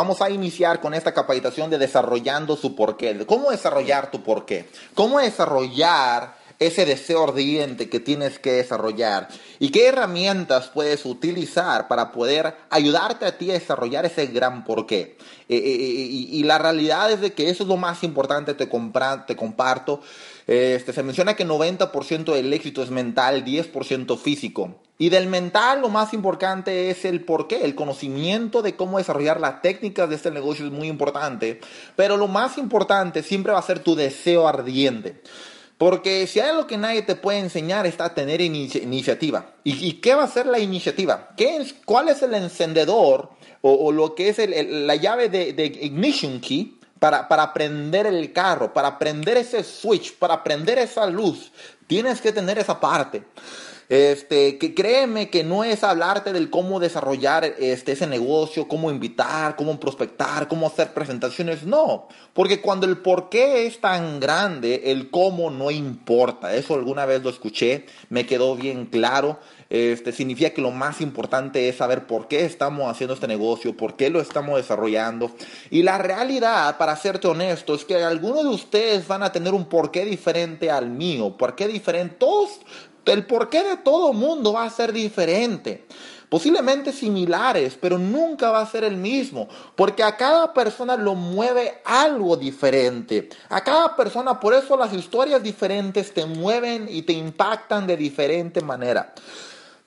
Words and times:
Vamos 0.00 0.22
a 0.22 0.30
iniciar 0.30 0.80
con 0.80 0.94
esta 0.94 1.12
capacitación 1.12 1.68
de 1.68 1.76
desarrollando 1.76 2.56
su 2.56 2.74
porqué. 2.74 3.26
¿Cómo 3.26 3.50
desarrollar 3.50 4.10
tu 4.10 4.22
porqué? 4.22 4.70
¿Cómo 4.94 5.18
desarrollar 5.18 6.39
ese 6.60 6.84
deseo 6.84 7.24
ardiente 7.24 7.88
que 7.88 8.00
tienes 8.00 8.38
que 8.38 8.52
desarrollar 8.52 9.28
y 9.58 9.70
qué 9.70 9.88
herramientas 9.88 10.68
puedes 10.68 11.06
utilizar 11.06 11.88
para 11.88 12.12
poder 12.12 12.54
ayudarte 12.68 13.24
a 13.24 13.38
ti 13.38 13.50
a 13.50 13.54
desarrollar 13.54 14.04
ese 14.04 14.26
gran 14.26 14.64
porqué. 14.64 15.16
Eh, 15.48 15.56
eh, 15.56 15.56
eh, 15.56 16.08
y, 16.30 16.42
la 16.44 16.58
realidad 16.58 17.10
es 17.10 17.22
de 17.22 17.32
que 17.32 17.48
eso 17.48 17.62
es 17.62 17.68
lo 17.68 17.78
más 17.78 18.04
importante, 18.04 18.52
te, 18.52 18.66
te 18.66 19.36
comparto. 19.36 20.02
Este, 20.46 20.92
se 20.92 21.02
menciona 21.02 21.34
que 21.34 21.46
90% 21.46 22.34
del 22.34 22.52
éxito 22.52 22.82
es 22.82 22.90
mental, 22.90 23.42
10% 23.42 24.18
físico. 24.18 24.76
Y 24.98 25.08
del 25.08 25.28
mental 25.28 25.80
lo 25.80 25.88
más 25.88 26.12
importante 26.12 26.90
es 26.90 27.06
el 27.06 27.24
porqué, 27.24 27.64
el 27.64 27.74
conocimiento 27.74 28.60
de 28.60 28.76
cómo 28.76 28.98
desarrollar 28.98 29.40
las 29.40 29.62
técnicas 29.62 30.10
de 30.10 30.16
este 30.16 30.30
negocio 30.30 30.66
es 30.66 30.72
muy 30.72 30.88
importante. 30.88 31.58
Pero 31.96 32.18
lo 32.18 32.28
más 32.28 32.58
importante 32.58 33.22
siempre 33.22 33.54
va 33.54 33.60
a 33.60 33.62
ser 33.62 33.78
tu 33.78 33.94
deseo 33.94 34.46
ardiente. 34.46 35.22
Porque 35.80 36.26
si 36.26 36.40
hay 36.40 36.50
algo 36.50 36.66
que 36.66 36.76
nadie 36.76 37.00
te 37.00 37.14
puede 37.14 37.38
enseñar 37.38 37.86
está 37.86 38.04
a 38.04 38.14
tener 38.14 38.42
iniciativa. 38.42 39.54
¿Y, 39.64 39.94
qué 39.94 40.14
va 40.14 40.24
a 40.24 40.28
ser 40.28 40.44
la 40.44 40.58
iniciativa? 40.58 41.30
¿Qué 41.38 41.56
es, 41.56 41.74
¿Cuál 41.86 42.10
es 42.10 42.20
el 42.20 42.34
encendedor 42.34 43.30
o, 43.62 43.90
lo 43.90 44.14
que 44.14 44.28
es 44.28 44.38
la 44.68 44.94
llave 44.96 45.30
de, 45.30 45.54
de, 45.54 45.64
ignition 45.64 46.38
key 46.38 46.78
para, 46.98 47.26
para 47.28 47.54
prender 47.54 48.04
el 48.04 48.30
carro, 48.34 48.74
para 48.74 48.98
prender 48.98 49.38
ese 49.38 49.64
switch, 49.64 50.18
para 50.18 50.44
prender 50.44 50.78
esa 50.78 51.06
luz? 51.06 51.50
Tienes 51.86 52.20
que 52.20 52.30
tener 52.30 52.58
esa 52.58 52.78
parte. 52.78 53.22
Este, 53.90 54.56
que 54.56 54.72
créeme 54.72 55.30
que 55.30 55.42
no 55.42 55.64
es 55.64 55.82
hablarte 55.82 56.32
del 56.32 56.48
cómo 56.48 56.78
desarrollar 56.78 57.44
este, 57.44 57.90
ese 57.90 58.06
negocio, 58.06 58.68
cómo 58.68 58.88
invitar, 58.88 59.56
cómo 59.56 59.80
prospectar, 59.80 60.46
cómo 60.46 60.68
hacer 60.68 60.94
presentaciones, 60.94 61.64
no. 61.64 62.06
Porque 62.32 62.60
cuando 62.60 62.86
el 62.86 62.98
por 62.98 63.30
qué 63.30 63.66
es 63.66 63.80
tan 63.80 64.20
grande, 64.20 64.92
el 64.92 65.10
cómo 65.10 65.50
no 65.50 65.72
importa. 65.72 66.54
Eso 66.54 66.74
alguna 66.74 67.04
vez 67.04 67.24
lo 67.24 67.30
escuché, 67.30 67.86
me 68.10 68.26
quedó 68.26 68.54
bien 68.54 68.86
claro. 68.86 69.40
Este, 69.70 70.12
significa 70.12 70.50
que 70.50 70.62
lo 70.62 70.72
más 70.72 71.00
importante 71.00 71.68
es 71.68 71.76
saber 71.76 72.06
por 72.06 72.26
qué 72.26 72.44
estamos 72.44 72.90
haciendo 72.90 73.14
este 73.14 73.28
negocio, 73.28 73.76
por 73.76 73.94
qué 73.96 74.10
lo 74.10 74.20
estamos 74.20 74.56
desarrollando. 74.56 75.30
Y 75.70 75.82
la 75.82 75.98
realidad, 75.98 76.76
para 76.76 76.96
serte 76.96 77.28
honesto, 77.28 77.74
es 77.74 77.84
que 77.84 78.02
algunos 78.02 78.42
de 78.42 78.50
ustedes 78.50 79.06
van 79.06 79.22
a 79.22 79.32
tener 79.32 79.54
un 79.54 79.64
porqué 79.64 80.04
diferente 80.04 80.70
al 80.70 80.90
mío, 80.90 81.36
porqué 81.36 81.68
diferente. 81.68 82.16
Todos, 82.18 82.60
el 83.06 83.26
porqué 83.26 83.62
de 83.62 83.76
todo 83.76 84.12
mundo 84.12 84.52
va 84.52 84.64
a 84.64 84.70
ser 84.70 84.92
diferente. 84.92 85.86
Posiblemente 86.28 86.92
similares, 86.92 87.76
pero 87.80 87.98
nunca 87.98 88.50
va 88.50 88.60
a 88.60 88.66
ser 88.70 88.84
el 88.84 88.96
mismo, 88.96 89.48
porque 89.74 90.04
a 90.04 90.16
cada 90.16 90.54
persona 90.54 90.96
lo 90.96 91.16
mueve 91.16 91.80
algo 91.84 92.36
diferente. 92.36 93.28
A 93.48 93.64
cada 93.64 93.96
persona, 93.96 94.38
por 94.38 94.54
eso 94.54 94.76
las 94.76 94.92
historias 94.92 95.42
diferentes 95.42 96.14
te 96.14 96.26
mueven 96.26 96.86
y 96.88 97.02
te 97.02 97.12
impactan 97.12 97.88
de 97.88 97.96
diferente 97.96 98.60
manera. 98.60 99.12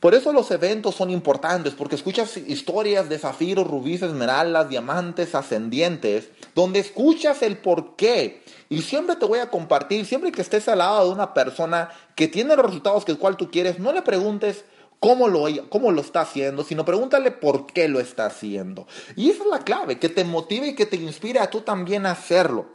Por 0.03 0.15
eso 0.15 0.33
los 0.33 0.51
eventos 0.51 0.95
son 0.95 1.11
importantes, 1.11 1.75
porque 1.75 1.95
escuchas 1.95 2.35
historias 2.35 3.07
de 3.07 3.17
zafiros, 3.17 3.65
rubíes, 3.65 4.01
esmeraldas, 4.01 4.67
diamantes, 4.67 5.33
ascendientes, 5.33 6.27
donde 6.53 6.79
escuchas 6.79 7.41
el 7.41 7.55
porqué. 7.55 8.43
Y 8.67 8.81
siempre 8.81 9.15
te 9.15 9.25
voy 9.25 9.39
a 9.39 9.49
compartir, 9.49 10.05
siempre 10.05 10.33
que 10.33 10.41
estés 10.41 10.67
al 10.67 10.79
lado 10.79 11.05
de 11.05 11.13
una 11.13 11.33
persona 11.33 11.89
que 12.17 12.27
tiene 12.27 12.53
los 12.57 12.65
resultados 12.65 13.05
que 13.05 13.13
el 13.13 13.17
cual 13.17 13.37
tú 13.37 13.49
quieres, 13.49 13.79
no 13.79 13.93
le 13.93 14.01
preguntes 14.01 14.65
cómo 14.99 15.29
lo, 15.29 15.45
cómo 15.69 15.93
lo 15.93 16.01
está 16.01 16.19
haciendo, 16.19 16.65
sino 16.65 16.83
pregúntale 16.83 17.31
por 17.31 17.65
qué 17.65 17.87
lo 17.87 18.01
está 18.01 18.25
haciendo. 18.25 18.85
Y 19.15 19.29
esa 19.29 19.43
es 19.43 19.49
la 19.49 19.59
clave, 19.59 19.99
que 19.99 20.09
te 20.09 20.25
motive 20.25 20.67
y 20.67 20.75
que 20.75 20.85
te 20.85 20.97
inspire 20.97 21.39
a 21.39 21.49
tú 21.49 21.61
también 21.61 22.05
a 22.05 22.11
hacerlo. 22.11 22.65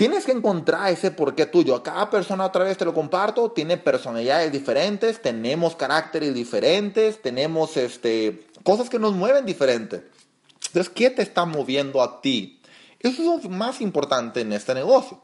Tienes 0.00 0.24
que 0.24 0.32
encontrar 0.32 0.90
ese 0.90 1.10
porqué 1.10 1.44
tuyo. 1.44 1.74
A 1.74 1.82
cada 1.82 2.08
persona 2.08 2.46
otra 2.46 2.64
vez 2.64 2.78
te 2.78 2.86
lo 2.86 2.94
comparto, 2.94 3.50
tiene 3.50 3.76
personalidades 3.76 4.50
diferentes, 4.50 5.20
tenemos 5.20 5.76
caracteres 5.76 6.32
diferentes, 6.32 7.20
tenemos 7.20 7.76
este, 7.76 8.46
cosas 8.62 8.88
que 8.88 8.98
nos 8.98 9.12
mueven 9.12 9.44
diferente. 9.44 10.08
Entonces, 10.68 10.88
¿qué 10.88 11.10
te 11.10 11.20
está 11.20 11.44
moviendo 11.44 12.00
a 12.00 12.22
ti? 12.22 12.62
Eso 12.98 13.20
es 13.20 13.44
lo 13.44 13.50
más 13.50 13.82
importante 13.82 14.40
en 14.40 14.54
este 14.54 14.72
negocio. 14.72 15.20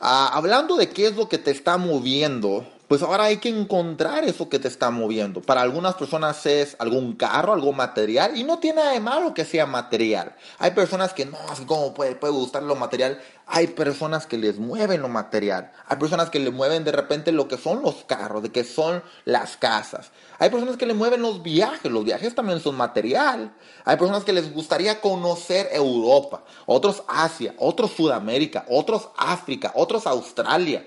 Ah, 0.00 0.28
hablando 0.34 0.74
de 0.74 0.88
qué 0.88 1.06
es 1.06 1.14
lo 1.14 1.28
que 1.28 1.38
te 1.38 1.52
está 1.52 1.76
moviendo, 1.76 2.66
pues 2.88 3.02
ahora 3.02 3.24
hay 3.24 3.36
que 3.36 3.50
encontrar 3.50 4.24
eso 4.24 4.48
que 4.48 4.58
te 4.58 4.66
está 4.66 4.90
moviendo. 4.90 5.42
Para 5.42 5.60
algunas 5.60 5.94
personas 5.94 6.44
es 6.46 6.74
algún 6.78 7.16
carro, 7.16 7.52
algo 7.52 7.74
material, 7.74 8.34
y 8.34 8.44
no 8.44 8.58
tiene 8.58 8.80
nada 8.80 8.92
de 8.92 9.00
malo 9.00 9.34
que 9.34 9.44
sea 9.44 9.66
material. 9.66 10.34
Hay 10.58 10.70
personas 10.70 11.12
que 11.12 11.26
no, 11.26 11.36
así 11.50 11.66
como 11.66 11.92
puede, 11.92 12.14
puede 12.14 12.32
gustar 12.32 12.62
lo 12.62 12.76
material. 12.76 13.20
Hay 13.46 13.66
personas 13.66 14.26
que 14.26 14.38
les 14.38 14.58
mueven 14.58 15.02
lo 15.02 15.08
material. 15.08 15.70
Hay 15.86 15.98
personas 15.98 16.30
que 16.30 16.38
le 16.38 16.50
mueven 16.50 16.84
de 16.84 16.92
repente 16.92 17.30
lo 17.30 17.46
que 17.46 17.58
son 17.58 17.82
los 17.82 18.04
carros, 18.04 18.42
de 18.42 18.50
que 18.50 18.64
son 18.64 19.02
las 19.26 19.58
casas. 19.58 20.10
Hay 20.38 20.48
personas 20.48 20.78
que 20.78 20.86
le 20.86 20.94
mueven 20.94 21.20
los 21.20 21.42
viajes. 21.42 21.92
Los 21.92 22.04
viajes 22.04 22.34
también 22.34 22.60
son 22.60 22.74
material. 22.74 23.52
Hay 23.84 23.98
personas 23.98 24.24
que 24.24 24.32
les 24.32 24.52
gustaría 24.54 25.02
conocer 25.02 25.68
Europa, 25.72 26.42
otros 26.64 27.02
Asia, 27.06 27.54
otros 27.58 27.92
Sudamérica, 27.92 28.64
otros 28.68 29.10
África, 29.18 29.72
otros 29.74 30.06
Australia. 30.06 30.86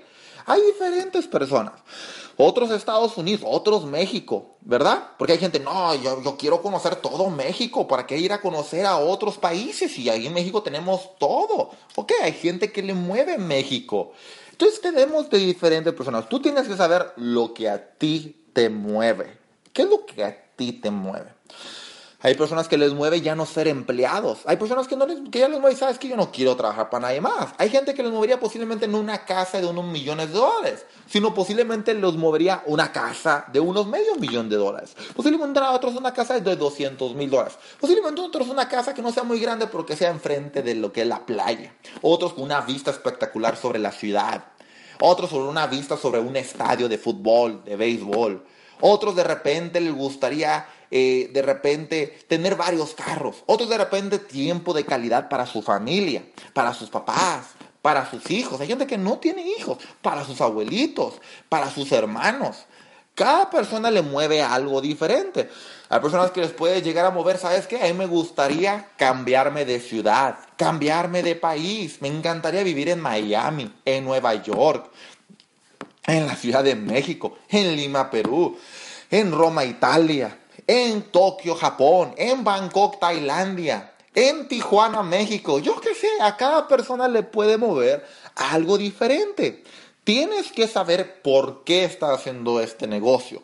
Hay 0.51 0.62
diferentes 0.63 1.28
personas. 1.28 1.72
Otros 2.35 2.72
Estados 2.72 3.16
Unidos, 3.16 3.41
otros 3.45 3.85
México, 3.85 4.57
¿verdad? 4.59 5.12
Porque 5.17 5.31
hay 5.31 5.39
gente, 5.39 5.62
no, 5.62 5.95
yo, 5.95 6.35
quiero 6.38 6.62
conocer 6.62 6.97
todo 6.97 7.29
México, 7.29 7.88
¿para 7.88 8.06
qué 8.06 8.17
ir 8.17 8.34
a 8.34 8.41
conocer 8.41 8.85
a 8.85 8.97
otros 8.97 9.38
países? 9.38 9.97
Y 9.97 10.09
ahí 10.09 10.28
en 10.28 10.34
México 10.34 10.62
tenemos 10.62 11.17
todo. 11.17 11.72
Ok, 11.95 12.12
hay 12.22 12.34
gente 12.34 12.69
que 12.69 12.84
le 12.84 12.94
mueve 12.94 13.38
México. 13.38 14.12
Entonces 14.51 14.81
tenemos 14.81 15.29
de 15.29 15.38
diferentes 15.38 15.94
personas. 15.94 16.28
Tú 16.28 16.41
tienes 16.41 16.68
que 16.68 16.75
saber 16.75 17.13
lo 17.16 17.53
que 17.53 17.69
a 17.69 17.94
ti 17.94 18.44
te 18.51 18.69
mueve. 18.69 19.38
¿Qué 19.72 19.83
es 19.83 19.89
lo 19.89 20.06
que 20.06 20.25
a 20.25 20.38
ti 20.57 20.73
te 20.73 20.91
mueve? 20.91 21.33
Hay 22.24 22.36
personas 22.36 22.68
que 22.68 22.78
les 22.78 22.94
mueve 22.94 23.22
ya 23.22 23.34
no 23.34 23.48
ser 23.48 23.68
empleados. 23.68 24.40
Hay 24.46 24.58
personas 24.58 24.88
que, 24.88 24.96
no 24.96 25.08
les, 25.08 25.18
que 25.32 25.40
ya 25.40 25.48
les 25.48 25.59
mueve, 25.59 25.76
sabes 25.76 25.98
que 25.98 26.08
yo 26.08 26.16
no 26.16 26.32
quiero 26.32 26.56
trabajar 26.56 26.92
para 26.92 27.08
nadie 27.08 27.20
más. 27.20 27.50
Hay 27.58 27.70
gente 27.70 27.96
que 27.96 28.04
les 28.04 28.12
movería 28.12 28.40
posiblemente 28.40 28.86
en 28.86 28.94
una 28.94 29.26
casa 29.26 29.59
de 29.59 29.66
unos 29.66 29.86
millones 29.86 30.28
de 30.28 30.36
dólares, 30.36 30.86
sino 31.10 31.34
posiblemente 31.34 31.96
los 31.96 32.18
movería 32.18 32.62
una 32.68 32.92
casa 32.92 33.46
de 33.52 33.60
unos 33.60 33.88
medio 33.88 34.16
millón 34.18 34.50
de 34.50 34.58
dólares. 34.58 34.96
Posiblemente 35.16 35.60
a 35.60 35.72
otros 35.72 35.96
una 35.96 36.14
casa 36.14 36.40
de 36.40 36.56
200 36.56 37.16
mil 37.16 37.30
dólares. 37.31 37.58
Posiblemente 37.80 38.22
a 38.22 38.26
otros 38.26 38.50
una 38.50 38.70
casa 38.70 38.94
que 38.94 39.02
no 39.02 39.12
sea 39.12 39.24
muy 39.24 39.40
grande 39.40 39.66
pero 39.66 39.86
que 39.86 39.96
sea 39.96 40.12
enfrente 40.12 40.62
de 40.62 40.76
lo 40.76 40.94
que 40.94 41.02
es 41.02 41.08
la 41.08 41.26
playa. 41.26 41.74
Otros 42.04 42.34
con 42.34 42.44
una 42.44 42.62
vista 42.62 42.92
espectacular 42.92 43.58
sobre 43.58 43.80
la 43.80 43.92
ciudad. 43.92 44.44
Otros 45.00 45.31
con 45.31 45.42
una 45.42 45.66
vista 45.66 45.98
sobre 45.98 46.20
un 46.20 46.36
estadio 46.36 46.88
de 46.88 47.00
fútbol, 47.00 47.64
de 47.66 47.76
béisbol. 47.76 48.46
Otros 48.81 49.16
de 49.16 49.24
repente 49.24 49.80
les 49.81 49.94
gustaría 49.94 50.68
eh, 50.91 51.29
de 51.34 51.41
repente 51.41 52.19
tener 52.28 52.56
varios 52.56 52.94
carros, 52.94 53.44
otros 53.46 53.69
de 53.69 53.78
repente 53.78 54.19
tiempo 54.19 54.74
de 54.74 54.85
calidad 54.85 55.29
para 55.29 55.46
su 55.46 55.62
familia, 55.62 56.24
para 56.53 56.74
sus 56.74 56.90
papás, 56.90 57.46
para 57.81 58.09
sus 58.09 58.29
hijos. 58.29 58.59
Hay 58.59 58.68
gente 58.68 58.85
que 58.85 58.97
no 58.97 59.18
tiene 59.18 59.47
hijos, 59.57 59.78
para 60.01 60.25
sus 60.25 60.41
abuelitos, 60.41 61.16
para 61.50 61.69
sus 61.69 61.91
hermanos. 61.91 62.66
Cada 63.16 63.50
persona 63.50 63.91
le 63.91 64.01
mueve 64.01 64.41
algo 64.41 64.81
diferente. 64.81 65.50
Hay 65.90 66.00
personas 66.00 66.31
que 66.31 66.41
les 66.41 66.51
puede 66.51 66.81
llegar 66.81 67.06
a 67.06 67.12
mover, 67.12 67.38
¿sabes 67.38 67.68
qué? 67.68 67.81
A 67.81 67.85
mí 67.88 67.94
me 67.94 68.06
gustaría 68.06 68.90
cambiarme 68.97 69.66
de 69.66 69.80
ciudad, 69.80 70.40
cambiarme 70.56 71.22
de 71.24 71.35
país. 71.35 72.01
Me 72.01 72.07
encantaría 72.07 72.63
vivir 72.63 72.90
en 72.90 73.00
Miami, 73.00 73.74
en 73.85 74.06
Nueva 74.06 74.35
York, 74.35 74.90
en 76.06 76.28
la 76.28 76.35
Ciudad 76.35 76.63
de 76.63 76.75
México, 76.75 77.38
en 77.50 77.75
Lima, 77.75 78.09
Perú, 78.09 78.57
en 79.09 79.31
Roma, 79.31 79.66
Italia, 79.66 80.40
en 80.68 81.04
Tokio, 81.04 81.56
Japón, 81.56 82.14
en 82.18 82.44
Bangkok, 82.44 83.00
Tailandia, 83.00 83.94
en 84.14 84.48
Tijuana, 84.48 85.04
México. 85.04 85.60
Yo 85.60 85.80
qué 85.80 85.94
sé, 85.96 86.08
a 86.22 86.38
cada 86.38 86.68
persona 86.68 87.08
le 87.08 87.24
puede 87.24 87.58
mover 87.58 88.06
algo 88.36 88.78
diferente. 88.78 89.63
Tienes 90.04 90.52
que 90.52 90.68
saber 90.68 91.22
por 91.22 91.63
qué 91.63 91.86
estás 91.86 92.12
haciendo 92.12 92.60
este 92.60 92.88
negocio. 92.88 93.42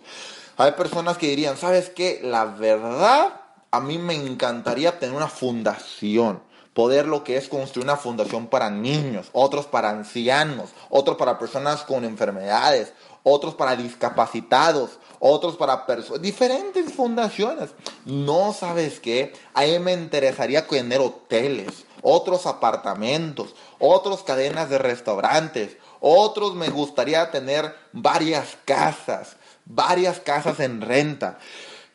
Hay 0.58 0.72
personas 0.72 1.18
que 1.18 1.28
dirían, 1.28 1.56
¿sabes 1.56 1.90
qué? 1.90 2.19
La 2.24 2.46
verdad, 2.46 3.42
a 3.72 3.80
mí 3.80 3.98
me 3.98 4.16
encantaría 4.16 4.98
tener 5.00 5.16
una 5.16 5.28
fundación 5.28 6.42
poder 6.77 7.07
lo 7.07 7.24
que 7.24 7.38
es 7.38 7.50
construir 7.50 7.85
una 7.85 7.97
fundación 7.97 8.45
para 8.45 8.69
niños, 8.69 9.29
otros 9.31 9.65
para 9.65 9.89
ancianos, 9.89 10.69
otros 10.91 11.18
para 11.18 11.39
personas 11.39 11.81
con 11.81 12.06
enfermedades, 12.06 12.94
otros 13.24 13.56
para 13.56 13.75
discapacitados, 13.75 15.00
otros 15.18 15.57
para 15.57 15.88
personas, 15.88 16.21
diferentes 16.21 16.94
fundaciones. 16.94 17.71
No 18.06 18.53
sabes 18.53 19.00
qué, 19.00 19.33
a 19.56 19.63
mí 19.63 19.79
me 19.79 19.94
interesaría 19.94 20.68
tener 20.68 21.01
hoteles, 21.01 21.85
otros 22.03 22.45
apartamentos, 22.45 23.56
otros 23.79 24.21
cadenas 24.21 24.69
de 24.69 24.77
restaurantes, 24.77 25.77
otros 26.00 26.53
me 26.53 26.69
gustaría 26.69 27.31
tener 27.31 27.74
varias 27.91 28.56
casas, 28.65 29.38
varias 29.65 30.19
casas 30.19 30.59
en 30.59 30.81
renta. 30.81 31.39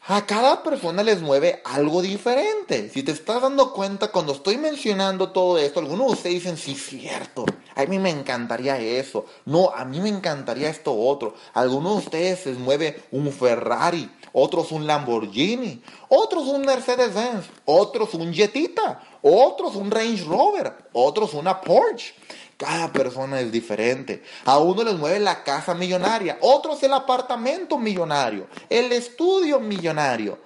A 0.05 0.27
cada 0.27 0.65
persona 0.65 1.05
les 1.05 1.23
mueve 1.23 1.63
algo 1.65 2.03
diferente. 2.03 2.91
Si 2.91 3.05
te 3.05 3.13
estás 3.13 3.41
dando 3.41 3.73
cuenta, 3.73 4.11
cuando 4.11 4.33
estoy 4.33 4.57
mencionando 4.57 5.31
todo 5.31 5.59
esto, 5.59 5.79
algunos 5.79 6.09
de 6.09 6.13
ustedes 6.15 6.35
dicen, 6.35 6.57
sí, 6.57 6.75
cierto, 6.75 7.45
a 7.77 7.85
mí 7.87 8.01
me 8.01 8.11
encantaría 8.11 8.77
eso. 8.81 9.27
No, 9.45 9.71
a 9.71 9.85
mí 9.85 10.01
me 10.01 10.09
encantaría 10.09 10.71
esto 10.71 10.93
otro. 10.93 11.35
algunos 11.55 11.93
de 11.93 11.99
ustedes 12.01 12.47
les 12.47 12.59
mueve 12.59 13.01
un 13.13 13.31
Ferrari, 13.31 14.11
otros 14.33 14.73
un 14.73 14.89
Lamborghini, 14.89 15.81
otros 16.09 16.49
un 16.49 16.63
Mercedes-Benz, 16.63 17.47
otros 17.65 18.13
un 18.15 18.35
Jetita, 18.35 19.01
otros 19.23 19.77
un 19.77 19.89
Range 19.89 20.25
Rover, 20.25 20.75
otros 20.95 21.33
una 21.33 21.61
Porsche. 21.61 22.13
Cada 22.57 22.93
persona 22.93 23.41
es 23.41 23.51
diferente. 23.51 24.23
A 24.45 24.59
uno 24.59 24.85
les 24.85 24.95
mueve 24.95 25.21
la 25.21 25.43
casa 25.43 25.75
millonaria, 25.75 26.39
otros 26.41 26.83
el 26.83 26.93
apartamento 26.93 27.79
millonario, 27.79 28.47
el 28.69 28.93
estudio 28.93 29.59
millonario. 29.61 30.39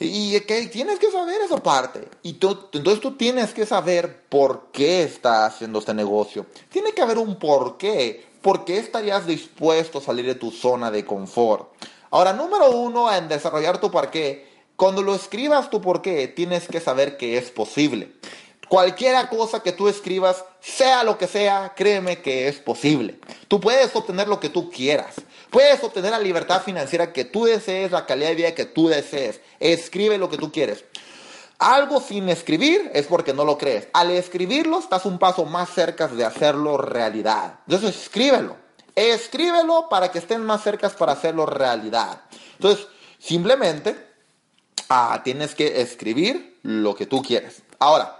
Y 0.00 0.38
que 0.40 0.66
tienes 0.66 0.98
que 0.98 1.10
saber 1.10 1.40
esa 1.40 1.56
parte. 1.56 2.08
Y 2.22 2.30
entonces 2.30 3.00
tú 3.00 3.16
tienes 3.16 3.52
que 3.52 3.66
saber 3.66 4.22
por 4.28 4.68
qué 4.72 5.02
estás 5.02 5.54
haciendo 5.54 5.80
este 5.80 5.92
negocio. 5.92 6.46
Tiene 6.68 6.92
que 6.92 7.02
haber 7.02 7.18
un 7.18 7.36
por 7.36 7.78
qué. 7.78 8.28
¿Por 8.42 8.64
qué 8.64 8.78
estarías 8.78 9.26
dispuesto 9.26 9.98
a 9.98 10.02
salir 10.02 10.24
de 10.24 10.36
tu 10.36 10.52
zona 10.52 10.92
de 10.92 11.04
confort? 11.04 11.72
Ahora, 12.10 12.32
número 12.32 12.70
uno, 12.70 13.12
en 13.12 13.28
desarrollar 13.28 13.80
tu 13.80 13.90
por 13.90 14.10
qué. 14.10 14.46
Cuando 14.76 15.02
lo 15.02 15.14
escribas 15.16 15.70
tu 15.70 15.80
por 15.80 16.02
qué, 16.02 16.28
tienes 16.28 16.68
que 16.68 16.78
saber 16.78 17.16
que 17.16 17.36
es 17.36 17.50
posible. 17.50 18.12
Cualquiera 18.68 19.28
cosa 19.30 19.60
que 19.62 19.72
tú 19.72 19.88
escribas, 19.88 20.44
sea 20.60 21.02
lo 21.02 21.16
que 21.16 21.26
sea, 21.26 21.72
créeme 21.74 22.20
que 22.20 22.48
es 22.48 22.58
posible. 22.58 23.18
Tú 23.48 23.60
puedes 23.60 23.94
obtener 23.96 24.28
lo 24.28 24.40
que 24.40 24.50
tú 24.50 24.70
quieras. 24.70 25.14
Puedes 25.50 25.82
obtener 25.82 26.10
la 26.10 26.18
libertad 26.18 26.62
financiera 26.62 27.12
que 27.12 27.24
tú 27.24 27.44
desees, 27.44 27.90
la 27.90 28.04
calidad 28.04 28.28
de 28.28 28.34
vida 28.34 28.54
que 28.54 28.66
tú 28.66 28.88
desees. 28.88 29.40
Escribe 29.58 30.18
lo 30.18 30.28
que 30.28 30.36
tú 30.36 30.52
quieres. 30.52 30.84
Algo 31.58 32.00
sin 32.00 32.28
escribir 32.28 32.90
es 32.94 33.06
porque 33.06 33.32
no 33.32 33.44
lo 33.44 33.56
crees. 33.56 33.88
Al 33.92 34.10
escribirlo 34.10 34.78
estás 34.78 35.06
un 35.06 35.18
paso 35.18 35.44
más 35.44 35.70
cerca 35.70 36.06
de 36.06 36.24
hacerlo 36.24 36.76
realidad. 36.76 37.60
Entonces 37.66 37.96
escríbelo. 38.02 38.56
Escríbelo 38.94 39.88
para 39.88 40.10
que 40.10 40.18
estén 40.18 40.44
más 40.44 40.62
cerca 40.62 40.88
para 40.90 41.12
hacerlo 41.12 41.46
realidad. 41.46 42.22
Entonces, 42.54 42.86
simplemente 43.18 43.96
ah, 44.88 45.20
tienes 45.22 45.54
que 45.54 45.80
escribir 45.80 46.58
lo 46.62 46.94
que 46.94 47.06
tú 47.06 47.22
quieres. 47.22 47.62
Ahora, 47.78 48.17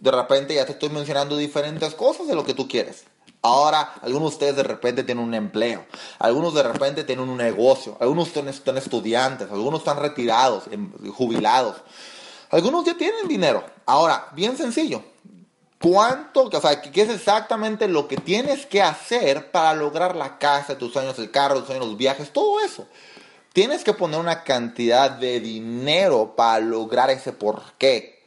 de 0.00 0.10
repente 0.10 0.54
ya 0.54 0.66
te 0.66 0.72
estoy 0.72 0.88
mencionando 0.88 1.36
diferentes 1.36 1.94
cosas 1.94 2.26
de 2.26 2.34
lo 2.34 2.44
que 2.44 2.54
tú 2.54 2.66
quieres. 2.66 3.04
Ahora, 3.42 3.94
algunos 4.02 4.30
de 4.30 4.34
ustedes 4.34 4.56
de 4.56 4.62
repente 4.62 5.02
tienen 5.02 5.24
un 5.24 5.32
empleo, 5.32 5.86
algunos 6.18 6.52
de 6.52 6.62
repente 6.62 7.04
tienen 7.04 7.28
un 7.28 7.38
negocio, 7.38 7.96
algunos 7.98 8.28
están, 8.36 8.76
estudiantes, 8.76 9.50
algunos 9.50 9.80
están 9.80 9.98
retirados, 9.98 10.64
em, 10.70 10.92
jubilados, 11.10 11.76
algunos 12.50 12.84
ya 12.84 12.98
tienen 12.98 13.28
dinero. 13.28 13.64
Ahora, 13.86 14.28
bien 14.34 14.58
sencillo, 14.58 15.02
¿cuánto, 15.80 16.50
o 16.52 16.60
sea, 16.60 16.82
qué 16.82 17.00
es 17.00 17.08
exactamente 17.08 17.88
lo 17.88 18.08
que 18.08 18.18
tienes 18.18 18.66
que 18.66 18.82
hacer 18.82 19.50
para 19.50 19.72
lograr 19.72 20.16
la 20.16 20.36
casa 20.36 20.76
tus 20.76 20.92
sueños, 20.92 21.18
el 21.18 21.30
carro 21.30 21.60
tus 21.60 21.66
sueños, 21.66 21.86
los 21.86 21.96
viajes, 21.96 22.32
todo 22.32 22.60
eso? 22.60 22.86
Tienes 23.54 23.84
que 23.84 23.94
poner 23.94 24.20
una 24.20 24.44
cantidad 24.44 25.10
de 25.10 25.40
dinero 25.40 26.34
para 26.36 26.60
lograr 26.60 27.08
ese 27.08 27.32
porqué. 27.32 28.19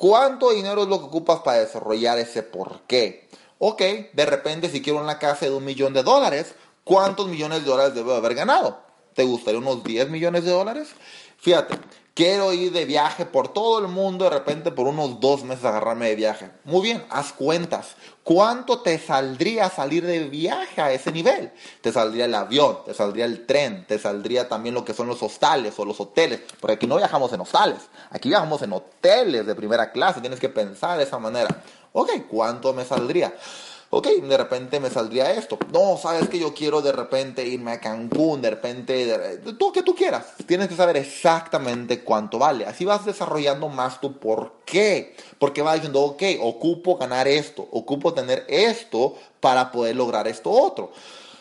¿Cuánto 0.00 0.50
dinero 0.50 0.82
es 0.82 0.88
lo 0.88 1.00
que 1.00 1.06
ocupas 1.06 1.40
para 1.40 1.58
desarrollar 1.58 2.20
ese 2.20 2.44
por 2.44 2.82
qué? 2.82 3.28
Ok, 3.58 3.82
de 4.12 4.26
repente 4.26 4.68
si 4.68 4.80
quiero 4.80 5.00
una 5.00 5.18
casa 5.18 5.46
de 5.46 5.50
un 5.50 5.64
millón 5.64 5.92
de 5.92 6.04
dólares, 6.04 6.54
¿cuántos 6.84 7.26
millones 7.26 7.64
de 7.64 7.70
dólares 7.70 7.94
debo 7.96 8.14
haber 8.14 8.36
ganado? 8.36 8.78
¿Te 9.18 9.24
gustaría 9.24 9.58
unos 9.58 9.82
10 9.82 10.10
millones 10.10 10.44
de 10.44 10.52
dólares? 10.52 10.90
Fíjate, 11.38 11.76
quiero 12.14 12.52
ir 12.52 12.70
de 12.70 12.84
viaje 12.84 13.26
por 13.26 13.48
todo 13.48 13.80
el 13.80 13.88
mundo, 13.88 14.26
de 14.26 14.30
repente 14.30 14.70
por 14.70 14.86
unos 14.86 15.18
dos 15.18 15.42
meses 15.42 15.64
agarrarme 15.64 16.08
de 16.08 16.14
viaje. 16.14 16.50
Muy 16.62 16.82
bien, 16.82 17.04
haz 17.10 17.32
cuentas. 17.32 17.96
¿Cuánto 18.22 18.80
te 18.80 18.96
saldría 18.96 19.70
salir 19.70 20.06
de 20.06 20.28
viaje 20.28 20.80
a 20.80 20.92
ese 20.92 21.10
nivel? 21.10 21.50
Te 21.80 21.90
saldría 21.90 22.26
el 22.26 22.34
avión, 22.36 22.78
te 22.86 22.94
saldría 22.94 23.24
el 23.24 23.44
tren, 23.44 23.84
te 23.88 23.98
saldría 23.98 24.48
también 24.48 24.76
lo 24.76 24.84
que 24.84 24.94
son 24.94 25.08
los 25.08 25.20
hostales 25.20 25.76
o 25.80 25.84
los 25.84 25.98
hoteles, 25.98 26.42
porque 26.60 26.74
aquí 26.74 26.86
no 26.86 26.96
viajamos 26.96 27.32
en 27.32 27.40
hostales, 27.40 27.88
aquí 28.10 28.28
viajamos 28.28 28.62
en 28.62 28.72
hoteles 28.72 29.44
de 29.44 29.54
primera 29.56 29.90
clase, 29.90 30.20
tienes 30.20 30.38
que 30.38 30.48
pensar 30.48 30.96
de 30.96 31.02
esa 31.02 31.18
manera. 31.18 31.60
Ok, 31.92 32.10
¿cuánto 32.30 32.72
me 32.72 32.84
saldría? 32.84 33.34
Ok, 33.90 34.06
de 34.06 34.36
repente 34.36 34.80
me 34.80 34.90
saldría 34.90 35.32
esto. 35.32 35.58
No, 35.72 35.96
sabes 35.96 36.28
que 36.28 36.38
yo 36.38 36.54
quiero 36.54 36.82
de 36.82 36.92
repente 36.92 37.46
irme 37.46 37.72
a 37.72 37.80
Cancún, 37.80 38.42
de 38.42 38.50
repente, 38.50 39.06
de, 39.06 39.52
todo 39.54 39.72
que 39.72 39.82
tú 39.82 39.94
quieras. 39.94 40.34
Tienes 40.46 40.68
que 40.68 40.76
saber 40.76 40.96
exactamente 40.96 42.04
cuánto 42.04 42.38
vale. 42.38 42.66
Así 42.66 42.84
vas 42.84 43.04
desarrollando 43.04 43.68
más 43.68 44.00
tu 44.00 44.18
por 44.18 44.52
qué. 44.64 45.16
Porque 45.38 45.62
vas 45.62 45.74
diciendo, 45.74 46.02
ok, 46.02 46.22
ocupo 46.40 46.96
ganar 46.96 47.28
esto, 47.28 47.66
ocupo 47.70 48.14
tener 48.14 48.44
esto 48.48 49.16
para 49.40 49.70
poder 49.70 49.96
lograr 49.96 50.28
esto 50.28 50.50
otro 50.50 50.92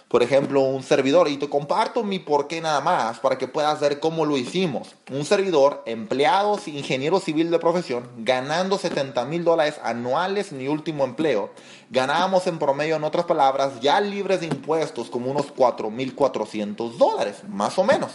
por 0.07 0.23
ejemplo, 0.23 0.61
un 0.61 0.83
servidor, 0.83 1.27
y 1.27 1.37
te 1.37 1.49
comparto 1.49 2.03
mi 2.03 2.19
por 2.19 2.47
qué 2.47 2.61
nada 2.61 2.79
más 2.79 3.19
para 3.19 3.37
que 3.37 3.47
puedas 3.47 3.79
ver 3.81 3.99
cómo 3.99 4.25
lo 4.25 4.37
hicimos. 4.37 4.95
Un 5.11 5.25
servidor, 5.25 5.83
empleado, 5.85 6.57
ingeniero 6.65 7.19
civil 7.19 7.51
de 7.51 7.59
profesión, 7.59 8.09
ganando 8.19 8.77
70 8.77 9.25
mil 9.25 9.43
dólares 9.43 9.79
anuales, 9.83 10.53
mi 10.53 10.69
último 10.69 11.03
empleo. 11.03 11.49
Ganábamos 11.89 12.47
en 12.47 12.57
promedio, 12.57 12.95
en 12.95 13.03
otras 13.03 13.25
palabras, 13.25 13.81
ya 13.81 13.99
libres 13.99 14.39
de 14.39 14.47
impuestos, 14.47 15.09
como 15.09 15.29
unos 15.29 15.53
4.400 15.53 16.93
dólares, 16.97 17.43
más 17.49 17.77
o 17.77 17.83
menos. 17.83 18.11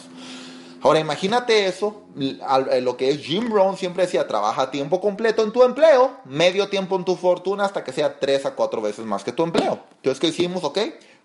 Ahora 0.84 0.98
imagínate 0.98 1.66
eso, 1.66 2.02
eh, 2.18 2.80
lo 2.80 2.96
que 2.96 3.10
es 3.10 3.24
Jim 3.24 3.48
Brown 3.48 3.76
siempre 3.76 4.04
decía, 4.04 4.26
trabaja 4.26 4.72
tiempo 4.72 5.00
completo 5.00 5.44
en 5.44 5.52
tu 5.52 5.62
empleo, 5.62 6.16
medio 6.24 6.68
tiempo 6.68 6.96
en 6.96 7.04
tu 7.04 7.14
fortuna 7.14 7.66
hasta 7.66 7.84
que 7.84 7.92
sea 7.92 8.18
3 8.18 8.46
a 8.46 8.54
4 8.56 8.82
veces 8.82 9.04
más 9.04 9.22
que 9.22 9.30
tu 9.30 9.44
empleo. 9.44 9.78
Entonces, 9.96 10.18
¿qué 10.18 10.26
hicimos? 10.28 10.64
Ok, 10.64 10.78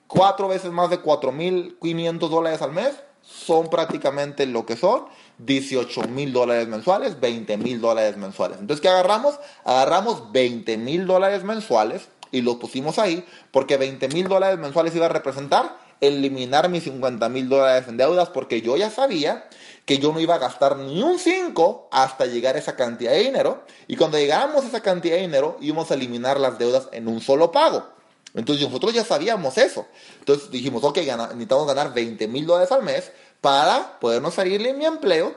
cuatro 0.07 0.48
veces 0.48 0.71
más 0.71 0.89
de 0.89 1.01
4.500 1.01 2.30
dólares 2.30 2.62
al 2.62 2.71
mes, 2.71 2.94
son 3.21 3.69
prácticamente 3.69 4.45
lo 4.45 4.65
que 4.65 4.77
son 4.77 5.06
18 5.39 6.04
mil 6.04 6.31
dólares 6.31 6.68
mensuales, 6.68 7.19
20 7.19 7.57
mil 7.57 7.81
dólares 7.81 8.18
mensuales. 8.18 8.57
Entonces, 8.59 8.81
¿qué 8.81 8.89
agarramos? 8.89 9.39
Agarramos 9.65 10.31
20 10.31 10.77
mil 10.77 11.06
dólares 11.06 11.44
mensuales 11.44 12.07
y 12.31 12.42
los 12.42 12.56
pusimos 12.56 13.00
ahí 13.00 13.25
porque 13.51 13.77
20 13.77 14.07
mil 14.09 14.27
dólares 14.27 14.59
mensuales 14.59 14.95
iba 14.95 15.06
a 15.06 15.09
representar 15.09 15.77
eliminar 16.01 16.69
mis 16.69 16.83
50 16.83 17.27
mil 17.30 17.50
dólares 17.50 17.88
en 17.88 17.98
deudas 17.98 18.30
porque 18.30 18.62
yo 18.62 18.77
ya 18.77 18.89
sabía 18.89 19.48
que 19.86 19.98
yo 19.98 20.12
no 20.12 20.19
iba 20.19 20.36
a 20.36 20.39
gastar 20.39 20.77
ni 20.77 21.01
un 21.01 21.18
5 21.18 21.89
hasta 21.92 22.25
llegar 22.25 22.56
a 22.56 22.59
esa 22.59 22.75
cantidad 22.75 23.12
de 23.12 23.19
dinero 23.19 23.63
y 23.88 23.95
cuando 23.95 24.18
llegáramos 24.18 24.63
a 24.63 24.68
esa 24.68 24.81
cantidad 24.81 25.15
de 25.15 25.21
dinero 25.21 25.57
íbamos 25.62 25.89
a 25.89 25.95
eliminar 25.95 26.39
las 26.39 26.59
deudas 26.59 26.89
en 26.92 27.07
un 27.07 27.21
solo 27.21 27.52
pago. 27.52 27.96
Entonces 28.34 28.66
nosotros 28.66 28.94
ya 28.94 29.04
sabíamos 29.04 29.57
eso. 29.57 29.86
Entonces 30.19 30.52
dijimos, 30.52 30.84
ok, 30.84 30.98
necesitamos 30.98 31.68
ganar 31.68 31.94
20 31.94 32.28
mil 32.28 32.46
dólares 32.46 32.72
al 32.72 32.84
mes 32.84 33.12
para 33.42 34.00
podernos 34.00 34.34
salir 34.34 34.62
de 34.62 34.74
mi 34.74 34.86
empleo 34.86 35.36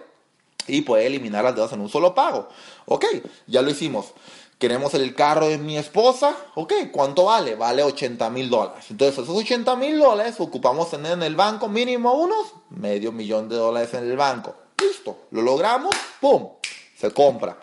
y 0.66 0.82
poder 0.82 1.06
eliminar 1.06 1.44
las 1.44 1.54
deudas 1.54 1.72
en 1.72 1.80
un 1.80 1.88
solo 1.88 2.14
pago. 2.14 2.48
Ok, 2.86 3.06
ya 3.46 3.62
lo 3.62 3.70
hicimos. 3.70 4.12
Queremos 4.58 4.92
el 4.92 5.14
carro 5.14 5.48
de 5.48 5.56
mi 5.56 5.78
esposa. 5.78 6.36
Ok, 6.54 6.74
¿cuánto 6.92 7.24
vale? 7.24 7.54
Vale 7.54 7.82
80 7.82 8.28
mil 8.28 8.50
dólares. 8.50 8.84
Entonces 8.90 9.18
esos 9.18 9.34
80 9.34 9.74
mil 9.76 9.98
dólares 9.98 10.36
ocupamos 10.38 10.90
tener 10.90 11.12
en 11.12 11.22
el 11.22 11.34
banco 11.34 11.68
mínimo 11.68 12.12
unos 12.12 12.52
medio 12.68 13.10
millón 13.10 13.48
de 13.48 13.56
dólares 13.56 13.94
en 13.94 14.04
el 14.04 14.16
banco. 14.16 14.54
Listo, 14.78 15.24
lo 15.30 15.40
logramos, 15.42 15.94
¡pum! 16.20 16.50
Se 16.94 17.10
compra. 17.10 17.56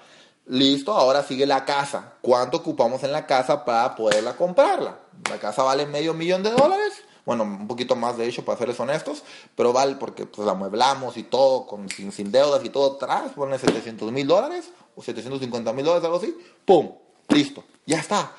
Listo, 0.48 0.94
ahora 0.94 1.24
sigue 1.24 1.46
la 1.46 1.66
casa. 1.66 2.14
¿Cuánto 2.22 2.58
ocupamos 2.58 3.04
en 3.04 3.12
la 3.12 3.28
casa 3.28 3.64
para 3.64 3.96
poderla 3.96 4.36
comprarla? 4.36 4.98
La 5.30 5.40
casa 5.40 5.64
vale 5.64 5.86
medio 5.86 6.14
millón 6.14 6.44
de 6.44 6.52
dólares. 6.52 7.04
Bueno, 7.26 7.44
un 7.44 7.68
poquito 7.68 7.96
más 7.98 8.18
de 8.18 8.26
hecho, 8.26 8.46
para 8.46 8.58
serles 8.58 8.80
honestos, 8.80 9.24
pero 9.56 9.74
vale 9.74 9.96
porque 9.96 10.26
pues 10.26 10.46
la 10.46 10.54
amueblamos 10.54 11.18
y 11.18 11.24
todo, 11.24 11.68
con, 11.68 11.90
sin, 11.90 12.32
deudas 12.32 12.64
y 12.64 12.70
todo 12.70 12.96
atrás, 12.96 13.34
pone 13.36 13.60
700 13.60 14.14
mil 14.14 14.26
dólares 14.26 14.70
o 14.96 15.02
750 15.02 15.74
mil 15.74 15.84
dólares, 15.84 16.06
algo 16.06 16.18
así. 16.18 16.34
¡Pum! 16.64 16.94
Listo, 17.28 17.66
ya 17.86 18.00
está. 18.00 18.32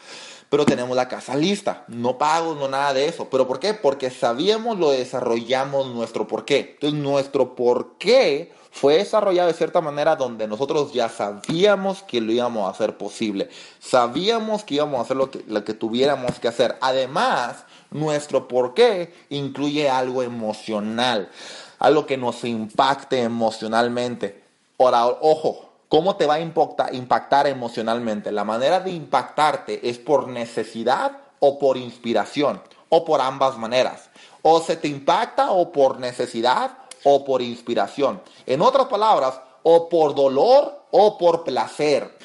Pero 0.50 0.64
tenemos 0.64 0.96
la 0.96 1.08
casa 1.08 1.36
lista, 1.36 1.84
no 1.88 2.16
pagos, 2.16 2.56
no 2.56 2.68
nada 2.68 2.94
de 2.94 3.06
eso. 3.06 3.28
¿Pero 3.30 3.46
por 3.46 3.60
qué? 3.60 3.74
Porque 3.74 4.10
sabíamos, 4.10 4.78
lo 4.78 4.90
desarrollamos 4.90 5.88
nuestro 5.88 6.26
por 6.26 6.46
qué. 6.46 6.70
Entonces, 6.74 6.98
nuestro 6.98 7.54
por 7.54 7.98
qué 7.98 8.50
fue 8.70 8.98
desarrollado 8.98 9.48
de 9.48 9.54
cierta 9.54 9.80
manera 9.80 10.16
donde 10.16 10.46
nosotros 10.46 10.92
ya 10.92 11.08
sabíamos 11.08 12.02
que 12.02 12.20
lo 12.20 12.32
íbamos 12.32 12.66
a 12.66 12.70
hacer 12.70 12.96
posible. 12.96 13.50
Sabíamos 13.78 14.64
que 14.64 14.76
íbamos 14.76 14.98
a 14.98 15.02
hacer 15.02 15.16
lo 15.16 15.30
que, 15.30 15.44
lo 15.46 15.64
que 15.64 15.74
tuviéramos 15.74 16.38
que 16.38 16.48
hacer. 16.48 16.76
Además, 16.80 17.64
nuestro 17.90 18.48
por 18.48 18.74
qué 18.74 19.12
incluye 19.30 19.90
algo 19.90 20.22
emocional, 20.22 21.28
algo 21.78 22.06
que 22.06 22.16
nos 22.16 22.44
impacte 22.44 23.22
emocionalmente. 23.22 24.42
Ahora, 24.78 25.06
ojo, 25.06 25.67
¿cómo 25.88 26.16
te 26.16 26.26
va 26.26 26.34
a 26.34 26.40
impactar, 26.40 26.94
impactar 26.94 27.46
emocionalmente? 27.46 28.32
La 28.32 28.44
manera 28.44 28.80
de 28.80 28.90
impactarte 28.90 29.88
es 29.88 29.98
por 29.98 30.28
necesidad 30.28 31.18
o 31.40 31.58
por 31.58 31.76
inspiración, 31.76 32.62
o 32.88 33.04
por 33.04 33.20
ambas 33.20 33.58
maneras. 33.58 34.10
O 34.42 34.60
se 34.60 34.76
te 34.76 34.88
impacta 34.88 35.50
o 35.50 35.72
por 35.72 36.00
necesidad 36.00 36.78
o 37.04 37.24
por 37.24 37.42
inspiración. 37.42 38.22
En 38.46 38.62
otras 38.62 38.86
palabras, 38.86 39.40
o 39.62 39.88
por 39.88 40.14
dolor 40.14 40.84
o 40.90 41.18
por 41.18 41.44
placer. 41.44 42.16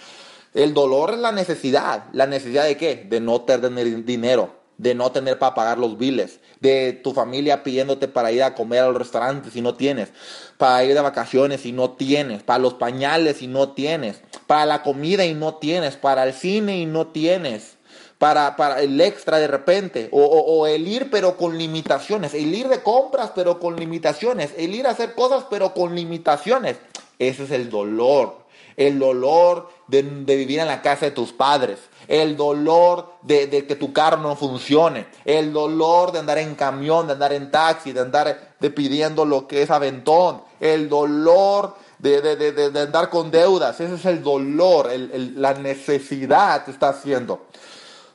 El 0.53 0.73
dolor 0.73 1.11
es 1.11 1.19
la 1.19 1.31
necesidad. 1.31 2.05
¿La 2.13 2.27
necesidad 2.27 2.65
de 2.65 2.77
qué? 2.77 2.95
De 2.95 3.19
no 3.19 3.41
tener 3.41 4.05
dinero, 4.05 4.51
de 4.77 4.95
no 4.95 5.11
tener 5.11 5.39
para 5.39 5.55
pagar 5.55 5.77
los 5.77 5.97
biles, 5.97 6.39
de 6.59 6.93
tu 6.93 7.13
familia 7.13 7.63
pidiéndote 7.63 8.07
para 8.07 8.31
ir 8.31 8.43
a 8.43 8.55
comer 8.55 8.81
al 8.81 8.95
restaurante 8.95 9.51
si 9.51 9.61
no 9.61 9.75
tienes, 9.75 10.09
para 10.57 10.83
ir 10.83 10.93
de 10.93 11.01
vacaciones 11.01 11.61
si 11.61 11.71
no 11.71 11.91
tienes, 11.91 12.43
para 12.43 12.59
los 12.59 12.73
pañales 12.73 13.37
si 13.37 13.47
no 13.47 13.69
tienes, 13.69 14.21
para 14.47 14.65
la 14.65 14.83
comida 14.83 15.25
y 15.25 15.33
no 15.33 15.55
tienes, 15.55 15.95
para 15.95 16.23
el 16.23 16.33
cine 16.33 16.77
y 16.77 16.85
no 16.85 17.07
tienes. 17.07 17.77
Para, 18.19 18.55
para, 18.55 18.81
el 18.81 19.01
extra 19.01 19.37
de 19.37 19.47
repente, 19.47 20.07
o, 20.13 20.23
o, 20.23 20.65
el 20.65 20.87
ir 20.87 21.09
pero 21.11 21.35
con 21.35 21.57
limitaciones, 21.57 22.33
el 22.33 22.55
ir 22.55 22.69
de 22.69 22.81
compras 22.81 23.33
pero 23.35 23.59
con 23.59 23.75
limitaciones, 23.75 24.51
el 24.57 24.73
ir 24.73 24.87
a 24.87 24.91
hacer 24.91 25.13
cosas 25.13 25.45
pero 25.49 25.73
con 25.73 25.93
limitaciones. 25.93 26.77
Ese 27.19 27.43
es 27.43 27.51
el 27.51 27.69
dolor 27.69 28.42
el 28.77 28.99
dolor 28.99 29.69
de, 29.87 30.01
vivir 30.01 30.59
en 30.59 30.67
la 30.67 30.81
casa 30.81 31.05
de 31.05 31.11
tus 31.11 31.31
padres, 31.31 31.79
el 32.07 32.35
dolor 32.35 33.13
de, 33.21 33.65
que 33.67 33.75
tu 33.75 33.93
carro 33.93 34.17
no 34.17 34.35
funcione, 34.35 35.07
el 35.25 35.53
dolor 35.53 36.11
de 36.11 36.19
andar 36.19 36.37
en 36.37 36.55
camión, 36.55 37.07
de 37.07 37.13
andar 37.13 37.33
en 37.33 37.51
taxi, 37.51 37.91
de 37.91 38.01
andar 38.01 38.55
pidiendo 38.75 39.25
lo 39.25 39.47
que 39.47 39.61
es 39.61 39.69
aventón, 39.69 40.41
el 40.59 40.89
dolor 40.89 41.75
de, 41.99 42.81
andar 42.81 43.09
con 43.09 43.31
deudas, 43.31 43.79
ese 43.79 43.95
es 43.95 44.05
el 44.05 44.21
dolor, 44.21 44.89
la 45.35 45.53
necesidad 45.53 46.65
te 46.65 46.71
está 46.71 46.89
haciendo. 46.89 47.47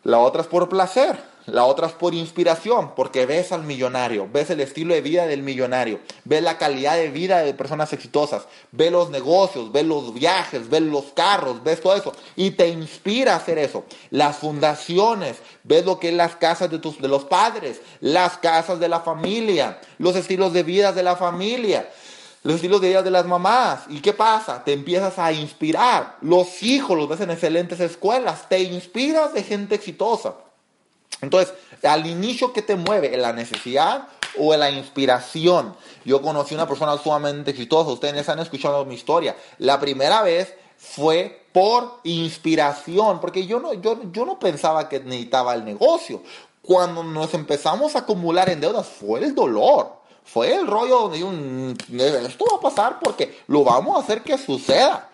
La 0.04 0.18
otra 0.18 0.42
es 0.42 0.46
por 0.46 0.68
placer. 0.68 1.37
La 1.48 1.64
otra 1.64 1.86
es 1.86 1.94
por 1.94 2.12
inspiración, 2.12 2.92
porque 2.94 3.24
ves 3.24 3.52
al 3.52 3.62
millonario, 3.62 4.28
ves 4.30 4.50
el 4.50 4.60
estilo 4.60 4.92
de 4.92 5.00
vida 5.00 5.26
del 5.26 5.42
millonario, 5.42 6.00
ves 6.24 6.42
la 6.42 6.58
calidad 6.58 6.96
de 6.96 7.10
vida 7.10 7.38
de 7.38 7.54
personas 7.54 7.90
exitosas, 7.94 8.42
ves 8.70 8.92
los 8.92 9.08
negocios, 9.08 9.72
ves 9.72 9.86
los 9.86 10.12
viajes, 10.12 10.68
ves 10.68 10.82
los 10.82 11.06
carros, 11.14 11.64
ves 11.64 11.80
todo 11.80 11.96
eso 11.96 12.12
y 12.36 12.50
te 12.50 12.68
inspira 12.68 13.32
a 13.32 13.36
hacer 13.36 13.56
eso. 13.56 13.84
Las 14.10 14.36
fundaciones, 14.36 15.38
ves 15.64 15.86
lo 15.86 15.98
que 15.98 16.10
es 16.10 16.14
las 16.14 16.36
casas 16.36 16.70
de, 16.70 16.80
tus, 16.80 17.00
de 17.00 17.08
los 17.08 17.24
padres, 17.24 17.80
las 18.00 18.36
casas 18.36 18.78
de 18.78 18.88
la 18.90 19.00
familia, 19.00 19.80
los 19.96 20.16
estilos 20.16 20.52
de 20.52 20.62
vida 20.62 20.92
de 20.92 21.02
la 21.02 21.16
familia 21.16 21.88
los 22.44 22.54
estilos 22.54 22.80
de 22.80 22.88
vida 22.88 23.02
de 23.02 23.10
las 23.10 23.26
mamás. 23.26 23.80
¿Y 23.88 24.00
qué 24.00 24.12
pasa? 24.12 24.62
Te 24.64 24.72
empiezas 24.72 25.18
a 25.18 25.32
inspirar. 25.32 26.16
Los 26.22 26.62
hijos 26.62 26.96
los 26.96 27.08
ves 27.08 27.20
en 27.20 27.30
excelentes 27.30 27.80
escuelas. 27.80 28.48
Te 28.48 28.60
inspiras 28.60 29.34
de 29.34 29.42
gente 29.42 29.74
exitosa. 29.74 30.34
Entonces, 31.20 31.54
al 31.82 32.06
inicio, 32.06 32.52
¿qué 32.52 32.62
te 32.62 32.76
mueve? 32.76 33.14
¿En 33.14 33.22
la 33.22 33.32
necesidad 33.32 34.08
o 34.38 34.54
en 34.54 34.60
la 34.60 34.70
inspiración? 34.70 35.74
Yo 36.04 36.22
conocí 36.22 36.54
una 36.54 36.68
persona 36.68 36.96
sumamente 36.98 37.50
exitosa, 37.50 37.90
ustedes 37.90 38.28
han 38.28 38.38
escuchado 38.38 38.84
mi 38.84 38.94
historia. 38.94 39.36
La 39.58 39.80
primera 39.80 40.22
vez 40.22 40.54
fue 40.76 41.46
por 41.52 42.00
inspiración, 42.04 43.20
porque 43.20 43.46
yo 43.46 43.58
no, 43.58 43.74
yo, 43.74 44.00
yo 44.12 44.24
no 44.24 44.38
pensaba 44.38 44.88
que 44.88 45.00
necesitaba 45.00 45.54
el 45.54 45.64
negocio. 45.64 46.22
Cuando 46.62 47.02
nos 47.02 47.34
empezamos 47.34 47.96
a 47.96 48.00
acumular 48.00 48.48
en 48.48 48.60
deudas, 48.60 48.86
fue 48.86 49.20
el 49.24 49.34
dolor. 49.34 49.98
Fue 50.24 50.54
el 50.54 50.66
rollo 50.66 51.08
de 51.08 51.24
un, 51.24 51.74
esto 51.90 52.44
va 52.52 52.58
a 52.58 52.60
pasar 52.60 52.98
porque 53.02 53.38
lo 53.46 53.64
vamos 53.64 53.96
a 53.96 54.00
hacer 54.00 54.22
que 54.22 54.36
suceda. 54.36 55.08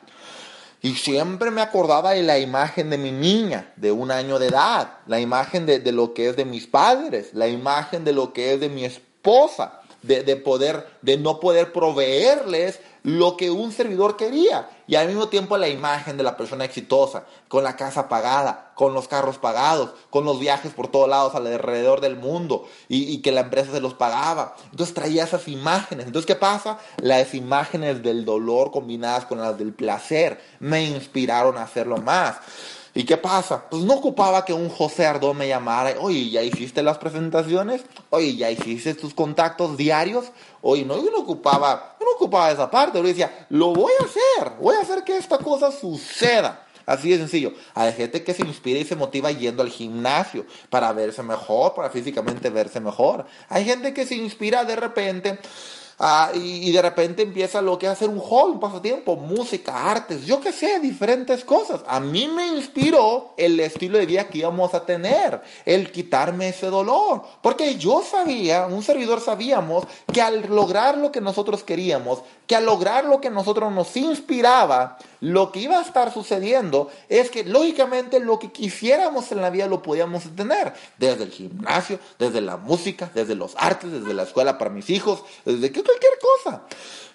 Y 0.84 0.96
siempre 0.96 1.50
me 1.50 1.62
acordaba 1.62 2.10
de 2.10 2.22
la 2.22 2.38
imagen 2.38 2.90
de 2.90 2.98
mi 2.98 3.10
niña 3.10 3.72
de 3.76 3.90
un 3.90 4.10
año 4.10 4.38
de 4.38 4.48
edad, 4.48 4.98
la 5.06 5.18
imagen 5.18 5.64
de, 5.64 5.80
lo 5.92 6.12
que 6.12 6.28
es 6.28 6.36
de 6.36 6.44
mis 6.44 6.66
padres, 6.66 7.30
la 7.32 7.48
imagen 7.48 8.04
de 8.04 8.12
lo 8.12 8.34
que 8.34 8.52
es 8.52 8.60
de 8.60 8.68
mi 8.68 8.84
esposa, 8.84 9.80
de, 10.02 10.36
poder, 10.36 10.86
de 11.00 11.16
no 11.16 11.40
poder 11.40 11.72
proveerles 11.72 12.80
lo 13.02 13.38
que 13.38 13.50
un 13.50 13.72
servidor 13.72 14.18
quería. 14.18 14.68
Y 14.86 14.96
al 14.96 15.08
mismo 15.08 15.28
tiempo 15.28 15.56
la 15.56 15.68
imagen 15.68 16.16
de 16.16 16.22
la 16.22 16.36
persona 16.36 16.64
exitosa, 16.64 17.24
con 17.48 17.64
la 17.64 17.76
casa 17.76 18.08
pagada, 18.08 18.72
con 18.74 18.92
los 18.92 19.08
carros 19.08 19.38
pagados, 19.38 19.90
con 20.10 20.24
los 20.24 20.38
viajes 20.38 20.72
por 20.72 20.88
todos 20.88 21.08
lados 21.08 21.34
alrededor 21.34 22.00
del 22.00 22.16
mundo 22.16 22.66
y, 22.88 23.18
que 23.22 23.32
la 23.32 23.42
empresa 23.42 23.72
se 23.72 23.80
los 23.80 23.94
pagaba. 23.94 24.56
Entonces 24.70 24.94
traía 24.94 25.24
esas 25.24 25.48
imágenes. 25.48 26.06
Entonces, 26.06 26.26
¿qué 26.26 26.34
pasa? 26.34 26.78
Las 26.98 27.34
imágenes 27.34 28.02
del 28.02 28.24
dolor 28.24 28.70
combinadas 28.70 29.24
con 29.24 29.38
las 29.38 29.56
del 29.58 29.72
placer 29.72 30.40
me 30.60 30.84
inspiraron 30.84 31.56
a 31.56 31.62
hacerlo 31.62 31.98
más. 31.98 32.36
¿Y 32.96 33.04
qué 33.04 33.16
pasa? 33.16 33.68
Pues 33.68 33.82
no 33.82 33.94
ocupaba 33.94 34.44
que 34.44 34.52
un 34.52 34.68
José 34.68 35.04
Ardón 35.04 35.36
me 35.36 35.48
llamara, 35.48 35.94
oye, 35.98 36.30
¿ya 36.30 36.42
hiciste 36.42 36.80
las 36.80 36.98
presentaciones? 36.98 37.84
Oye, 38.10 38.36
¿ya 38.36 38.50
hiciste 38.52 38.94
tus 38.94 39.12
contactos 39.12 39.76
diarios? 39.76 40.26
Oye, 40.62 40.84
no, 40.84 40.96
yo 41.02 41.10
no 41.10 41.18
ocupaba, 41.18 41.96
no 42.00 42.06
ocupaba 42.14 42.52
esa 42.52 42.70
parte, 42.70 42.98
yo 42.98 43.04
decía, 43.04 43.46
lo 43.50 43.74
voy 43.74 43.92
a 44.00 44.04
hacer, 44.04 44.52
voy 44.60 44.76
a 44.76 44.82
hacer 44.82 45.02
que 45.02 45.16
esta 45.16 45.38
cosa 45.38 45.72
suceda. 45.72 46.64
Así 46.86 47.10
de 47.10 47.18
sencillo. 47.18 47.54
Hay 47.74 47.92
gente 47.94 48.22
que 48.22 48.34
se 48.34 48.42
inspira 48.42 48.78
y 48.78 48.84
se 48.84 48.94
motiva 48.94 49.32
yendo 49.32 49.62
al 49.62 49.70
gimnasio 49.70 50.44
para 50.68 50.92
verse 50.92 51.22
mejor, 51.22 51.74
para 51.74 51.90
físicamente 51.90 52.50
verse 52.50 52.78
mejor. 52.78 53.24
Hay 53.48 53.64
gente 53.64 53.94
que 53.94 54.06
se 54.06 54.14
inspira 54.14 54.64
de 54.64 54.76
repente 54.76 55.38
Ah, 55.98 56.30
y, 56.34 56.72
de 56.72 56.82
repente 56.82 57.22
empieza 57.22 57.62
lo 57.62 57.78
que 57.78 57.86
es 57.86 57.92
hacer 57.92 58.08
un 58.08 58.18
hobby, 58.18 58.52
un 58.52 58.60
pasatiempo, 58.60 59.16
música, 59.16 59.90
artes, 59.90 60.26
yo 60.26 60.40
qué 60.40 60.52
sé, 60.52 60.80
diferentes 60.80 61.44
cosas. 61.44 61.82
A 61.86 62.00
mí 62.00 62.26
me 62.26 62.48
inspiró 62.48 63.34
el 63.36 63.60
estilo 63.60 63.98
de 63.98 64.06
vida 64.06 64.28
que 64.28 64.38
íbamos 64.38 64.74
a 64.74 64.84
tener, 64.84 65.40
el 65.64 65.92
quitarme 65.92 66.48
ese 66.48 66.66
dolor. 66.66 67.22
Porque 67.40 67.76
yo 67.76 68.02
sabía, 68.02 68.66
un 68.66 68.82
servidor 68.82 69.20
sabíamos, 69.20 69.84
que 70.12 70.20
al 70.20 70.48
lograr 70.48 70.98
lo 70.98 71.12
que 71.12 71.20
nosotros 71.20 71.62
queríamos, 71.62 72.22
que 72.46 72.56
al 72.56 72.66
lograr 72.66 73.04
lo 73.04 73.20
que 73.20 73.30
nosotros 73.30 73.72
nos 73.72 73.96
inspiraba, 73.96 74.98
lo 75.24 75.52
que 75.52 75.60
iba 75.60 75.78
a 75.78 75.82
estar 75.82 76.12
sucediendo 76.12 76.90
es 77.08 77.30
que 77.30 77.44
lógicamente 77.44 78.20
lo 78.20 78.38
que 78.38 78.52
quisiéramos 78.52 79.32
en 79.32 79.40
la 79.40 79.48
vida 79.48 79.66
lo 79.66 79.80
podíamos 79.80 80.24
tener. 80.36 80.74
Desde 80.98 81.24
el 81.24 81.30
gimnasio, 81.30 81.98
desde 82.18 82.42
la 82.42 82.58
música, 82.58 83.10
desde 83.14 83.34
los 83.34 83.54
artes, 83.56 83.90
desde 83.90 84.12
la 84.12 84.24
escuela 84.24 84.58
para 84.58 84.70
mis 84.70 84.90
hijos, 84.90 85.24
desde 85.46 85.72
cualquier 85.72 86.12
cosa. 86.20 86.64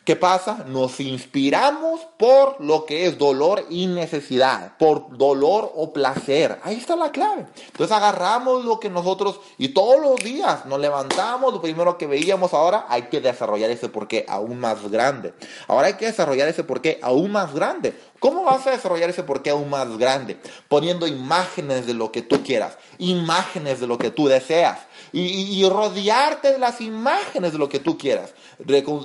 ¿Qué 0.10 0.16
pasa? 0.16 0.66
Nos 0.66 1.00
inspiramos 1.02 2.02
por 2.18 2.60
lo 2.60 2.88
que 2.88 3.06
es 3.06 3.20
dolor 3.20 3.64
y 3.70 3.86
necesidad, 3.86 4.76
por 4.80 5.16
dolor 5.16 5.72
o 5.76 5.94
placer. 5.94 6.58
Ahí 6.64 6.78
está 6.78 6.96
la 6.96 7.12
clave. 7.12 7.46
Entonces 7.68 7.96
agarramos 7.96 8.66
lo 8.66 8.80
que 8.80 8.90
nosotros 8.90 9.40
y 9.60 9.68
todos 9.68 10.02
los 10.02 10.16
días 10.16 10.66
nos 10.66 10.80
levantamos, 10.80 11.54
lo 11.54 11.62
primero 11.62 12.00
que 12.00 12.08
veíamos 12.08 12.56
ahora, 12.56 12.88
hay 12.90 13.04
que 13.04 13.22
desarrollar 13.22 13.70
ese 13.70 13.88
porqué 13.88 14.26
aún 14.28 14.60
más 14.60 14.90
grande. 14.90 15.36
Ahora 15.68 15.86
hay 15.86 15.94
que 15.94 16.08
desarrollar 16.08 16.48
ese 16.48 16.64
porqué 16.64 17.00
aún 17.04 17.32
más 17.32 17.54
grande. 17.54 17.94
¿Cómo 18.18 18.44
vas 18.46 18.66
a 18.66 18.72
desarrollar 18.72 19.12
ese 19.12 19.22
porqué 19.22 19.52
aún 19.52 19.70
más 19.70 19.96
grande? 20.00 20.40
Poniendo 20.68 21.06
imágenes 21.06 21.86
de 21.86 21.94
lo 21.94 22.12
que 22.12 22.24
tú 22.24 22.42
quieras, 22.44 22.80
imágenes 22.98 23.80
de 23.80 23.86
lo 23.86 24.00
que 24.00 24.10
tú 24.10 24.28
deseas 24.28 24.80
y, 25.12 25.68
rodearte 25.70 26.52
de 26.52 26.60
las 26.60 26.82
imágenes 26.82 27.54
de 27.54 27.58
lo 27.58 27.70
que 27.70 27.80
tú 27.80 27.98
quieras. 27.98 28.34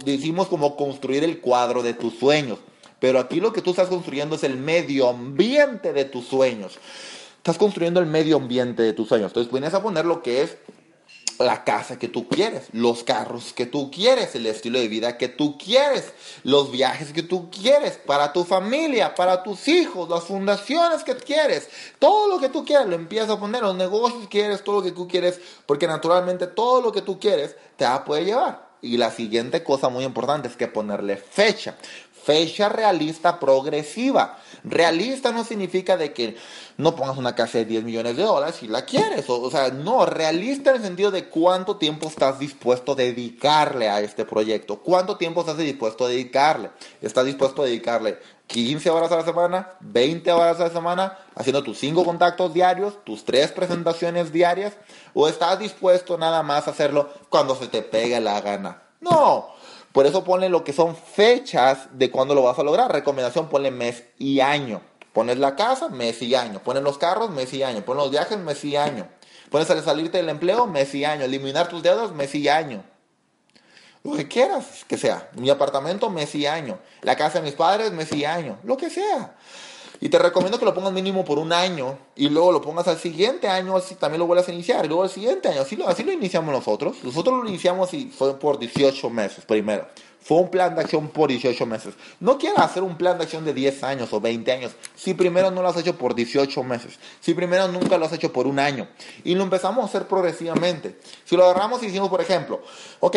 Decimos 0.05 0.49
como 0.49 0.77
construir 0.77 1.25
el 1.25 1.41
cuadro 1.41 1.83
de 1.83 1.95
tus 1.95 2.15
sueños. 2.19 2.59
Pero 3.01 3.19
aquí 3.19 3.41
lo 3.41 3.53
que 3.53 3.61
tú 3.61 3.71
estás 3.71 3.89
construyendo 3.89 4.37
es 4.37 4.45
el 4.45 4.57
medio 4.57 5.09
ambiente 5.09 5.93
de 5.93 6.05
tus 6.05 6.27
sueños. 6.27 6.79
Estás 7.37 7.59
construyendo 7.59 8.01
el 8.01 8.07
medio 8.07 8.37
ambiente 8.37 8.83
de 8.83 8.93
tus 8.93 9.09
sueños. 9.09 9.31
Entonces 9.31 9.53
vienes 9.53 9.75
a 9.75 9.83
poner 9.83 10.07
lo 10.07 10.23
que 10.23 10.43
es 10.43 10.57
la 11.39 11.65
casa 11.65 11.99
que 11.99 12.09
tú 12.09 12.29
quieres, 12.29 12.69
los 12.73 13.05
carros 13.05 13.53
que 13.53 13.67
tú 13.67 13.91
quieres, 13.91 14.35
el 14.35 14.47
estilo 14.47 14.79
de 14.79 14.89
vida 14.89 15.17
que 15.17 15.29
tú 15.29 15.59
quieres, 15.59 16.13
los 16.43 16.71
viajes 16.71 17.13
que 17.13 17.23
tú 17.23 17.51
quieres 17.51 17.99
para 17.99 18.33
tu 18.33 18.45
familia, 18.45 19.15
para 19.15 19.43
tus 19.43 19.69
hijos, 19.69 20.09
las 20.09 20.25
fundaciones 20.25 21.05
que 21.05 21.15
quieres, 21.17 21.69
todo 21.99 22.29
lo 22.29 22.39
que 22.39 22.49
tú 22.49 22.65
quieres, 22.65 22.87
lo 22.87 22.95
empiezas 22.95 23.31
a 23.31 23.41
poner, 23.41 23.63
los 23.63 23.77
negocios 23.77 24.23
que 24.23 24.29
quieres, 24.29 24.63
todo 24.63 24.77
lo 24.77 24.83
que 24.83 24.93
tú 24.93 25.09
quieres, 25.09 25.41
porque 25.67 25.87
naturalmente 25.87 26.47
todo 26.47 26.81
lo 26.81 26.93
que 26.93 27.03
tú 27.03 27.19
quieres 27.19 27.57
te 27.77 27.85
va 27.85 27.97
a 27.97 28.05
poder 28.05 28.25
llevar. 28.25 28.75
Y 28.85 28.99
la 28.99 29.11
siguiente 29.11 29.65
cosa 29.65 29.89
muy 29.89 30.05
importante 30.05 30.47
es 30.47 30.57
que 30.57 30.69
ponerle 30.69 31.17
fecha 31.17 31.75
fecha 32.25 32.69
realista 32.69 33.39
progresiva. 33.39 34.39
Realista 34.65 35.31
no 35.31 35.45
significa 35.45 35.97
de 35.97 36.13
que 36.13 36.37
no 36.79 36.97
pongas 36.97 37.19
una 37.19 37.35
casa 37.35 37.59
de 37.59 37.67
10 37.67 37.85
millones 37.85 38.17
de 38.17 38.23
dólares 38.23 38.57
si 38.57 38.67
la 38.67 38.85
quieres. 38.85 39.27
O, 39.29 39.51
sea, 39.51 39.69
no, 39.69 40.07
realista 40.07 40.71
en 40.71 40.77
el 40.77 40.83
sentido 40.83 41.11
de 41.11 41.29
cuánto 41.29 41.77
tiempo 41.77 42.09
estás 42.09 42.39
dispuesto 42.39 42.93
a 42.93 42.97
dedicarle 42.97 43.91
a 43.91 44.01
este 44.01 44.25
proyecto. 44.25 44.81
¿Cuánto 44.81 45.17
tiempo 45.17 45.41
estás 45.41 45.59
dispuesto 45.59 46.07
a 46.07 46.09
dedicarle? 46.09 46.71
¿Estás 47.03 47.27
dispuesto 47.27 47.63
a 47.63 47.67
dedicarle 47.67 48.19
15 48.47 48.91
horas 48.91 49.13
a 49.13 49.17
la 49.17 49.25
semana, 49.25 49.71
20 49.81 50.33
horas 50.33 50.61
a 50.61 50.65
la 50.65 50.71
semana, 50.71 51.19
haciendo 51.35 51.63
tus 51.63 51.79
5 51.79 52.05
contactos 52.05 52.55
diarios, 52.55 53.05
tus 53.05 53.25
3 53.25 53.53
presentaciones 53.53 54.33
diarias? 54.33 54.75
¿O 55.13 55.29
estás 55.29 55.59
dispuesto 55.59 56.17
nada 56.17 56.43
más 56.43 56.67
a 56.67 56.71
hacerlo 56.71 57.11
cuando 57.29 57.55
se 57.55 57.69
te 57.69 57.83
pegue 57.83 58.19
la 58.21 58.41
gana? 58.41 58.83
No, 59.01 59.54
por 59.95 60.07
eso 60.07 60.25
ponle 60.25 60.49
lo 60.49 60.65
que 60.65 60.73
son 60.73 60.97
fechas 60.97 61.87
de 61.93 62.11
cuándo 62.11 62.35
lo 62.35 62.43
vas 62.43 62.59
a 62.59 62.65
lograr. 62.65 62.91
Recomendación, 62.91 63.49
ponle 63.49 63.71
mes 63.71 64.03
y 64.19 64.41
año. 64.41 64.83
Pones 65.13 65.39
la 65.39 65.55
casa, 65.55 65.89
mes 65.89 66.21
y 66.21 66.35
año. 66.35 66.59
Pones 66.59 66.83
los 66.83 66.99
carros, 66.99 67.31
mes 67.31 67.55
y 67.55 67.63
año. 67.63 67.85
Pones 67.85 68.03
los 68.03 68.11
viajes, 68.11 68.37
mes 68.37 68.65
y 68.65 68.75
año. 68.75 69.07
Pones 69.51 69.69
salirte 69.69 70.19
del 70.19 70.31
empleo, 70.31 70.67
mes 70.67 70.93
y 70.97 71.05
año. 71.05 71.23
Eliminar 71.23 71.69
tus 71.69 71.81
deudas, 71.81 72.11
mes 72.11 72.35
y 72.35 72.49
año. 72.49 72.83
lo 74.03 74.17
que 74.17 74.27
quieras 74.27 74.85
que 74.89 74.99
sea. 74.99 75.31
Mi 75.37 75.49
apartamento, 75.49 76.11
mes 76.11 76.35
y 76.35 76.45
año. 76.45 76.81
La 77.03 77.15
casa 77.15 77.39
de 77.39 77.45
mis 77.45 77.55
padres, 77.55 77.93
mes 77.93 78.13
y 78.13 78.25
año. 78.25 78.59
Lo 78.65 78.77
que 78.77 78.91
sea. 78.91 79.37
Y 80.01 80.09
te 80.09 80.19
recomiendo 80.19 80.59
que 80.59 80.65
lo 80.65 80.75
pongas 80.75 80.93
mínimo 80.93 81.25
por 81.25 81.39
un 81.39 81.53
año 81.53 81.97
y 82.17 82.29
luego 82.29 82.53
lo 82.53 82.61
pongas 82.61 82.89
al 82.89 82.99
siguiente 82.99 83.49
año, 83.49 83.77
así 83.77 83.95
también 83.95 84.21
lo 84.21 84.27
vuelvas 84.27 84.49
a 84.49 84.53
iniciar. 84.53 84.85
Y 84.85 84.89
luego 84.89 85.05
al 85.05 85.11
siguiente 85.11 85.49
año, 85.49 85.63
así 85.63 85.77
lo, 85.77 85.89
así 85.89 86.03
lo 86.03 86.13
iniciamos 86.13 86.53
nosotros. 86.53 86.97
Nosotros 87.03 87.43
lo 87.43 87.49
iniciamos 87.49 87.95
y 87.95 88.07
fue 88.07 88.39
por 88.39 88.59
18 88.59 89.09
meses 89.11 89.45
primero. 89.45 89.87
Fue 90.21 90.39
un 90.39 90.51
plan 90.51 90.75
de 90.75 90.81
acción 90.81 91.09
por 91.09 91.29
18 91.29 91.67
meses. 91.67 91.95
No 92.19 92.39
quieras 92.39 92.65
hacer 92.65 92.83
un 92.83 92.97
plan 92.97 93.19
de 93.19 93.25
acción 93.25 93.45
de 93.45 93.53
10 93.53 93.85
años 93.85 94.11
o 94.11 94.21
20 94.23 94.53
años 94.53 94.73
si 94.97 95.13
primero 95.13 95.51
no 95.51 95.61
lo 95.61 95.69
has 95.69 95.77
hecho 95.77 95.99
por 95.99 96.15
18 96.15 96.65
meses. 96.65 96.99
Si 97.21 97.35
primero 97.35 97.69
nunca 97.69 97.99
lo 97.99 98.07
has 98.07 98.13
hecho 98.15 98.33
por 98.33 98.47
un 98.47 98.59
año. 98.59 98.89
Y 99.23 99.35
lo 99.35 99.43
empezamos 99.43 99.85
a 99.85 99.87
hacer 99.87 100.09
progresivamente. 100.09 100.99
Si 101.27 101.37
lo 101.37 101.45
agarramos 101.45 101.83
y 101.83 101.87
decimos, 101.87 102.09
por 102.09 102.23
ejemplo, 102.23 102.63
ok, 103.01 103.17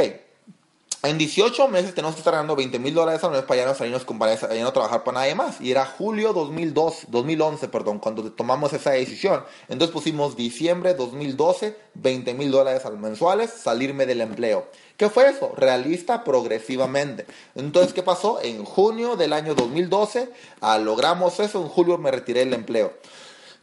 en 1.03 1.17
18 1.17 1.67
meses 1.67 1.93
tenemos 1.93 2.15
que 2.15 2.21
estar 2.21 2.33
ganando 2.33 2.55
20 2.55 2.79
mil 2.79 2.93
dólares 2.93 3.23
al 3.23 3.31
mes 3.31 3.43
para 3.43 3.61
ya 3.61 3.67
no 3.67 3.75
salirnos 3.75 4.03
para 4.03 4.35
ya 4.35 4.63
no 4.63 4.73
trabajar 4.73 5.03
para 5.03 5.19
nadie 5.19 5.35
más. 5.35 5.61
Y 5.61 5.71
era 5.71 5.85
julio 5.85 6.33
2002, 6.33 7.05
2011, 7.09 7.67
perdón, 7.67 7.99
cuando 7.99 8.31
tomamos 8.31 8.73
esa 8.73 8.91
decisión. 8.91 9.43
Entonces 9.69 9.93
pusimos 9.93 10.35
diciembre 10.35 10.95
2012, 10.95 11.77
20 11.93 12.33
mil 12.33 12.51
dólares 12.51 12.85
al 12.85 12.97
mensuales, 12.97 13.51
salirme 13.51 14.07
del 14.07 14.21
empleo. 14.21 14.65
¿Qué 14.97 15.09
fue 15.09 15.29
eso? 15.29 15.53
Realista 15.55 16.23
progresivamente. 16.23 17.27
Entonces, 17.53 17.93
¿qué 17.93 18.01
pasó? 18.01 18.39
En 18.41 18.65
junio 18.65 19.15
del 19.15 19.33
año 19.33 19.53
2012, 19.53 20.29
ah, 20.61 20.79
logramos 20.79 21.39
eso, 21.39 21.61
en 21.61 21.67
julio 21.67 21.99
me 21.99 22.09
retiré 22.09 22.39
del 22.39 22.55
empleo. 22.55 22.93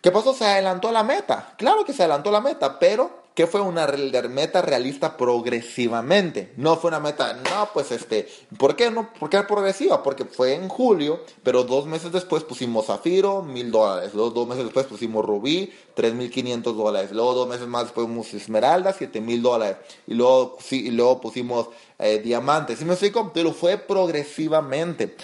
¿Qué 0.01 0.13
pasó? 0.13 0.35
Se 0.35 0.45
adelantó 0.45 0.93
la 0.93 1.03
meta. 1.03 1.55
Claro 1.59 1.85
que 1.85 1.93
se 1.93 2.03
adelantó 2.03 2.31
la 2.31 2.41
meta, 2.41 2.79
pero 2.79 3.24
que 3.35 3.49
fue 3.49 3.61
una 3.61 3.87
meta 4.31 4.63
realista 4.63 5.17
progresivamente. 5.17 6.53
No 6.57 6.77
fue 6.77 6.89
una 6.89 7.01
meta, 7.01 7.35
no, 7.35 7.69
pues 7.75 7.91
este, 7.91 8.29
¿por 8.57 8.77
qué 8.77 8.93
no? 8.93 9.13
¿Por 9.13 9.29
qué 9.29 9.43
progresiva? 9.43 10.05
Porque 10.05 10.25
fue 10.25 10.55
en 10.55 10.69
julio, 10.69 11.21
pero 11.43 11.65
dos 11.65 11.87
meses 11.87 12.13
después 12.13 12.45
pusimos 12.45 12.87
Zafiro, 12.87 13.43
mil 13.43 13.73
dólares. 13.73 14.15
Luego 14.15 14.31
dos 14.31 14.47
meses 14.47 14.65
después 14.65 14.87
pusimos 14.87 15.25
Rubí, 15.25 15.73
tres 15.95 16.15
mil 16.15 16.31
quinientos 16.31 16.77
dólares. 16.77 17.11
Luego 17.11 17.35
dos 17.35 17.49
meses 17.49 17.67
más 17.67 17.85
después 17.85 18.07
pusimos 18.07 18.35
Esmeralda, 18.35 18.93
siete 18.93 19.21
mil 19.21 19.43
dólares. 19.43 19.79
Y 20.07 20.15
luego, 20.15 20.57
sí, 20.61 20.87
y 20.87 20.91
luego 20.93 21.21
pusimos 21.21 21.69
eh, 21.99 22.21
Diamantes. 22.21 22.79
¿Sí 22.79 22.85
me 22.85 22.93
explico? 22.93 23.33
Pero 23.35 23.53
fue 23.53 23.79
progresivamente. 23.79 25.17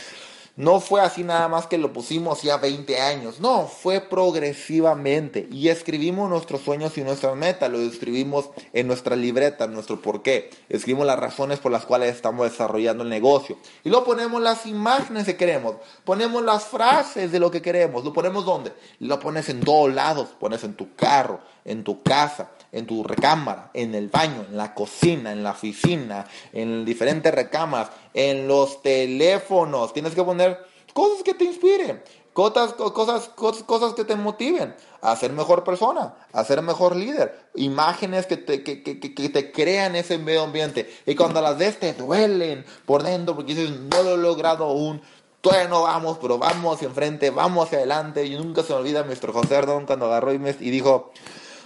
No 0.60 0.78
fue 0.78 1.00
así 1.00 1.24
nada 1.24 1.48
más 1.48 1.66
que 1.66 1.78
lo 1.78 1.90
pusimos 1.90 2.42
ya 2.42 2.58
20 2.58 3.00
años, 3.00 3.40
no, 3.40 3.66
fue 3.66 3.98
progresivamente. 3.98 5.48
Y 5.50 5.68
escribimos 5.68 6.28
nuestros 6.28 6.60
sueños 6.60 6.98
y 6.98 7.00
nuestras 7.00 7.34
metas, 7.34 7.70
lo 7.70 7.78
escribimos 7.78 8.50
en 8.74 8.86
nuestra 8.86 9.16
libreta, 9.16 9.66
nuestro 9.68 10.02
porqué, 10.02 10.50
escribimos 10.68 11.06
las 11.06 11.18
razones 11.18 11.60
por 11.60 11.72
las 11.72 11.86
cuales 11.86 12.14
estamos 12.14 12.50
desarrollando 12.50 13.04
el 13.04 13.08
negocio. 13.08 13.56
Y 13.84 13.88
luego 13.88 14.04
ponemos 14.04 14.42
las 14.42 14.66
imágenes 14.66 15.24
que 15.24 15.38
queremos, 15.38 15.76
ponemos 16.04 16.44
las 16.44 16.64
frases 16.64 17.32
de 17.32 17.40
lo 17.40 17.50
que 17.50 17.62
queremos, 17.62 18.04
lo 18.04 18.12
ponemos 18.12 18.44
donde, 18.44 18.74
lo 18.98 19.18
pones 19.18 19.48
en 19.48 19.60
todos 19.60 19.90
lados, 19.94 20.28
pones 20.38 20.62
en 20.62 20.74
tu 20.74 20.94
carro, 20.94 21.40
en 21.64 21.84
tu 21.84 22.02
casa, 22.02 22.50
en 22.72 22.86
tu 22.86 23.02
recámara, 23.02 23.70
en 23.74 23.94
el 23.94 24.08
baño, 24.08 24.44
en 24.48 24.56
la 24.56 24.74
cocina, 24.74 25.32
en 25.32 25.42
la 25.42 25.52
oficina, 25.52 26.26
en 26.52 26.84
diferentes 26.84 27.34
recámaras, 27.34 27.90
en 28.14 28.46
los 28.48 28.82
teléfonos. 28.82 29.92
Tienes 29.92 30.14
que 30.14 30.22
poner 30.22 30.58
cosas 30.92 31.22
que 31.22 31.34
te 31.34 31.44
inspiren, 31.44 32.02
cosas, 32.32 32.74
cosas, 32.74 33.28
cosas, 33.28 33.94
que 33.94 34.04
te 34.04 34.16
motiven 34.16 34.74
a 35.02 35.16
ser 35.16 35.32
mejor 35.32 35.64
persona, 35.64 36.14
a 36.32 36.44
ser 36.44 36.62
mejor 36.62 36.96
líder, 36.96 37.48
imágenes 37.54 38.26
que 38.26 38.36
te, 38.36 38.62
que, 38.62 38.82
que, 38.82 38.98
que 39.00 39.28
te 39.28 39.52
crean 39.52 39.96
ese 39.96 40.18
medio 40.18 40.42
ambiente. 40.42 40.92
Y 41.06 41.14
cuando 41.14 41.40
las 41.40 41.58
ves 41.58 41.78
te 41.78 41.94
duelen 41.94 42.64
por 42.86 43.02
dentro 43.02 43.34
porque 43.34 43.54
dices, 43.54 43.70
no 43.70 44.02
lo 44.02 44.14
he 44.14 44.18
logrado 44.18 44.64
aún. 44.64 45.00
Todavía 45.40 45.68
no 45.68 45.82
vamos, 45.84 46.18
pero 46.20 46.36
vamos 46.36 46.76
hacia 46.76 46.88
enfrente, 46.88 47.30
vamos 47.30 47.66
hacia 47.66 47.78
adelante. 47.78 48.26
Y 48.26 48.36
nunca 48.36 48.62
se 48.62 48.74
me 48.74 48.80
olvida 48.80 49.02
nuestro 49.04 49.32
José 49.32 49.56
Ardón 49.56 49.86
cuando 49.86 50.04
agarró 50.06 50.34
y, 50.34 50.38
me, 50.38 50.50
y 50.50 50.70
dijo, 50.70 51.12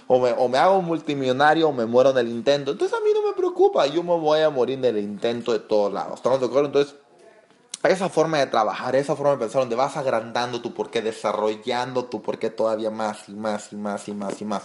o 0.07 0.19
me, 0.19 0.31
o 0.31 0.47
me 0.47 0.57
hago 0.57 0.81
multimillonario 0.81 1.69
o 1.69 1.73
me 1.73 1.85
muero 1.85 2.11
en 2.11 2.17
el 2.17 2.29
intento. 2.29 2.71
Entonces 2.71 2.97
a 2.97 3.03
mí 3.03 3.09
no 3.13 3.27
me 3.27 3.33
preocupa, 3.33 3.87
yo 3.87 4.03
me 4.03 4.17
voy 4.17 4.41
a 4.41 4.49
morir 4.49 4.77
en 4.79 4.85
el 4.85 4.97
intento 4.99 5.51
de 5.51 5.59
todos 5.59 5.91
lados. 5.91 6.15
¿Estamos 6.15 6.39
de 6.39 6.45
acuerdo? 6.45 6.67
Entonces, 6.67 6.95
esa 7.83 8.09
forma 8.09 8.39
de 8.39 8.47
trabajar, 8.47 8.95
esa 8.95 9.15
forma 9.15 9.33
de 9.33 9.37
pensar, 9.37 9.61
donde 9.61 9.75
vas 9.75 9.97
agrandando 9.97 10.61
tu 10.61 10.73
porqué, 10.73 11.01
desarrollando 11.01 12.05
tu 12.05 12.21
porqué 12.21 12.49
todavía 12.49 12.91
más 12.91 13.29
y 13.29 13.33
más 13.33 13.71
y 13.71 13.75
más 13.75 14.07
y 14.07 14.13
más 14.13 14.41
y 14.41 14.45
más. 14.45 14.63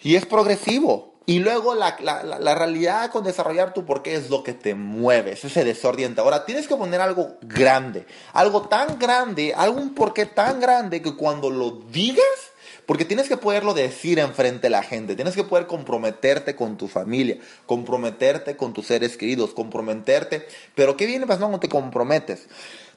Y 0.00 0.16
es 0.16 0.26
progresivo. 0.26 1.14
Y 1.28 1.40
luego 1.40 1.74
la, 1.74 1.96
la, 2.00 2.22
la, 2.22 2.54
realidad 2.54 3.10
con 3.10 3.24
desarrollar 3.24 3.74
tu 3.74 3.84
porqué 3.84 4.14
es 4.14 4.30
lo 4.30 4.44
que 4.44 4.52
te 4.52 4.76
mueve, 4.76 5.32
es 5.32 5.44
ese 5.44 5.64
desoriente. 5.64 6.20
Ahora 6.20 6.46
tienes 6.46 6.68
que 6.68 6.76
poner 6.76 7.00
algo 7.00 7.34
grande, 7.42 8.06
algo 8.32 8.62
tan 8.68 8.96
grande, 8.96 9.52
algún 9.52 9.92
porqué 9.92 10.26
tan 10.26 10.60
grande 10.60 11.02
que 11.02 11.16
cuando 11.16 11.50
lo 11.50 11.72
digas, 11.90 12.45
porque 12.86 13.04
tienes 13.04 13.28
que 13.28 13.36
poderlo 13.36 13.74
decir 13.74 14.18
enfrente 14.18 14.62
de 14.62 14.70
la 14.70 14.82
gente, 14.82 15.16
tienes 15.16 15.34
que 15.34 15.44
poder 15.44 15.66
comprometerte 15.66 16.54
con 16.54 16.76
tu 16.76 16.86
familia, 16.88 17.36
comprometerte 17.66 18.56
con 18.56 18.72
tus 18.72 18.86
seres 18.86 19.16
queridos, 19.16 19.52
comprometerte. 19.52 20.46
Pero 20.74 20.96
¿qué 20.96 21.06
viene 21.06 21.26
pasando 21.26 21.46
cuando 21.46 21.60
te 21.60 21.68
comprometes? 21.68 22.46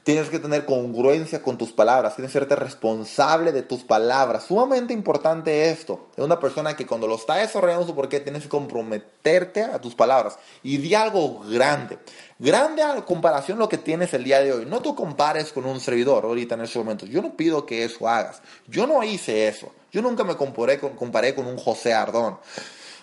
Tienes 0.02 0.30
que 0.30 0.38
tener 0.38 0.64
congruencia 0.64 1.42
con 1.42 1.58
tus 1.58 1.72
palabras, 1.72 2.16
tienes 2.16 2.32
que 2.32 2.38
serte 2.38 2.56
responsable 2.56 3.52
de 3.52 3.62
tus 3.62 3.84
palabras. 3.84 4.44
Sumamente 4.44 4.94
importante 4.94 5.70
esto. 5.70 6.08
Es 6.16 6.24
una 6.24 6.40
persona 6.40 6.74
que 6.74 6.86
cuando 6.86 7.06
lo 7.06 7.16
está 7.16 7.36
desarrollando 7.36 7.86
su 7.86 7.94
porqué, 7.94 8.20
tienes 8.20 8.44
que 8.44 8.48
comprometerte 8.48 9.62
a 9.62 9.78
tus 9.78 9.94
palabras 9.94 10.38
y 10.62 10.78
di 10.78 10.94
algo 10.94 11.40
grande. 11.40 11.98
Grande 12.38 12.82
a 12.82 13.04
comparación 13.04 13.58
lo 13.58 13.68
que 13.68 13.76
tienes 13.76 14.14
el 14.14 14.24
día 14.24 14.40
de 14.40 14.52
hoy. 14.52 14.64
No 14.64 14.80
tú 14.80 14.94
compares 14.94 15.52
con 15.52 15.66
un 15.66 15.78
servidor 15.80 16.24
ahorita 16.24 16.54
en 16.54 16.62
este 16.62 16.78
momento. 16.78 17.04
Yo 17.04 17.20
no 17.20 17.36
pido 17.36 17.66
que 17.66 17.84
eso 17.84 18.08
hagas. 18.08 18.40
Yo 18.66 18.86
no 18.86 19.02
hice 19.02 19.48
eso. 19.48 19.70
Yo 19.92 20.00
nunca 20.00 20.24
me 20.24 20.36
comparé 20.36 20.80
con, 20.80 20.96
comparé 20.96 21.34
con 21.34 21.46
un 21.46 21.58
José 21.58 21.92
Ardón. 21.92 22.38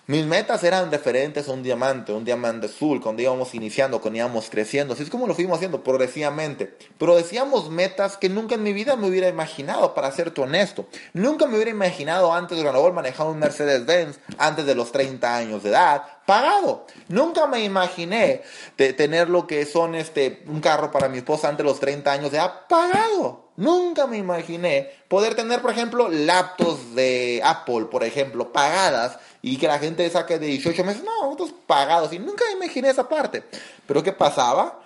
Mis 0.10 0.26
metas 0.26 0.63
eran 0.63 0.89
diferentes 0.89 1.50
a 1.50 1.52
un 1.52 1.62
diamante, 1.62 2.13
un 2.13 2.24
diamante 2.24 2.67
azul, 2.67 3.02
cuando 3.02 3.22
íbamos 3.22 3.54
iniciando, 3.54 4.00
cuando 4.00 4.20
íbamos 4.20 4.50
creciendo. 4.50 4.93
Así 4.93 5.04
es 5.04 5.10
como 5.10 5.28
lo 5.28 5.36
fuimos 5.36 5.58
haciendo 5.58 5.84
progresivamente. 5.84 6.78
Pero 6.98 7.17
decíamos 7.17 7.70
metas 7.70 8.15
que 8.15 8.30
nunca 8.30 8.56
en 8.56 8.63
mi 8.63 8.72
vida 8.72 8.96
me 8.96 9.10
hubiera 9.10 9.28
imaginado, 9.28 9.93
para 9.93 10.13
serte 10.13 10.39
honesto. 10.39 10.88
Nunca 11.12 11.46
me 11.46 11.56
hubiera 11.56 11.72
imaginado 11.72 12.34
antes 12.34 12.58
de 12.58 12.63
cuando 12.63 12.93
manejar 12.93 13.28
un 13.28 13.38
Mercedes-Benz, 13.38 14.20
antes 14.38 14.65
de 14.65 14.76
los 14.76 14.93
30 14.93 15.36
años 15.36 15.63
de 15.63 15.72
edad, 15.72 16.04
pagado. 16.26 16.88
Nunca 17.10 17.46
me 17.46 17.62
imaginé 17.65 18.43
tener 18.78 19.30
lo 19.30 19.46
que 19.46 19.65
son 19.65 19.93
este, 19.93 20.41
un 20.48 20.62
carro 20.62 20.89
para 20.89 21.10
mi 21.10 21.17
esposa 21.17 21.50
antes 21.50 21.65
de 21.65 21.70
los 21.70 21.82
30 21.82 22.10
años 22.10 22.32
de 22.32 22.38
edad, 22.38 22.65
pagado. 22.70 23.48
Nunca 23.58 24.06
me 24.08 24.17
imaginé 24.17 24.91
poder 25.08 25.34
tener, 25.34 25.62
por 25.62 25.72
ejemplo, 25.72 26.10
laptops 26.10 26.93
de 26.93 27.41
Apple, 27.43 27.88
por 27.89 28.04
ejemplo, 28.04 28.54
pagadas 28.54 29.17
y 29.41 29.58
que 29.58 29.67
la 29.67 29.80
gente 29.80 30.10
saque 30.10 30.39
de 30.39 30.47
18 30.47 30.84
meses. 30.84 31.04
No, 31.04 31.23
nosotros 31.23 31.54
pagados. 31.65 32.12
Y 32.13 32.19
nunca 32.19 32.43
imaginé 32.52 32.89
esa 32.89 33.08
parte. 33.08 33.43
Pero 33.86 34.04
¿qué 34.04 34.12
pasaba? 34.12 34.82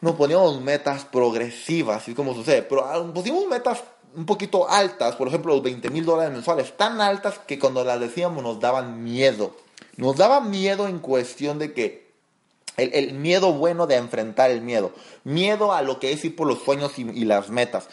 Nos 0.00 0.14
poníamos 0.14 0.60
metas 0.60 1.04
progresivas, 1.04 2.02
así 2.02 2.14
como 2.14 2.34
sucede. 2.34 2.62
Pero 2.62 2.84
ah, 2.84 3.04
pusimos 3.12 3.46
metas 3.46 3.82
un 4.14 4.26
poquito 4.26 4.68
altas, 4.68 5.14
por 5.16 5.28
ejemplo, 5.28 5.54
los 5.54 5.62
20 5.62 5.88
mil 5.90 6.04
dólares 6.04 6.32
mensuales, 6.32 6.76
tan 6.76 7.00
altas 7.00 7.38
que 7.46 7.58
cuando 7.58 7.84
las 7.84 8.00
decíamos 8.00 8.42
nos 8.42 8.58
daban 8.58 9.04
miedo. 9.04 9.54
Nos 9.96 10.16
daba 10.16 10.40
miedo 10.40 10.88
en 10.88 10.98
cuestión 10.98 11.58
de 11.58 11.72
que 11.72 12.10
el, 12.76 13.12
miedo 13.14 13.52
bueno 13.52 13.86
de 13.86 13.96
enfrentar 13.96 14.50
el 14.50 14.62
miedo. 14.62 14.92
Miedo 15.24 15.72
a 15.72 15.82
lo 15.82 16.00
que 16.00 16.12
es 16.12 16.24
ir 16.24 16.34
por 16.34 16.46
los 16.46 16.62
sueños 16.62 16.98
y, 16.98 17.02
y, 17.02 17.24
las 17.24 17.50
metas. 17.50 17.88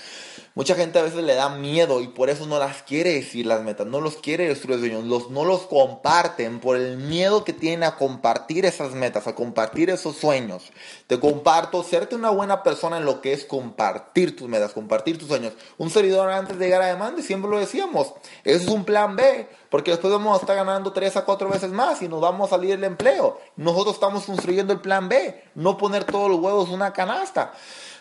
Mucha 0.58 0.74
gente 0.74 0.98
a 0.98 1.04
veces 1.04 1.24
le 1.24 1.36
da 1.36 1.50
miedo 1.50 2.02
y 2.02 2.08
por 2.08 2.32
eso 2.32 2.48
no 2.48 2.58
las 2.58 2.82
quiere 2.82 3.14
decir 3.14 3.46
las 3.46 3.62
metas, 3.62 3.86
no 3.86 4.02
los 4.02 4.16
quiere 4.16 4.48
destruir 4.48 4.80
los 4.80 4.88
sueños, 4.88 5.04
los, 5.04 5.30
no 5.30 5.46
los 5.46 5.68
comparten 5.68 6.60
por 6.60 6.78
el 6.78 6.98
miedo 6.98 7.44
que 7.44 7.54
tienen 7.54 7.84
a 7.84 7.96
compartir 7.96 8.66
esas 8.66 8.94
metas, 8.94 9.28
a 9.28 9.36
compartir 9.36 9.92
esos 9.92 10.16
sueños. 10.16 10.72
Te 11.06 11.20
comparto, 11.20 11.84
serte 11.84 12.16
una 12.16 12.32
buena 12.32 12.64
persona 12.64 12.98
en 12.98 13.06
lo 13.06 13.22
que 13.22 13.34
es 13.34 13.46
compartir 13.46 14.36
tus 14.36 14.50
metas, 14.50 14.74
compartir 14.74 15.20
tus 15.20 15.28
sueños. 15.28 15.54
Un 15.78 15.92
servidor 15.92 16.32
antes 16.32 16.58
de 16.58 16.66
llegar 16.66 16.82
a 16.82 16.88
demanda, 16.88 17.22
siempre 17.22 17.52
lo 17.52 17.60
decíamos, 17.60 18.16
eso 18.44 18.64
es 18.64 18.68
un 18.68 18.84
plan 18.84 19.16
B, 19.16 19.48
porque 19.70 19.92
después 19.92 20.12
vamos 20.12 20.36
a 20.36 20.42
estar 20.42 20.56
ganando 20.56 20.92
tres 20.92 21.16
a 21.18 21.24
cuatro 21.24 21.50
veces 21.50 21.70
más 21.70 22.02
y 22.02 22.08
nos 22.08 22.20
vamos 22.20 22.48
a 22.48 22.56
salir 22.56 22.72
del 22.72 22.84
empleo. 22.84 23.40
Nosotros 23.58 23.94
estamos 23.94 24.24
construyendo 24.24 24.74
el 24.74 24.80
plan 24.80 25.08
B, 25.08 25.40
no 25.54 25.78
poner 25.78 26.06
todos 26.06 26.32
los 26.32 26.40
huevos 26.40 26.70
en 26.70 26.74
una 26.74 26.94
canasta. 26.94 27.54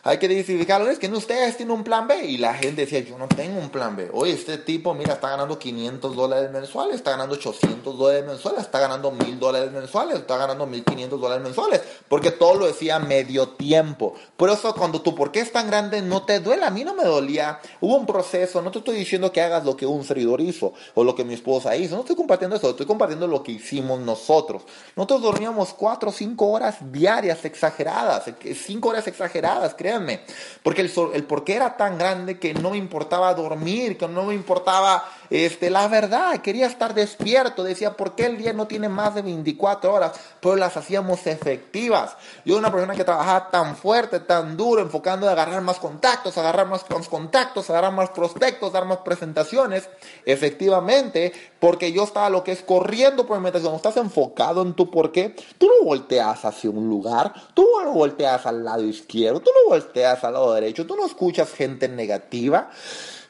Hay 0.06 0.18
que 0.18 0.28
diversificarlo. 0.28 0.88
Es 0.88 1.00
que 1.00 1.08
no, 1.08 1.18
ustedes 1.18 1.56
tienen 1.56 1.74
un 1.74 1.82
plan 1.82 2.06
B. 2.06 2.24
Y 2.24 2.38
la 2.38 2.54
gente 2.54 2.82
decía, 2.82 3.00
yo 3.00 3.18
no 3.18 3.26
tengo 3.26 3.58
un 3.58 3.70
plan 3.70 3.96
B. 3.96 4.08
Oye, 4.12 4.32
este 4.32 4.56
tipo, 4.56 4.94
mira, 4.94 5.14
está 5.14 5.30
ganando 5.30 5.58
500 5.58 6.14
dólares 6.14 6.52
mensuales, 6.52 6.94
está 6.94 7.10
ganando 7.10 7.34
800 7.34 7.98
dólares 7.98 8.24
mensuales, 8.24 8.60
está 8.60 8.78
ganando 8.78 9.10
1000 9.10 9.40
dólares 9.40 9.72
mensuales, 9.72 10.18
está 10.18 10.36
ganando 10.36 10.64
1500 10.64 11.20
dólares 11.20 11.42
mensuales. 11.42 11.82
Porque 12.08 12.30
todo 12.30 12.54
lo 12.54 12.66
decía 12.66 13.00
medio 13.00 13.48
tiempo. 13.48 14.14
Por 14.36 14.48
eso 14.48 14.72
cuando 14.74 15.02
tu 15.02 15.16
por 15.16 15.32
qué 15.32 15.40
es 15.40 15.50
tan 15.50 15.66
grande 15.66 16.00
no 16.02 16.22
te 16.22 16.38
duele. 16.38 16.64
A 16.64 16.70
mí 16.70 16.84
no 16.84 16.94
me 16.94 17.04
dolía. 17.04 17.58
Hubo 17.80 17.96
un 17.96 18.06
proceso. 18.06 18.62
No 18.62 18.70
te 18.70 18.78
estoy 18.78 18.96
diciendo 18.96 19.32
que 19.32 19.42
hagas 19.42 19.64
lo 19.64 19.76
que 19.76 19.86
un 19.86 20.04
servidor 20.04 20.40
hizo 20.40 20.72
o 20.94 21.02
lo 21.02 21.16
que 21.16 21.24
mi 21.24 21.34
esposa 21.34 21.74
hizo. 21.76 21.96
No 21.96 22.02
estoy 22.02 22.14
compartiendo 22.14 22.54
eso. 22.54 22.70
Estoy 22.70 22.86
compartiendo 22.86 23.26
lo 23.26 23.42
que 23.42 23.52
hicimos 23.52 23.98
nosotros. 23.98 24.62
Nosotros 24.94 25.22
dormíamos 25.22 25.74
4 25.74 26.10
o 26.10 26.12
5 26.12 26.46
horas 26.46 26.76
diarias 26.92 27.44
exageradas. 27.44 28.30
5 28.40 28.88
horas 28.88 29.08
exageradas, 29.08 29.74
créanme. 29.96 30.20
Porque 30.62 30.82
el, 30.82 30.92
el 31.14 31.24
por 31.24 31.44
qué 31.44 31.54
era 31.54 31.76
tan 31.76 31.98
grande 31.98 32.38
que 32.38 32.54
no 32.54 32.70
me 32.70 32.76
importaba 32.76 33.32
dormir, 33.34 33.96
que 33.96 34.08
no 34.08 34.24
me 34.24 34.34
importaba 34.34 35.04
este, 35.30 35.70
la 35.70 35.88
verdad. 35.88 36.40
Quería 36.40 36.66
estar 36.66 36.94
despierto. 36.94 37.64
Decía, 37.64 37.96
¿por 37.96 38.14
qué 38.14 38.26
el 38.26 38.38
día 38.38 38.52
no 38.52 38.66
tiene 38.66 38.88
más 38.88 39.14
de 39.14 39.22
24 39.22 39.92
horas? 39.92 40.12
Pero 40.40 40.56
las 40.56 40.76
hacíamos 40.76 41.26
efectivas. 41.26 42.16
Yo, 42.44 42.56
una 42.56 42.70
persona 42.70 42.94
que 42.94 43.04
trabajaba 43.04 43.50
tan 43.50 43.76
fuerte, 43.76 44.20
tan 44.20 44.56
duro, 44.56 44.82
enfocando 44.82 45.28
a 45.28 45.32
agarrar 45.32 45.62
más 45.62 45.78
contactos, 45.78 46.36
agarrar 46.38 46.66
más 46.66 46.84
contactos, 47.08 47.70
agarrar 47.70 47.92
más 47.92 48.10
prospectos, 48.10 48.72
dar 48.72 48.84
más 48.84 48.98
presentaciones, 48.98 49.88
efectivamente, 50.24 51.32
porque 51.60 51.92
yo 51.92 52.04
estaba 52.04 52.30
lo 52.30 52.44
que 52.44 52.52
es 52.52 52.62
corriendo 52.62 53.26
por 53.26 53.38
mi 53.38 53.44
meta. 53.44 53.60
Cuando 53.60 53.76
estás 53.76 53.96
enfocado 53.96 54.62
en 54.62 54.74
tu 54.74 54.90
por 54.90 55.12
qué, 55.12 55.34
tú 55.58 55.66
no 55.66 55.84
volteas 55.84 56.44
hacia 56.44 56.70
un 56.70 56.88
lugar, 56.88 57.32
tú 57.54 57.66
no 57.82 57.92
volteas 57.92 58.46
al 58.46 58.64
lado 58.64 58.82
izquierdo, 58.82 59.40
tú 59.40 59.50
no 59.50 59.70
volteas 59.70 59.75
al 59.76 60.32
lado 60.32 60.54
derecho, 60.54 60.86
tú 60.86 60.96
no 60.96 61.06
escuchas 61.06 61.52
gente 61.52 61.88
negativa. 61.88 62.70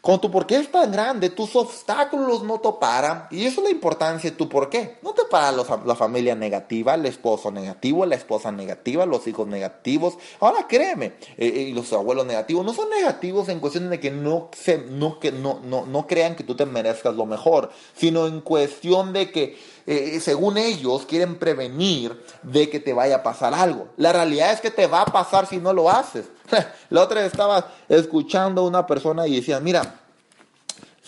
Con 0.07 0.21
tu 0.21 0.31
por 0.31 0.47
qué 0.47 0.59
es 0.59 0.71
tan 0.71 0.93
grande, 0.93 1.31
tus 1.31 1.57
obstáculos 1.57 2.45
no 2.45 2.61
te 2.61 2.69
paran. 2.81 3.27
Y 3.33 3.45
eso 3.45 3.61
es 3.61 3.65
la 3.65 3.71
importancia 3.71 4.31
de 4.31 4.37
tu 4.37 4.49
por 4.49 4.71
qué. 4.71 4.99
No 5.03 5.13
te 5.15 5.23
para 5.29 5.51
la 5.51 5.97
familia 5.97 6.37
negativa, 6.37 6.95
el 6.95 7.07
esposo 7.07 7.51
negativo, 7.51 8.07
la 8.07 8.15
esposa 8.15 8.53
negativa, 8.53 9.05
los 9.05 9.27
hijos 9.27 9.49
negativos. 9.49 10.17
Ahora 10.39 10.69
créeme, 10.69 11.07
eh, 11.07 11.15
eh, 11.39 11.61
y 11.63 11.73
los 11.73 11.93
abuelos 11.93 12.25
negativos 12.25 12.65
no 12.65 12.73
son 12.73 12.89
negativos 12.89 13.49
en 13.49 13.59
cuestión 13.59 13.91
de 13.91 13.99
que 13.99 14.13
no, 14.13 14.49
se, 14.57 14.79
no, 14.79 15.19
que 15.19 15.33
no, 15.33 15.59
no, 15.65 15.87
no 15.87 16.07
crean 16.07 16.37
que 16.37 16.45
tú 16.45 16.55
te 16.55 16.67
merezcas 16.67 17.17
lo 17.17 17.27
mejor, 17.27 17.73
sino 17.97 18.29
en 18.29 18.43
cuestión 18.43 19.13
de 19.13 19.33
que 19.33 19.59
eh, 19.87 20.19
según 20.21 20.59
ellos 20.59 21.07
quieren 21.07 21.39
prevenir 21.39 22.21
de 22.43 22.69
que 22.69 22.81
te 22.81 22.93
vaya 22.93 23.17
a 23.17 23.23
pasar 23.23 23.55
algo. 23.55 23.89
La 23.97 24.13
realidad 24.13 24.53
es 24.53 24.61
que 24.61 24.71
te 24.71 24.87
va 24.87 25.03
a 25.03 25.07
pasar 25.07 25.47
si 25.47 25.59
no 25.59 25.73
lo 25.73 25.89
haces. 25.89 26.27
La 26.91 27.03
otra 27.03 27.23
vez 27.23 27.31
estaba 27.31 27.73
escuchando 27.89 28.63
a 28.63 28.67
una 28.67 28.87
persona 28.87 29.27
y 29.27 29.37
decía, 29.37 29.61
mira, 29.61 30.01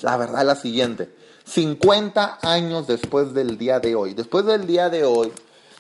la 0.03 0.17
verdad 0.17 0.43
es 0.43 0.47
la 0.47 0.55
siguiente, 0.55 1.13
50 1.45 2.39
años 2.43 2.87
después 2.87 3.35
del 3.35 3.59
día 3.59 3.81
de 3.81 3.95
hoy, 3.95 4.15
después 4.15 4.45
del 4.47 4.67
día 4.67 4.89
de 4.91 5.05
hoy, 5.05 5.33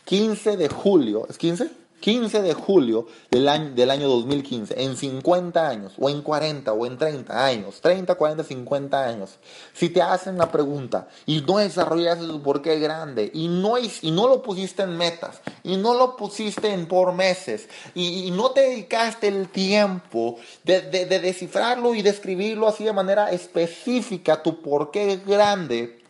15 0.05 0.57
de 0.57 0.69
julio, 0.69 1.27
¿es 1.29 1.39
15? 1.39 1.71
15 2.01 2.43
de 2.43 2.55
julio 2.55 3.07
del 3.31 3.49
año, 3.49 3.71
del 3.75 3.91
año 3.91 4.09
2015, 4.09 4.83
en 4.83 4.97
50 4.97 5.69
años, 5.69 5.93
o 5.99 6.09
en 6.09 6.23
40, 6.23 6.73
o 6.73 6.87
en 6.87 6.97
30 6.97 7.45
años, 7.45 7.81
30, 7.81 8.15
40, 8.15 8.45
50 8.45 9.05
años, 9.05 9.39
si 9.73 9.89
te 9.89 10.01
hacen 10.03 10.39
la 10.39 10.51
pregunta 10.51 11.09
y 11.27 11.41
no 11.41 11.59
desarrollaste 11.59 12.27
tu 12.27 12.43
porqué 12.43 12.79
grande, 12.79 13.31
y 13.35 13.49
no, 13.49 13.75
y 13.79 14.11
no 14.11 14.29
lo 14.29 14.43
pusiste 14.43 14.83
en 14.83 14.97
metas, 14.97 15.41
y 15.65 15.77
no 15.77 15.95
lo 15.95 16.17
pusiste 16.17 16.73
en 16.73 16.87
por 16.87 17.13
meses, 17.13 17.69
y, 17.95 18.31
no 18.39 18.51
te 18.51 18.61
dedicaste 18.61 19.27
el 19.27 19.49
tiempo 19.49 20.37
de, 20.63 20.83
de, 20.83 21.07
de 21.07 21.19
descifrarlo 21.19 21.95
y 21.95 22.03
describirlo 22.03 22.69
así 22.69 22.85
de 22.85 22.93
manera 22.93 23.31
específica, 23.33 24.43
tu 24.43 24.63
porqué 24.63 25.21
grande, 25.27 26.03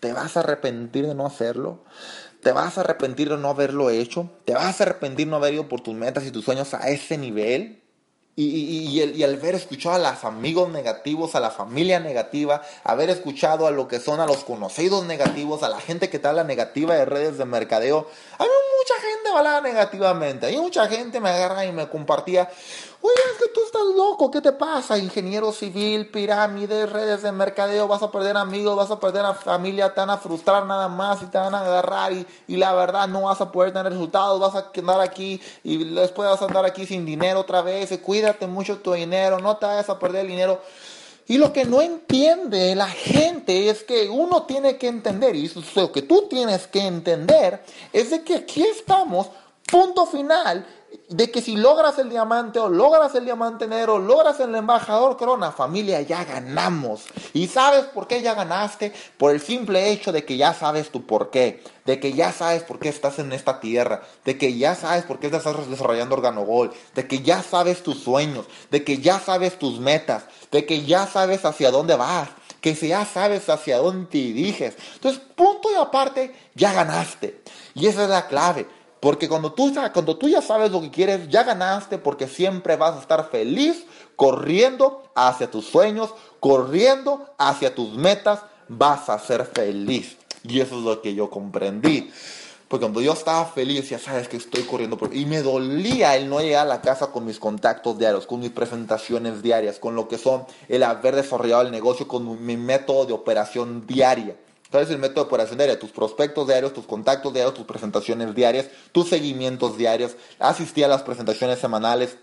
¿te 0.00 0.12
vas 0.12 0.36
a 0.36 0.40
arrepentir 0.40 1.06
de 1.06 1.14
no 1.14 1.24
hacerlo? 1.24 1.78
Te 2.44 2.52
vas 2.52 2.76
a 2.76 2.82
arrepentir 2.82 3.30
de 3.30 3.38
no 3.38 3.48
haberlo 3.48 3.88
hecho. 3.88 4.30
Te 4.44 4.52
vas 4.52 4.78
a 4.78 4.84
arrepentir 4.84 5.26
de 5.26 5.30
no 5.30 5.36
haber 5.36 5.54
ido 5.54 5.66
por 5.66 5.80
tus 5.80 5.94
metas 5.94 6.24
y 6.24 6.30
tus 6.30 6.44
sueños 6.44 6.74
a 6.74 6.90
ese 6.90 7.16
nivel. 7.16 7.80
Y, 8.36 9.00
el, 9.00 9.22
al 9.22 9.36
ver 9.36 9.54
escuchado 9.54 9.94
a 9.94 10.10
los 10.10 10.24
amigos 10.24 10.68
negativos, 10.68 11.36
a 11.36 11.40
la 11.40 11.50
familia 11.50 12.00
negativa, 12.00 12.62
haber 12.82 13.08
escuchado 13.08 13.66
a 13.66 13.70
lo 13.70 13.86
que 13.86 14.00
son 14.00 14.18
a 14.20 14.26
los 14.26 14.44
conocidos 14.44 15.06
negativos, 15.06 15.62
a 15.62 15.68
la 15.68 15.80
gente 15.80 16.10
que 16.10 16.18
te 16.18 16.26
habla 16.26 16.42
negativa 16.42 16.96
de 16.96 17.04
redes 17.04 17.38
de 17.38 17.44
mercadeo, 17.44 18.10
a 18.38 18.42
mucha 18.42 19.00
gente 19.00 19.30
me 19.30 19.38
hablaba 19.38 19.60
negativamente. 19.60 20.52
Y 20.52 20.56
mucha 20.58 20.86
gente 20.88 21.20
me 21.20 21.30
agarra 21.30 21.64
y 21.64 21.72
me 21.72 21.88
compartía, 21.88 22.50
Oye, 23.06 23.12
es 23.34 23.38
que 23.38 23.52
tú 23.52 23.60
estás 23.66 23.82
loco, 23.94 24.30
¿qué 24.30 24.40
te 24.40 24.52
pasa? 24.52 24.96
Ingeniero 24.96 25.52
civil, 25.52 26.08
pirámides, 26.08 26.90
redes 26.90 27.20
de 27.20 27.32
mercadeo, 27.32 27.86
vas 27.86 28.02
a 28.02 28.10
perder 28.10 28.34
amigos, 28.38 28.74
vas 28.74 28.90
a 28.90 28.98
perder 28.98 29.26
a 29.26 29.34
familia, 29.34 29.92
te 29.92 30.00
van 30.00 30.08
a 30.08 30.16
frustrar 30.16 30.64
nada 30.64 30.88
más 30.88 31.20
y 31.20 31.26
te 31.26 31.36
van 31.36 31.54
a 31.54 31.60
agarrar 31.60 32.14
y, 32.14 32.26
y 32.48 32.56
la 32.56 32.72
verdad 32.72 33.06
no 33.06 33.24
vas 33.24 33.42
a 33.42 33.52
poder 33.52 33.74
tener 33.74 33.92
resultados, 33.92 34.40
vas 34.40 34.54
a 34.54 34.70
andar 34.74 35.02
aquí 35.02 35.38
y 35.62 35.84
después 35.92 36.30
vas 36.30 36.40
a 36.40 36.46
andar 36.46 36.64
aquí 36.64 36.86
sin 36.86 37.04
dinero 37.04 37.40
otra 37.40 37.60
vez, 37.60 37.92
y 37.92 37.98
cuídate 37.98 38.46
mucho 38.46 38.78
tu 38.78 38.94
dinero, 38.94 39.38
no 39.38 39.58
te 39.58 39.66
vayas 39.66 39.90
a 39.90 39.98
perder 39.98 40.22
el 40.22 40.28
dinero. 40.28 40.62
Y 41.26 41.36
lo 41.36 41.52
que 41.52 41.66
no 41.66 41.82
entiende 41.82 42.74
la 42.74 42.88
gente 42.88 43.68
es 43.68 43.84
que 43.84 44.08
uno 44.08 44.44
tiene 44.44 44.78
que 44.78 44.88
entender, 44.88 45.36
y 45.36 45.52
lo 45.74 45.92
que 45.92 46.00
tú 46.00 46.26
tienes 46.30 46.66
que 46.68 46.80
entender, 46.80 47.62
es 47.92 48.08
de 48.08 48.24
que 48.24 48.36
aquí 48.36 48.62
estamos, 48.62 49.26
punto 49.66 50.06
final, 50.06 50.66
de 51.08 51.30
que 51.30 51.42
si 51.42 51.56
logras 51.56 51.98
el 51.98 52.08
diamante 52.08 52.58
o 52.58 52.68
logras 52.68 53.14
el 53.14 53.24
diamante 53.24 53.66
negro, 53.66 53.98
logras 53.98 54.40
el 54.40 54.54
embajador 54.54 55.16
corona, 55.16 55.52
familia, 55.52 56.00
ya 56.02 56.24
ganamos. 56.24 57.04
¿Y 57.32 57.48
sabes 57.48 57.84
por 57.84 58.06
qué 58.06 58.22
ya 58.22 58.34
ganaste? 58.34 58.92
Por 59.16 59.32
el 59.32 59.40
simple 59.40 59.90
hecho 59.90 60.12
de 60.12 60.24
que 60.24 60.36
ya 60.36 60.54
sabes 60.54 60.90
tu 60.90 61.06
por 61.06 61.30
qué, 61.30 61.62
de 61.84 62.00
que 62.00 62.12
ya 62.12 62.32
sabes 62.32 62.62
por 62.62 62.78
qué 62.78 62.88
estás 62.88 63.18
en 63.18 63.32
esta 63.32 63.60
tierra, 63.60 64.02
de 64.24 64.38
que 64.38 64.56
ya 64.56 64.74
sabes 64.74 65.04
por 65.04 65.18
qué 65.18 65.26
estás 65.26 65.44
desarrollando 65.68 66.14
Organogol, 66.14 66.72
de 66.94 67.06
que 67.06 67.20
ya 67.20 67.42
sabes 67.42 67.82
tus 67.82 67.98
sueños, 67.98 68.46
de 68.70 68.84
que 68.84 68.98
ya 68.98 69.18
sabes 69.18 69.58
tus 69.58 69.80
metas, 69.80 70.24
de 70.50 70.66
que 70.66 70.84
ya 70.84 71.06
sabes 71.06 71.44
hacia 71.44 71.70
dónde 71.70 71.96
vas 71.96 72.28
que 72.64 72.74
ya 72.74 73.04
sabes 73.04 73.50
hacia 73.50 73.76
dónde 73.76 74.06
te 74.06 74.16
diriges. 74.16 74.74
Entonces, 74.94 75.20
punto 75.36 75.70
y 75.70 75.74
aparte, 75.74 76.34
ya 76.54 76.72
ganaste. 76.72 77.42
Y 77.74 77.88
esa 77.88 78.04
es 78.04 78.08
la 78.08 78.26
clave. 78.26 78.66
Porque 79.04 79.28
cuando 79.28 79.52
tú, 79.52 79.70
ya 80.30 80.40
sabes 80.40 80.70
lo 80.70 80.80
que 80.80 80.90
quieres, 80.90 81.28
ya 81.28 81.42
ganaste 81.42 81.98
porque 81.98 82.26
siempre 82.26 82.76
vas 82.76 82.96
a 82.96 83.00
estar 83.00 83.28
feliz 83.28 83.84
corriendo 84.16 85.02
hacia 85.14 85.50
tus 85.50 85.66
sueños, 85.66 86.08
corriendo 86.40 87.26
hacia 87.36 87.74
tus 87.74 87.92
metas, 87.92 88.40
vas 88.66 89.10
a 89.10 89.18
ser 89.18 89.44
feliz. 89.44 90.16
Y 90.42 90.60
eso 90.60 90.78
es 90.78 90.84
lo 90.84 91.02
que 91.02 91.14
yo 91.14 91.28
comprendí. 91.28 92.10
Porque 92.66 92.84
cuando 92.84 93.02
yo 93.02 93.12
estaba 93.12 93.44
feliz, 93.44 93.90
ya 93.90 93.98
sabes 93.98 94.26
que 94.26 94.38
estoy 94.38 94.62
corriendo. 94.62 94.98
Y 95.12 95.26
me 95.26 95.42
dolía 95.42 96.16
el 96.16 96.30
no 96.30 96.40
llegar 96.40 96.64
a 96.64 96.70
la 96.70 96.80
casa 96.80 97.08
con 97.08 97.26
mis 97.26 97.38
contactos 97.38 97.98
diarios, 97.98 98.26
con 98.26 98.40
mis 98.40 98.52
presentaciones 98.52 99.42
diarias, 99.42 99.78
con 99.78 99.96
lo 99.96 100.08
que 100.08 100.16
son 100.16 100.46
el 100.70 100.82
haber 100.82 101.14
desarrollado 101.14 101.60
el 101.60 101.70
negocio, 101.70 102.08
con 102.08 102.46
mi 102.46 102.56
método 102.56 103.04
de 103.04 103.12
operación 103.12 103.86
diaria. 103.86 104.34
¿Sabes 104.74 104.90
el 104.90 104.98
método 104.98 105.28
de? 105.28 105.78
Tus 105.78 105.92
prospectos 105.92 106.48
diarios, 106.48 106.72
tus 106.72 106.84
contactos 106.84 107.32
diarios, 107.32 107.54
tus 107.54 107.64
presentaciones 107.64 108.34
diarias, 108.34 108.66
tus 108.90 109.08
seguimientos 109.08 109.78
diarios, 109.78 110.16
asistir 110.40 110.84
a 110.84 110.88
las 110.88 111.04
presentaciones 111.04 111.60
semanales, 111.60 112.16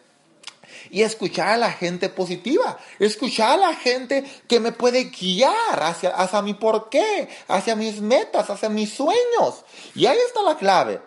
y 0.89 1.03
escuchar 1.03 1.47
a 1.47 1.57
la 1.57 1.71
gente 1.71 2.09
positiva, 2.09 2.77
escuchar 2.99 3.51
a 3.51 3.57
la 3.57 3.75
gente 3.75 4.25
que 4.49 4.59
me 4.59 4.73
puede 4.73 5.05
guiar 5.05 5.81
hacia, 5.81 6.09
hacia 6.09 6.41
mi 6.41 6.53
porqué, 6.53 7.29
hacia 7.47 7.77
mis 7.77 8.01
metas, 8.01 8.49
hacia 8.49 8.67
mis 8.67 8.93
sueños. 8.93 9.63
Y 9.95 10.05
ahí 10.05 10.17
está 10.27 10.41
la 10.41 10.57
clave. 10.57 10.99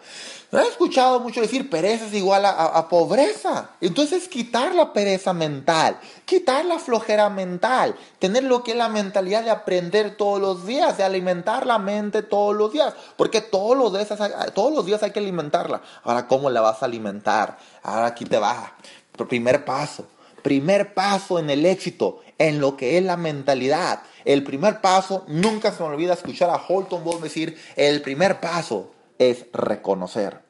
He 0.60 0.68
escuchado 0.68 1.20
mucho 1.20 1.40
decir 1.40 1.68
pereza 1.68 2.06
es 2.06 2.14
igual 2.14 2.44
a, 2.46 2.88
pobreza. 2.88 3.70
Entonces 3.80 4.28
quitar 4.28 4.74
la 4.74 4.92
pereza 4.92 5.32
mental, 5.32 5.98
quitar 6.24 6.64
la 6.64 6.78
flojera 6.78 7.28
mental, 7.28 7.96
tener 8.18 8.44
lo 8.44 8.62
que 8.62 8.72
es 8.72 8.76
la 8.76 8.88
mentalidad 8.88 9.42
de 9.42 9.50
aprender 9.50 10.16
todos 10.16 10.40
los 10.40 10.66
días, 10.66 10.96
de 10.96 11.02
alimentar 11.02 11.66
la 11.66 11.78
mente 11.78 12.22
todos 12.22 12.54
los 12.54 12.72
días, 12.72 12.94
porque 13.16 13.40
todos 13.40 13.76
los 13.76 13.92
días, 13.92 14.16
todos 14.54 14.72
los 14.72 14.86
días 14.86 15.02
hay 15.02 15.10
que 15.10 15.18
alimentarla. 15.18 15.82
Ahora, 16.04 16.28
¿cómo 16.28 16.50
la 16.50 16.60
vas 16.60 16.82
a 16.82 16.86
alimentar? 16.86 17.58
Ahora 17.82 18.06
aquí 18.06 18.24
te 18.24 18.38
va. 18.38 18.74
Primer 19.28 19.64
paso, 19.64 20.06
primer 20.42 20.94
paso 20.94 21.38
en 21.38 21.50
el 21.50 21.66
éxito, 21.66 22.20
en 22.38 22.60
lo 22.60 22.76
que 22.76 22.96
es 22.98 23.04
la 23.04 23.16
mentalidad. 23.16 24.02
El 24.24 24.44
primer 24.44 24.80
paso, 24.80 25.24
nunca 25.26 25.72
se 25.72 25.82
me 25.82 25.88
olvida 25.88 26.14
escuchar 26.14 26.50
a 26.50 26.62
Holton 26.66 27.02
Ball 27.02 27.20
decir, 27.20 27.60
el 27.76 28.02
primer 28.02 28.40
paso 28.40 28.93
es 29.18 29.46
reconocer. 29.52 30.40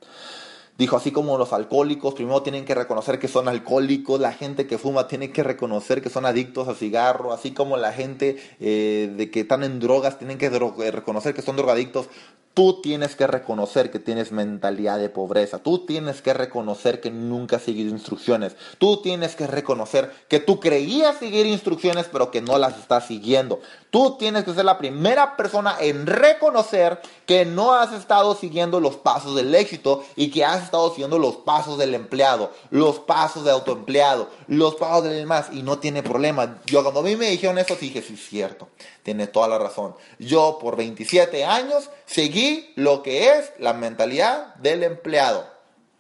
Dijo, 0.77 0.97
así 0.97 1.13
como 1.13 1.39
los 1.39 1.53
alcohólicos 1.53 2.15
primero 2.15 2.43
tienen 2.43 2.65
que 2.65 2.75
reconocer 2.75 3.21
que 3.21 3.29
son 3.29 3.47
alcohólicos, 3.47 4.19
la 4.19 4.33
gente 4.33 4.67
que 4.67 4.77
fuma 4.77 5.07
tiene 5.07 5.31
que 5.31 5.45
reconocer 5.45 6.03
que 6.03 6.11
son 6.11 6.27
adictos 6.27 6.67
a 6.67 6.75
cigarro, 6.75 7.33
así 7.33 7.53
como 7.53 7.77
la 7.77 7.93
gente 7.93 8.37
eh, 8.59 9.13
de 9.17 9.31
que 9.31 9.41
están 9.41 9.63
en 9.63 9.79
drogas 9.79 10.19
tienen 10.19 10.37
que 10.37 10.51
reconocer 10.51 11.33
que 11.33 11.43
son 11.43 11.57
drogadictos. 11.57 12.09
Tú 12.55 12.81
tienes 12.81 13.17
que 13.17 13.27
reconocer 13.27 13.91
que 13.91 13.99
tienes 13.99 14.31
mentalidad 14.31 14.99
de 14.99 15.09
pobreza. 15.09 15.59
Tú 15.59 15.85
tienes 15.85 16.23
que 16.23 16.33
reconocer 16.33 17.01
que 17.01 17.11
nunca 17.11 17.57
has 17.57 17.63
seguido 17.63 17.91
instrucciones. 17.91 18.55
Tú 18.79 19.03
tienes 19.03 19.35
que 19.35 19.49
reconocer 19.49 20.13
que 20.29 20.39
tú 20.39 20.61
creías 20.61 21.19
seguir 21.19 21.47
instrucciones 21.47 22.07
pero 22.13 22.31
que 22.31 22.41
no 22.41 22.57
las 22.59 22.79
estás 22.79 23.09
siguiendo. 23.09 23.61
Tú 23.91 24.17
tienes 24.19 24.45
que 24.45 24.55
ser 24.55 24.65
la 24.65 24.79
primera 24.79 25.37
persona 25.37 25.77
en 25.81 26.07
reconocer 26.07 27.01
que 27.27 27.45
no 27.45 27.75
has 27.75 27.93
estado 27.93 28.35
siguiendo 28.37 28.79
los 28.79 28.97
pasos 28.97 29.35
del 29.35 29.55
éxito 29.55 30.05
y 30.15 30.31
que 30.31 30.45
has 30.45 30.63
estado 30.63 30.91
siguiendo 30.91 31.19
los 31.19 31.37
pasos 31.37 31.77
del 31.77 31.95
empleado, 31.95 32.53
los 32.71 33.01
pasos 33.01 33.45
del 33.45 33.55
autoempleado, 33.55 34.31
los 34.47 34.77
pasos 34.77 35.05
del 35.05 35.15
demás 35.15 35.47
y 35.53 35.63
no 35.63 35.79
tiene 35.79 36.05
problema. 36.05 36.59
Yo 36.67 36.83
cuando 36.83 37.01
a 37.01 37.03
mí 37.03 37.17
me 37.17 37.31
dijeron 37.31 37.59
eso 37.59 37.77
dije, 37.77 38.01
sí, 38.01 38.15
es 38.15 38.29
cierto, 38.29 38.69
tiene 39.05 39.29
toda 39.29 39.47
la 39.47 39.59
razón. 39.59 39.95
Yo 40.19 40.59
por 40.61 40.77
27 40.77 41.45
años 41.45 41.91
seguí 42.07 42.73
lo 42.75 43.05
que 43.05 43.31
es 43.31 43.53
la 43.59 43.73
mentalidad 43.73 44.57
del 44.57 44.83
empleado. 44.83 45.47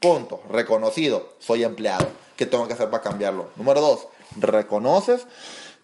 Punto, 0.01 0.43
reconocido, 0.51 1.29
soy 1.38 1.62
empleado. 1.62 2.09
¿Qué 2.37 2.47
tengo 2.47 2.67
que 2.67 2.73
hacer 2.73 2.90
para 2.90 3.03
cambiarlo? 3.03 3.51
Número 3.57 3.81
dos, 3.81 4.09
reconoces 4.37 5.27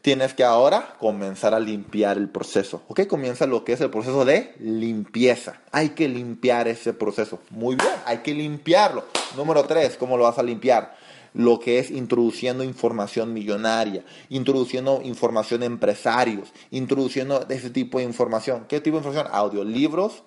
tienes 0.02 0.35
que 0.35 0.44
ahora 0.44 0.94
comenzar 0.98 1.54
a 1.54 1.61
limpiar 1.61 2.16
el 2.16 2.28
proceso. 2.28 2.83
¿Ok? 2.88 3.06
Comienza 3.06 3.46
lo 3.46 3.64
que 3.64 3.74
es 3.74 3.80
el 3.80 3.90
proceso 3.90 4.24
de 4.24 4.54
limpieza. 4.59 5.61
Hay 5.72 5.90
que 5.90 6.09
limpiar 6.09 6.68
ese 6.68 6.92
proceso. 6.92 7.40
Muy 7.50 7.76
bien, 7.76 7.92
hay 8.06 8.18
que 8.18 8.35
limpiarlo. 8.35 9.04
Número 9.37 9.64
tres, 9.64 9.96
¿cómo 9.96 10.16
lo 10.16 10.24
vas 10.24 10.38
a 10.38 10.42
limpiar? 10.42 10.96
Lo 11.34 11.60
que 11.60 11.78
es 11.78 11.90
introduciendo 11.90 12.64
información 12.64 13.32
millonaria, 13.32 14.04
introduciendo 14.28 15.00
información 15.04 15.60
de 15.60 15.66
empresarios, 15.66 16.52
introduciendo 16.70 17.46
ese 17.48 17.70
tipo 17.70 17.98
de 17.98 18.04
información. 18.04 18.66
¿Qué 18.68 18.80
tipo 18.80 18.96
de 18.96 19.06
información? 19.06 19.32
Audiolibros, 19.32 20.22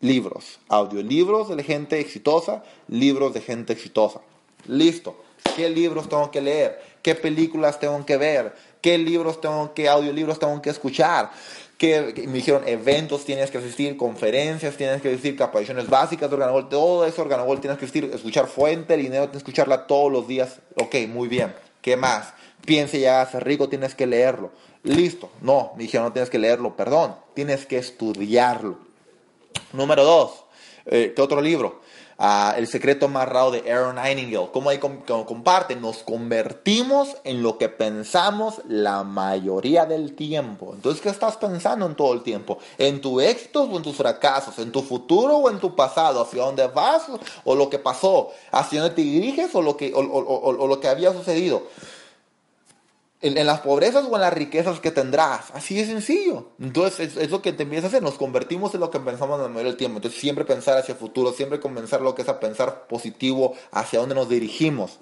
libros. 0.00 0.58
Audiolibros 0.68 1.54
de 1.56 1.62
gente 1.62 2.00
exitosa, 2.00 2.64
libros 2.88 3.34
de 3.34 3.40
gente 3.40 3.72
exitosa. 3.72 4.20
Listo. 4.66 5.16
¿Qué 5.56 5.68
libros 5.68 6.08
tengo 6.08 6.30
que 6.30 6.40
leer? 6.40 6.80
¿Qué 7.02 7.14
películas 7.14 7.78
tengo 7.78 8.06
que 8.06 8.16
ver? 8.16 8.54
qué 8.82 8.98
libros 8.98 9.40
tengo, 9.40 9.72
qué 9.72 9.88
audiolibros 9.88 10.38
tengo 10.38 10.60
que 10.60 10.68
escuchar. 10.68 11.30
Que, 11.82 12.14
me 12.28 12.34
dijeron 12.34 12.62
eventos 12.64 13.24
tienes 13.24 13.50
que 13.50 13.58
asistir, 13.58 13.96
conferencias 13.96 14.76
tienes 14.76 15.02
que 15.02 15.08
asistir, 15.08 15.34
capacitaciones 15.34 15.90
básicas 15.90 16.30
de 16.30 16.36
Organogol, 16.36 16.68
todo 16.68 17.04
eso 17.04 17.22
Organogol 17.22 17.60
tienes 17.60 17.76
que 17.76 17.86
asistir, 17.86 18.08
escuchar 18.14 18.46
fuente, 18.46 18.96
dinero 18.96 19.24
tienes 19.24 19.42
que 19.42 19.50
escucharla 19.50 19.88
todos 19.88 20.12
los 20.12 20.28
días. 20.28 20.60
Ok, 20.76 20.94
muy 21.08 21.26
bien. 21.26 21.52
¿Qué 21.80 21.96
más? 21.96 22.34
Piense 22.64 23.00
ya 23.00 23.26
ser 23.26 23.42
rico, 23.42 23.68
tienes 23.68 23.96
que 23.96 24.06
leerlo. 24.06 24.52
Listo. 24.84 25.28
No, 25.40 25.72
me 25.76 25.82
dijeron 25.82 26.06
no 26.06 26.12
tienes 26.12 26.30
que 26.30 26.38
leerlo, 26.38 26.76
perdón, 26.76 27.16
tienes 27.34 27.66
que 27.66 27.78
estudiarlo. 27.78 28.78
Número 29.72 30.04
dos, 30.04 30.44
eh, 30.86 31.12
¿qué 31.16 31.20
otro 31.20 31.40
libro? 31.40 31.80
El 32.56 32.66
secreto 32.66 33.08
más 33.08 33.28
raro 33.28 33.50
de 33.50 33.70
Aaron 33.70 33.96
Nightingale. 33.96 34.50
Como 34.52 34.70
ahí 34.70 34.78
comparte, 34.78 35.76
nos 35.76 35.98
convertimos 35.98 37.16
en 37.24 37.42
lo 37.42 37.58
que 37.58 37.68
pensamos 37.68 38.60
la 38.68 39.02
mayoría 39.02 39.86
del 39.86 40.14
tiempo. 40.14 40.72
Entonces, 40.74 41.00
¿qué 41.00 41.08
estás 41.08 41.36
pensando 41.36 41.86
en 41.86 41.94
todo 41.94 42.12
el 42.14 42.22
tiempo? 42.22 42.58
¿En 42.78 43.00
tu 43.00 43.20
éxito 43.20 43.64
o 43.64 43.76
en 43.76 43.82
tus 43.82 43.96
fracasos? 43.96 44.58
¿En 44.58 44.72
tu 44.72 44.82
futuro 44.82 45.36
o 45.36 45.50
en 45.50 45.58
tu 45.58 45.74
pasado? 45.74 46.22
¿Hacia 46.22 46.42
dónde 46.42 46.66
vas 46.68 47.02
o 47.44 47.54
lo 47.54 47.68
que 47.68 47.78
pasó? 47.78 48.30
¿Hacia 48.50 48.80
dónde 48.80 48.96
te 48.96 49.02
diriges 49.02 49.54
o 49.54 49.62
lo 49.62 49.76
que, 49.76 49.92
o 49.94 50.66
lo 50.66 50.80
que 50.80 50.88
había 50.88 51.12
sucedido? 51.12 51.62
En, 53.22 53.46
las 53.46 53.60
pobrezas 53.60 54.04
o 54.10 54.14
en 54.16 54.20
las 54.20 54.32
riquezas 54.32 54.80
que 54.80 54.90
tendrás. 54.90 55.50
Así 55.54 55.74
de 55.76 55.86
sencillo. 55.86 56.48
Entonces, 56.60 57.16
es, 57.16 57.30
lo 57.30 57.40
que 57.40 57.52
te 57.52 57.62
empieza 57.62 57.86
a 57.86 57.88
hacer. 57.88 58.02
Nos 58.02 58.14
convertimos 58.14 58.74
en 58.74 58.80
lo 58.80 58.90
que 58.90 59.00
pensamos 59.00 59.38
en 59.38 59.46
el 59.46 59.52
mayor 59.52 59.68
del 59.68 59.76
tiempo. 59.76 59.98
Entonces, 59.98 60.20
siempre 60.20 60.44
pensar 60.44 60.76
hacia 60.76 60.92
el 60.92 60.98
futuro, 60.98 61.32
siempre 61.32 61.60
comenzar 61.60 62.00
lo 62.00 62.14
que 62.14 62.22
es 62.22 62.28
a 62.28 62.40
pensar 62.40 62.86
positivo 62.88 63.54
hacia 63.70 64.00
dónde 64.00 64.14
nos 64.14 64.28
dirigimos. 64.28 64.98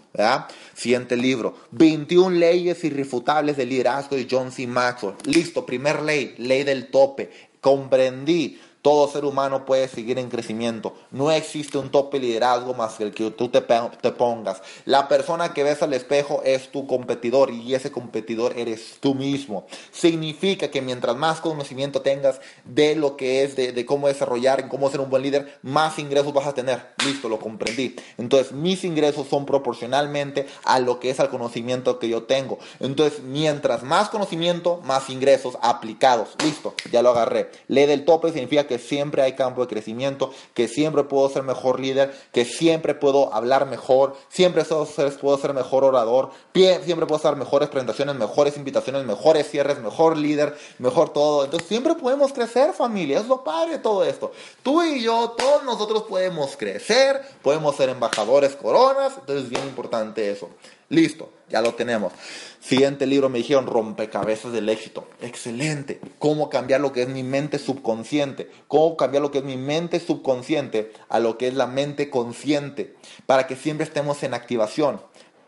Siguiente 0.75 1.17
libro: 1.17 1.55
21 1.73 2.37
leyes 2.37 2.85
irrefutables 2.85 3.57
de 3.57 3.67
liderazgo 3.67 4.17
de 4.17 4.29
John 4.31 4.53
C. 4.53 4.67
Maxwell. 4.67 5.15
Listo, 5.25 5.65
primer 5.65 6.03
ley, 6.03 6.35
ley 6.39 6.63
del 6.63 6.91
tope. 6.91 7.31
Comprendí 7.61 8.59
todo 8.83 9.09
ser 9.09 9.25
humano 9.25 9.67
puede 9.67 9.89
seguir 9.89 10.19
en 10.19 10.31
crecimiento. 10.31 10.95
No 11.11 11.31
existe 11.31 11.79
un 11.79 11.91
tope 11.91 12.19
liderazgo 12.19 12.75
más 12.75 12.95
que 12.95 13.05
el 13.05 13.13
que 13.13 13.31
tú 13.31 13.49
te, 13.49 13.61
te, 13.61 14.13
pongas. 14.13 14.63
La 14.85 15.09
persona 15.09 15.53
que 15.53 15.63
ves 15.63 15.83
al 15.83 15.93
espejo 15.93 16.43
es 16.45 16.71
tu 16.73 16.87
competidor 16.87 17.51
y 17.51 17.75
ese 17.75 17.93
competidor 17.93 18.55
eres 18.57 18.97
tú 19.01 19.15
mismo. 19.15 19.67
Significa 19.93 20.71
que 20.71 20.81
mientras 20.81 21.17
más 21.17 21.41
conocimiento 21.41 22.01
tengas 22.01 22.41
de 22.65 22.97
lo 22.97 23.17
que 23.17 23.45
es, 23.45 23.57
de, 23.57 23.73
de 23.73 23.87
cómo 23.87 24.09
desarrollar, 24.09 24.69
cómo 24.69 24.91
ser 24.91 25.01
un 25.01 25.11
buen 25.11 25.23
líder, 25.23 25.59
más 25.63 25.99
ingresos 25.99 26.33
vas 26.33 26.47
a 26.47 26.55
tener. 26.55 26.81
Listo, 27.05 27.29
lo 27.29 27.39
comprendí. 27.39 27.97
Entonces, 28.17 28.53
mis 28.53 28.85
ingresos 28.85 29.29
son 29.29 29.45
proporcionalmente 29.45 30.47
a 30.65 30.79
lo 30.79 31.01
que 31.01 31.11
es 31.11 31.21
al 31.21 31.29
conocimiento 31.29 31.99
que 31.99 32.09
yo 32.09 32.23
tengo. 32.23 32.59
Entonces, 32.81 33.23
mientras 33.23 33.83
más 33.83 34.09
conocimiento, 34.09 34.81
más 34.85 35.11
ingresos 35.11 35.59
aplicados. 35.63 36.37
Listo, 36.43 36.75
ya 36.91 37.03
lo 37.03 37.11
agarré. 37.11 37.51
Ley 37.69 37.87
del 37.87 38.05
tope 38.05 38.33
significa 38.33 38.70
que 38.71 38.79
siempre 38.79 39.21
hay 39.23 39.33
campo 39.33 39.63
de 39.63 39.67
crecimiento, 39.67 40.33
que 40.55 40.69
siempre 40.69 41.03
puedo 41.03 41.29
ser 41.29 41.43
mejor 41.43 41.81
líder, 41.81 42.15
que 42.31 42.45
siempre 42.45 42.95
puedo 42.95 43.35
hablar 43.35 43.67
mejor, 43.67 44.15
siempre 44.29 44.65
puedo 44.65 45.37
ser, 45.39 45.55
mejor 45.55 45.83
orador, 45.83 46.31
siempre 46.55 47.05
puedo 47.05 47.17
hacer 47.17 47.35
mejores 47.35 47.69
presentaciones, 47.69 48.15
mejores 48.15 48.57
invitaciones, 48.57 49.05
mejores 49.05 49.51
cierres, 49.51 49.81
mejor 49.81 50.17
líder, 50.17 50.57
mejor 50.79 51.13
todo. 51.13 51.45
Entonces 51.45 51.69
siempre 51.69 51.97
podemos 51.97 52.33
crecer 52.33 52.73
familia, 52.73 53.19
es 53.19 53.27
lo 53.27 53.43
padre 53.43 53.79
todo 53.79 54.05
esto. 54.05 54.31
Tú 54.63 54.85
y 54.85 55.03
yo, 55.03 55.35
todos 55.37 55.65
nosotros 55.65 56.05
podemos 56.05 56.57
crecer, 56.57 57.21
podemos 57.43 57.75
ser 57.75 57.89
embajadores 57.89 58.55
coronas, 58.55 59.15
entonces 59.19 59.47
es 59.47 59.51
bien 59.51 59.65
importante 59.65 60.31
eso. 60.31 60.49
Listo, 60.91 61.29
ya 61.51 61.61
lo 61.61 61.75
tenemos. 61.75 62.13
Siguiente 62.61 63.07
libro 63.07 63.29
me 63.29 63.39
dijeron 63.39 63.67
rompecabezas 63.67 64.53
del 64.53 64.69
éxito. 64.69 65.09
Excelente. 65.21 66.01
¿Cómo 66.19 66.51
cambiar 66.51 66.81
lo 66.81 66.93
que 66.93 67.03
es 67.03 67.09
mi 67.09 67.23
mente 67.23 67.59
subconsciente? 67.59 68.51
¿Cómo 68.69 68.97
cambiar 68.97 69.23
lo 69.23 69.31
que 69.31 69.39
es 69.39 69.45
mi 69.45 69.57
mente 69.57 69.99
subconsciente 69.99 70.93
a 71.09 71.19
lo 71.21 71.39
que 71.39 71.49
es 71.49 71.55
la 71.55 71.67
mente 71.67 72.11
consciente? 72.11 72.95
Para 73.27 73.47
que 73.47 73.57
siempre 73.57 73.85
estemos 73.85 74.23
en 74.23 74.35
activación. 74.35 75.01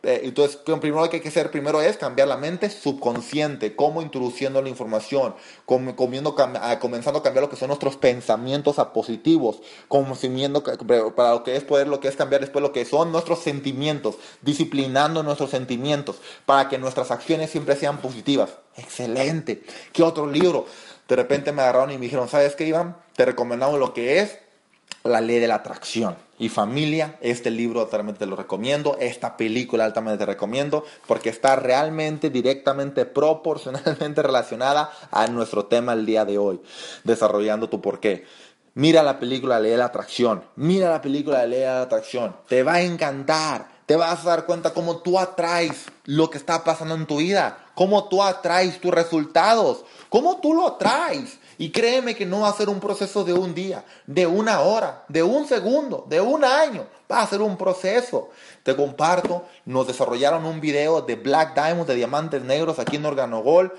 Eh, 0.05 0.23
entonces, 0.25 0.59
lo 0.67 0.81
primero 0.81 1.09
que 1.09 1.17
hay 1.17 1.23
que 1.23 1.29
hacer 1.29 1.53
primero 1.53 1.81
es 1.81 1.97
cambiar 1.97 2.27
la 2.27 2.37
mente 2.37 2.71
subconsciente, 2.71 3.77
cómo 3.77 4.03
introduciendo 4.03 4.61
la 4.61 4.69
información, 4.69 5.35
comiendo, 5.65 6.35
ah, 6.39 6.79
comenzando 6.81 7.21
a 7.21 7.23
cambiar 7.23 7.45
lo 7.45 7.51
que 7.51 7.57
son 7.57 7.69
nuestros 7.69 7.97
pensamientos 7.97 8.81
a 8.81 8.93
positivos, 8.93 9.63
consumiendo 9.87 10.65
para 11.15 11.31
lo 11.31 11.45
que 11.45 11.55
es 11.55 11.63
poder, 11.63 11.87
lo 11.87 12.01
que 12.01 12.09
es 12.09 12.17
cambiar 12.17 12.41
después 12.41 12.63
lo 12.63 12.73
que 12.73 12.85
son 12.85 13.13
nuestros 13.13 13.39
sentimientos, 13.39 14.17
disciplinando 14.41 15.23
nuestros 15.23 15.51
sentimientos 15.51 16.17
para 16.47 16.69
que 16.69 16.79
nuestras 16.79 17.13
acciones 17.13 17.51
siempre 17.51 17.77
sean 17.77 17.99
positivas. 17.99 18.51
Excelente. 18.77 19.63
¿Qué 19.93 20.03
otro 20.03 20.27
libro? 20.27 20.67
De 21.07 21.15
repente 21.15 21.53
me 21.53 21.63
agarraron 21.63 21.93
y 21.93 21.95
me 21.95 22.07
dijeron, 22.07 22.29
¿sabes 22.29 22.57
qué, 22.57 22.67
Iván? 22.67 22.97
Te 23.15 23.25
recomendamos 23.25 23.79
lo 23.79 23.95
que 23.95 24.19
es 24.19 24.39
la 25.05 25.21
ley 25.21 25.39
de 25.39 25.49
la 25.49 25.57
atracción. 25.57 26.17
Y 26.43 26.49
familia, 26.49 27.19
este 27.21 27.53
libro 27.53 27.83
altamente 27.83 28.19
te 28.19 28.27
lo 28.27 28.35
recomiendo, 28.35 28.97
esta 28.99 29.37
película 29.37 29.85
altamente 29.85 30.19
te 30.19 30.27
recomiendo, 30.27 30.85
porque 31.07 31.29
está 31.29 31.55
realmente, 31.55 32.31
directamente, 32.31 33.07
proporcionalmente 33.07 34.23
relacionada 34.25 34.91
a 35.13 35.29
nuestro 35.29 35.67
tema 35.67 35.93
el 35.93 36.05
día 36.05 36.25
de 36.25 36.39
hoy, 36.39 36.61
desarrollando 37.05 37.69
tu 37.69 37.81
porqué. 37.81 38.25
Mira 38.75 39.05
la 39.05 39.21
película 39.21 39.61
Ley 39.61 39.71
de 39.71 39.77
la 39.77 39.85
Atracción, 39.85 40.43
mira 40.57 40.91
la 40.91 41.01
película 41.01 41.47
Ley 41.47 41.61
de 41.61 41.67
la 41.67 41.83
Atracción, 41.83 42.35
te 42.49 42.65
va 42.65 42.73
a 42.73 42.83
encantar, 42.83 43.69
te 43.87 43.95
vas 43.95 44.27
a 44.27 44.31
dar 44.31 44.45
cuenta 44.45 44.75
cómo 44.75 44.97
tú 44.97 45.21
atraes 45.21 45.85
lo 46.07 46.29
que 46.29 46.39
está 46.39 46.65
pasando 46.65 46.97
en 46.97 47.07
tu 47.07 47.19
vida, 47.19 47.67
cómo 47.77 48.09
tú 48.09 48.21
atraes 48.21 48.81
tus 48.81 48.93
resultados, 48.93 49.85
cómo 50.09 50.41
tú 50.41 50.55
lo 50.55 50.67
atraes. 50.67 51.39
Y 51.63 51.71
créeme 51.71 52.17
que 52.17 52.27
no 52.27 52.41
va 52.41 52.49
a 52.49 52.55
ser 52.55 52.69
un 52.69 52.81
proceso 52.81 53.23
de 53.23 53.33
un 53.33 53.55
día, 53.55 53.85
de 54.09 54.27
una 54.27 54.63
hora, 54.63 55.05
de 55.07 55.23
un 55.23 55.47
segundo, 55.47 56.05
de 56.09 56.21
un 56.21 56.45
año. 56.45 56.89
Va 57.09 57.23
a 57.23 57.27
ser 57.29 57.41
un 57.41 57.57
proceso. 57.57 58.31
Te 58.65 58.75
comparto, 58.75 59.45
nos 59.65 59.87
desarrollaron 59.87 60.45
un 60.45 60.61
video 60.61 61.03
de 61.03 61.15
Black 61.15 61.55
Diamonds, 61.55 61.87
de 61.87 61.95
diamantes 61.95 62.43
negros 62.43 62.81
aquí 62.81 62.97
en 62.97 63.07
Organogol. 63.07 63.73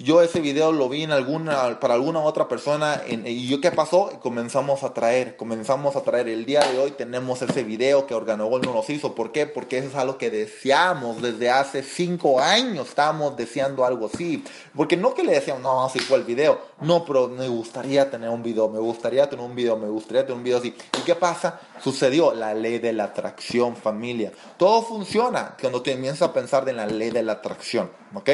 Yo 0.00 0.22
ese 0.22 0.40
video 0.40 0.70
lo 0.70 0.88
vi 0.88 1.02
en 1.02 1.10
alguna, 1.10 1.80
para 1.80 1.94
alguna 1.94 2.20
otra 2.20 2.46
persona 2.46 3.02
y 3.08 3.48
yo 3.48 3.60
qué 3.60 3.72
pasó, 3.72 4.20
comenzamos 4.20 4.84
a 4.84 4.94
traer, 4.94 5.36
comenzamos 5.36 5.96
a 5.96 6.02
traer. 6.02 6.28
El 6.28 6.46
día 6.46 6.60
de 6.60 6.78
hoy 6.78 6.92
tenemos 6.92 7.42
ese 7.42 7.64
video 7.64 8.06
que 8.06 8.14
Organogol 8.14 8.60
no 8.62 8.72
nos 8.72 8.88
hizo. 8.90 9.16
¿Por 9.16 9.32
qué? 9.32 9.46
Porque 9.46 9.78
eso 9.78 9.88
es 9.88 9.94
algo 9.96 10.16
que 10.16 10.30
deseamos 10.30 11.20
desde 11.20 11.50
hace 11.50 11.82
cinco 11.82 12.38
años. 12.38 12.90
Estábamos 12.90 13.36
deseando 13.36 13.84
algo 13.84 14.06
así. 14.06 14.44
Porque 14.76 14.96
no 14.96 15.14
que 15.14 15.24
le 15.24 15.32
decíamos, 15.32 15.64
no, 15.64 15.84
así 15.84 15.98
fue 15.98 16.18
el 16.18 16.24
video. 16.24 16.60
No, 16.80 17.04
pero 17.04 17.26
me 17.26 17.48
gustaría 17.48 18.08
tener 18.08 18.30
un 18.30 18.44
video, 18.44 18.68
me 18.68 18.78
gustaría 18.78 19.28
tener 19.28 19.44
un 19.44 19.56
video, 19.56 19.76
me 19.76 19.88
gustaría 19.88 20.22
tener 20.22 20.36
un 20.36 20.44
video 20.44 20.58
así. 20.58 20.76
¿Y 20.96 21.00
qué 21.04 21.16
pasa? 21.16 21.58
Sucedió 21.82 22.32
la 22.34 22.54
ley 22.54 22.78
de 22.78 22.92
la 22.92 23.04
atracción, 23.04 23.74
familia. 23.74 24.30
Todo 24.58 24.80
funciona 24.82 25.56
cuando 25.60 25.82
comienzas 25.82 26.22
a 26.22 26.32
pensar 26.32 26.68
en 26.68 26.76
la 26.76 26.86
ley 26.86 27.10
de 27.10 27.24
la 27.24 27.32
atracción. 27.32 27.90
¿Ok? 28.14 28.30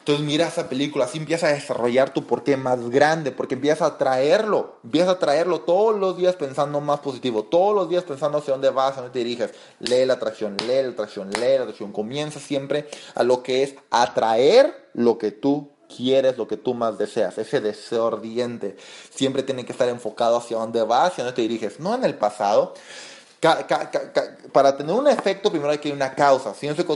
Entonces 0.00 0.24
mira 0.24 0.48
esa 0.48 0.68
película, 0.68 1.04
así 1.04 1.18
empieza 1.18 1.48
a 1.48 1.52
desarrollar 1.52 2.14
tu 2.14 2.26
porqué 2.26 2.56
más 2.56 2.88
grande, 2.88 3.32
porque 3.32 3.54
empieza 3.54 3.84
a 3.84 3.98
traerlo, 3.98 4.78
empieza 4.82 5.12
a 5.12 5.18
traerlo 5.18 5.60
todos 5.60 5.98
los 5.98 6.16
días 6.16 6.36
pensando 6.36 6.80
más 6.80 7.00
positivo, 7.00 7.44
todos 7.44 7.74
los 7.74 7.88
días 7.90 8.04
pensando 8.04 8.38
hacia 8.38 8.54
dónde 8.54 8.70
vas, 8.70 8.92
a 8.96 9.02
dónde 9.02 9.10
te 9.12 9.18
diriges. 9.18 9.52
Lee 9.78 10.06
la 10.06 10.14
atracción, 10.14 10.56
lee 10.66 10.82
la 10.82 10.88
atracción, 10.88 11.30
lee 11.30 11.56
la 11.56 11.62
atracción. 11.62 11.92
Comienza 11.92 12.40
siempre 12.40 12.88
a 13.14 13.22
lo 13.22 13.42
que 13.42 13.62
es 13.62 13.74
atraer 13.90 14.88
lo 14.94 15.18
que 15.18 15.32
tú 15.32 15.70
quieres, 15.94 16.38
lo 16.38 16.48
que 16.48 16.56
tú 16.56 16.72
más 16.72 16.96
deseas, 16.96 17.36
ese 17.36 17.60
deseo 17.60 18.06
ardiente. 18.06 18.76
Siempre 19.10 19.42
tiene 19.42 19.66
que 19.66 19.72
estar 19.72 19.88
enfocado 19.88 20.38
hacia 20.38 20.56
dónde 20.56 20.82
vas, 20.82 21.12
hacia 21.12 21.24
dónde 21.24 21.36
te 21.36 21.42
diriges, 21.42 21.80
no 21.80 21.94
en 21.94 22.04
el 22.04 22.14
pasado, 22.14 22.74
para 24.52 24.76
tener 24.76 24.94
un 24.94 25.08
efecto, 25.08 25.50
primero 25.50 25.70
hay 25.70 25.78
que 25.78 25.88
hay 25.88 25.94
una 25.94 26.14
causa. 26.14 26.52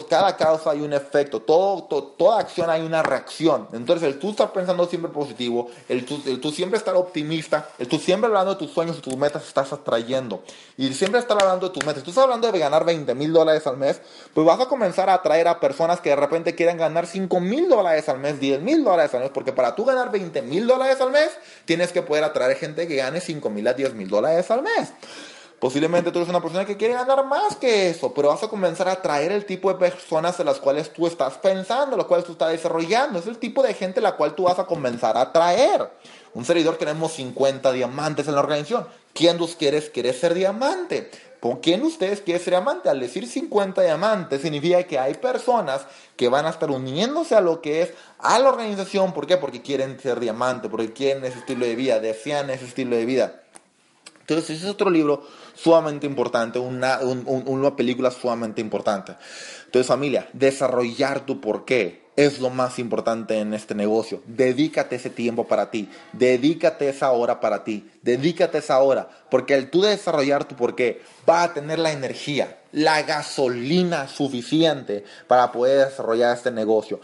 cada 0.09 0.37
causa 0.37 0.71
hay 0.73 0.83
un 0.83 0.93
efecto. 0.93 1.41
Todo, 1.41 1.85
toda 1.85 2.41
acción 2.41 2.69
hay 2.69 2.83
una 2.83 3.03
reacción. 3.03 3.69
Entonces, 3.73 4.07
el 4.07 4.19
tú 4.19 4.31
estar 4.31 4.53
pensando 4.53 4.85
siempre 4.87 5.11
positivo, 5.11 5.71
el 5.89 6.05
tú, 6.05 6.21
el 6.27 6.41
tú 6.41 6.51
siempre 6.51 6.77
estar 6.77 6.95
optimista, 6.97 7.71
el 7.79 7.89
tú 7.89 7.99
siempre 7.99 8.27
hablando 8.27 8.53
de 8.53 8.59
tus 8.59 8.73
sueños 8.73 8.99
y 8.99 9.01
tus 9.01 9.17
metas, 9.17 9.47
estás 9.47 9.73
atrayendo. 9.73 10.43
Y 10.77 10.93
siempre 10.93 11.19
estar 11.19 11.41
hablando 11.41 11.69
de 11.69 11.75
tus 11.75 11.87
metas. 11.87 12.03
Tú 12.03 12.11
estás 12.11 12.25
hablando 12.25 12.53
de 12.53 12.59
ganar 12.59 12.85
20 12.85 13.15
mil 13.15 13.33
dólares 13.33 13.67
al 13.67 13.79
mes, 13.79 14.03
pues 14.35 14.47
vas 14.47 14.61
a 14.61 14.67
comenzar 14.67 15.09
a 15.09 15.15
atraer 15.15 15.49
a 15.49 15.61
personas 15.61 16.03
que 16.03 16.11
de 16.11 16.17
repente 16.17 16.55
quieran 16.55 16.77
ganar 16.77 17.07
5 17.07 17.41
mil 17.41 17.71
dólares 17.71 18.07
al 18.11 18.19
mes, 18.19 18.39
10 18.39 18.61
mil 18.61 18.85
dólares 18.85 19.15
al 19.15 19.23
mes, 19.23 19.31
porque 19.33 19.53
para 19.53 19.75
tú 19.75 19.87
ganar 19.87 20.11
20 20.11 20.43
mil 20.43 20.67
dólares 20.67 21.01
al 21.01 21.11
mes, 21.11 21.31
tienes 21.65 21.91
que 21.91 22.03
poder 22.03 22.25
atraer 22.25 22.57
gente 22.59 22.87
que 22.87 22.97
gane 22.97 23.23
5 23.23 23.49
mil 23.49 23.67
a 23.67 23.73
10 23.73 23.95
mil 23.95 24.11
dólares 24.11 24.51
al 24.51 24.63
mes. 24.63 24.93
Posiblemente 25.65 26.13
tú 26.13 26.19
eres 26.19 26.29
una 26.29 26.43
persona 26.43 26.67
que 26.67 26.77
quiere 26.77 26.93
ganar 26.93 27.25
más 27.25 27.57
que 27.57 27.89
eso, 27.89 28.13
pero 28.13 28.29
vas 28.29 28.43
a 28.43 28.49
comenzar 28.49 28.87
a 28.87 28.93
atraer 28.93 29.33
el 29.33 29.47
tipo 29.47 29.73
de 29.73 29.79
personas 29.79 30.39
en 30.39 30.45
las 30.45 30.59
cuales 30.59 30.93
tú 30.93 31.07
estás 31.07 31.39
pensando, 31.39 31.97
las 31.97 32.05
cuales 32.05 32.27
tú 32.27 32.33
estás 32.33 32.51
desarrollando. 32.51 33.19
Es 33.19 33.27
el 33.27 33.39
tipo 33.39 33.63
de 33.63 33.73
gente 33.73 34.03
la 34.03 34.15
cual 34.15 34.35
tú 34.35 34.43
vas 34.43 34.59
a 34.59 34.67
comenzar 34.67 35.17
a 35.17 35.23
atraer. 35.23 35.91
Un 36.35 36.45
servidor 36.45 36.77
queremos 36.77 37.13
50 37.15 37.73
diamantes 37.73 38.29
en 38.29 38.35
la 38.35 38.41
organización. 38.41 38.87
¿Quién 39.15 39.39
de 39.39 39.45
ustedes 39.45 39.89
quiere 39.89 40.13
ser 40.13 40.35
diamante? 40.35 41.11
¿Por 41.41 41.63
quién 41.63 41.81
de 41.81 41.87
ustedes 41.87 42.21
quiere 42.21 42.41
ser 42.41 42.51
diamante? 42.51 42.91
Al 42.91 43.01
decir 43.01 43.27
50 43.27 43.81
diamantes 43.81 44.43
significa 44.43 44.83
que 44.83 44.99
hay 44.99 45.15
personas 45.15 45.87
que 46.15 46.29
van 46.29 46.45
a 46.45 46.51
estar 46.51 46.71
uniéndose 46.71 47.37
a 47.37 47.41
lo 47.41 47.63
que 47.63 47.81
es 47.81 47.95
a 48.19 48.39
la 48.39 48.51
organización. 48.51 49.15
¿Por 49.15 49.27
qué? 49.27 49.39
Porque 49.39 49.63
quieren 49.63 49.99
ser 49.99 50.21
diamante, 50.21 50.69
porque 50.69 50.93
quieren 50.93 51.25
ese 51.25 51.39
estilo 51.39 51.65
de 51.65 51.75
vida, 51.75 52.01
desean 52.01 52.51
ese 52.51 52.67
estilo 52.67 52.97
de 52.97 53.07
vida. 53.07 53.41
Entonces, 54.21 54.57
ese 54.57 54.65
es 54.65 54.71
otro 54.71 54.89
libro 54.89 55.23
sumamente 55.55 56.07
importante, 56.07 56.59
una, 56.59 56.99
una 57.01 57.77
película 57.77 58.11
sumamente 58.11 58.61
importante. 58.61 59.15
Entonces, 59.67 59.87
familia, 59.87 60.29
desarrollar 60.33 61.27
tu 61.27 61.41
porqué 61.41 62.05
es 62.17 62.39
lo 62.39 62.51
más 62.51 62.79
importante 62.79 63.39
en 63.39 63.55
este 63.55 63.75
negocio. 63.75 64.23
Dedícate 64.27 64.97
ese 64.97 65.11
tiempo 65.11 65.47
para 65.47 65.71
ti, 65.71 65.89
dedícate 66.13 66.89
esa 66.89 67.11
hora 67.11 67.41
para 67.41 67.65
ti, 67.65 67.91
dedícate 68.05 68.59
esa 68.59 68.81
hora, 68.81 69.09
porque 69.31 69.55
al 69.55 69.71
tú 69.71 69.83
desarrollar 69.83 70.45
tu 70.45 70.55
porqué, 70.55 71.03
va 71.29 71.43
a 71.43 71.55
tener 71.55 71.79
la 71.79 71.91
energía, 71.91 72.59
la 72.71 73.03
gasolina 73.03 74.09
suficiente 74.09 75.05
para 75.27 75.51
poder 75.51 75.89
desarrollar 75.89 76.37
este 76.37 76.51
negocio. 76.51 77.01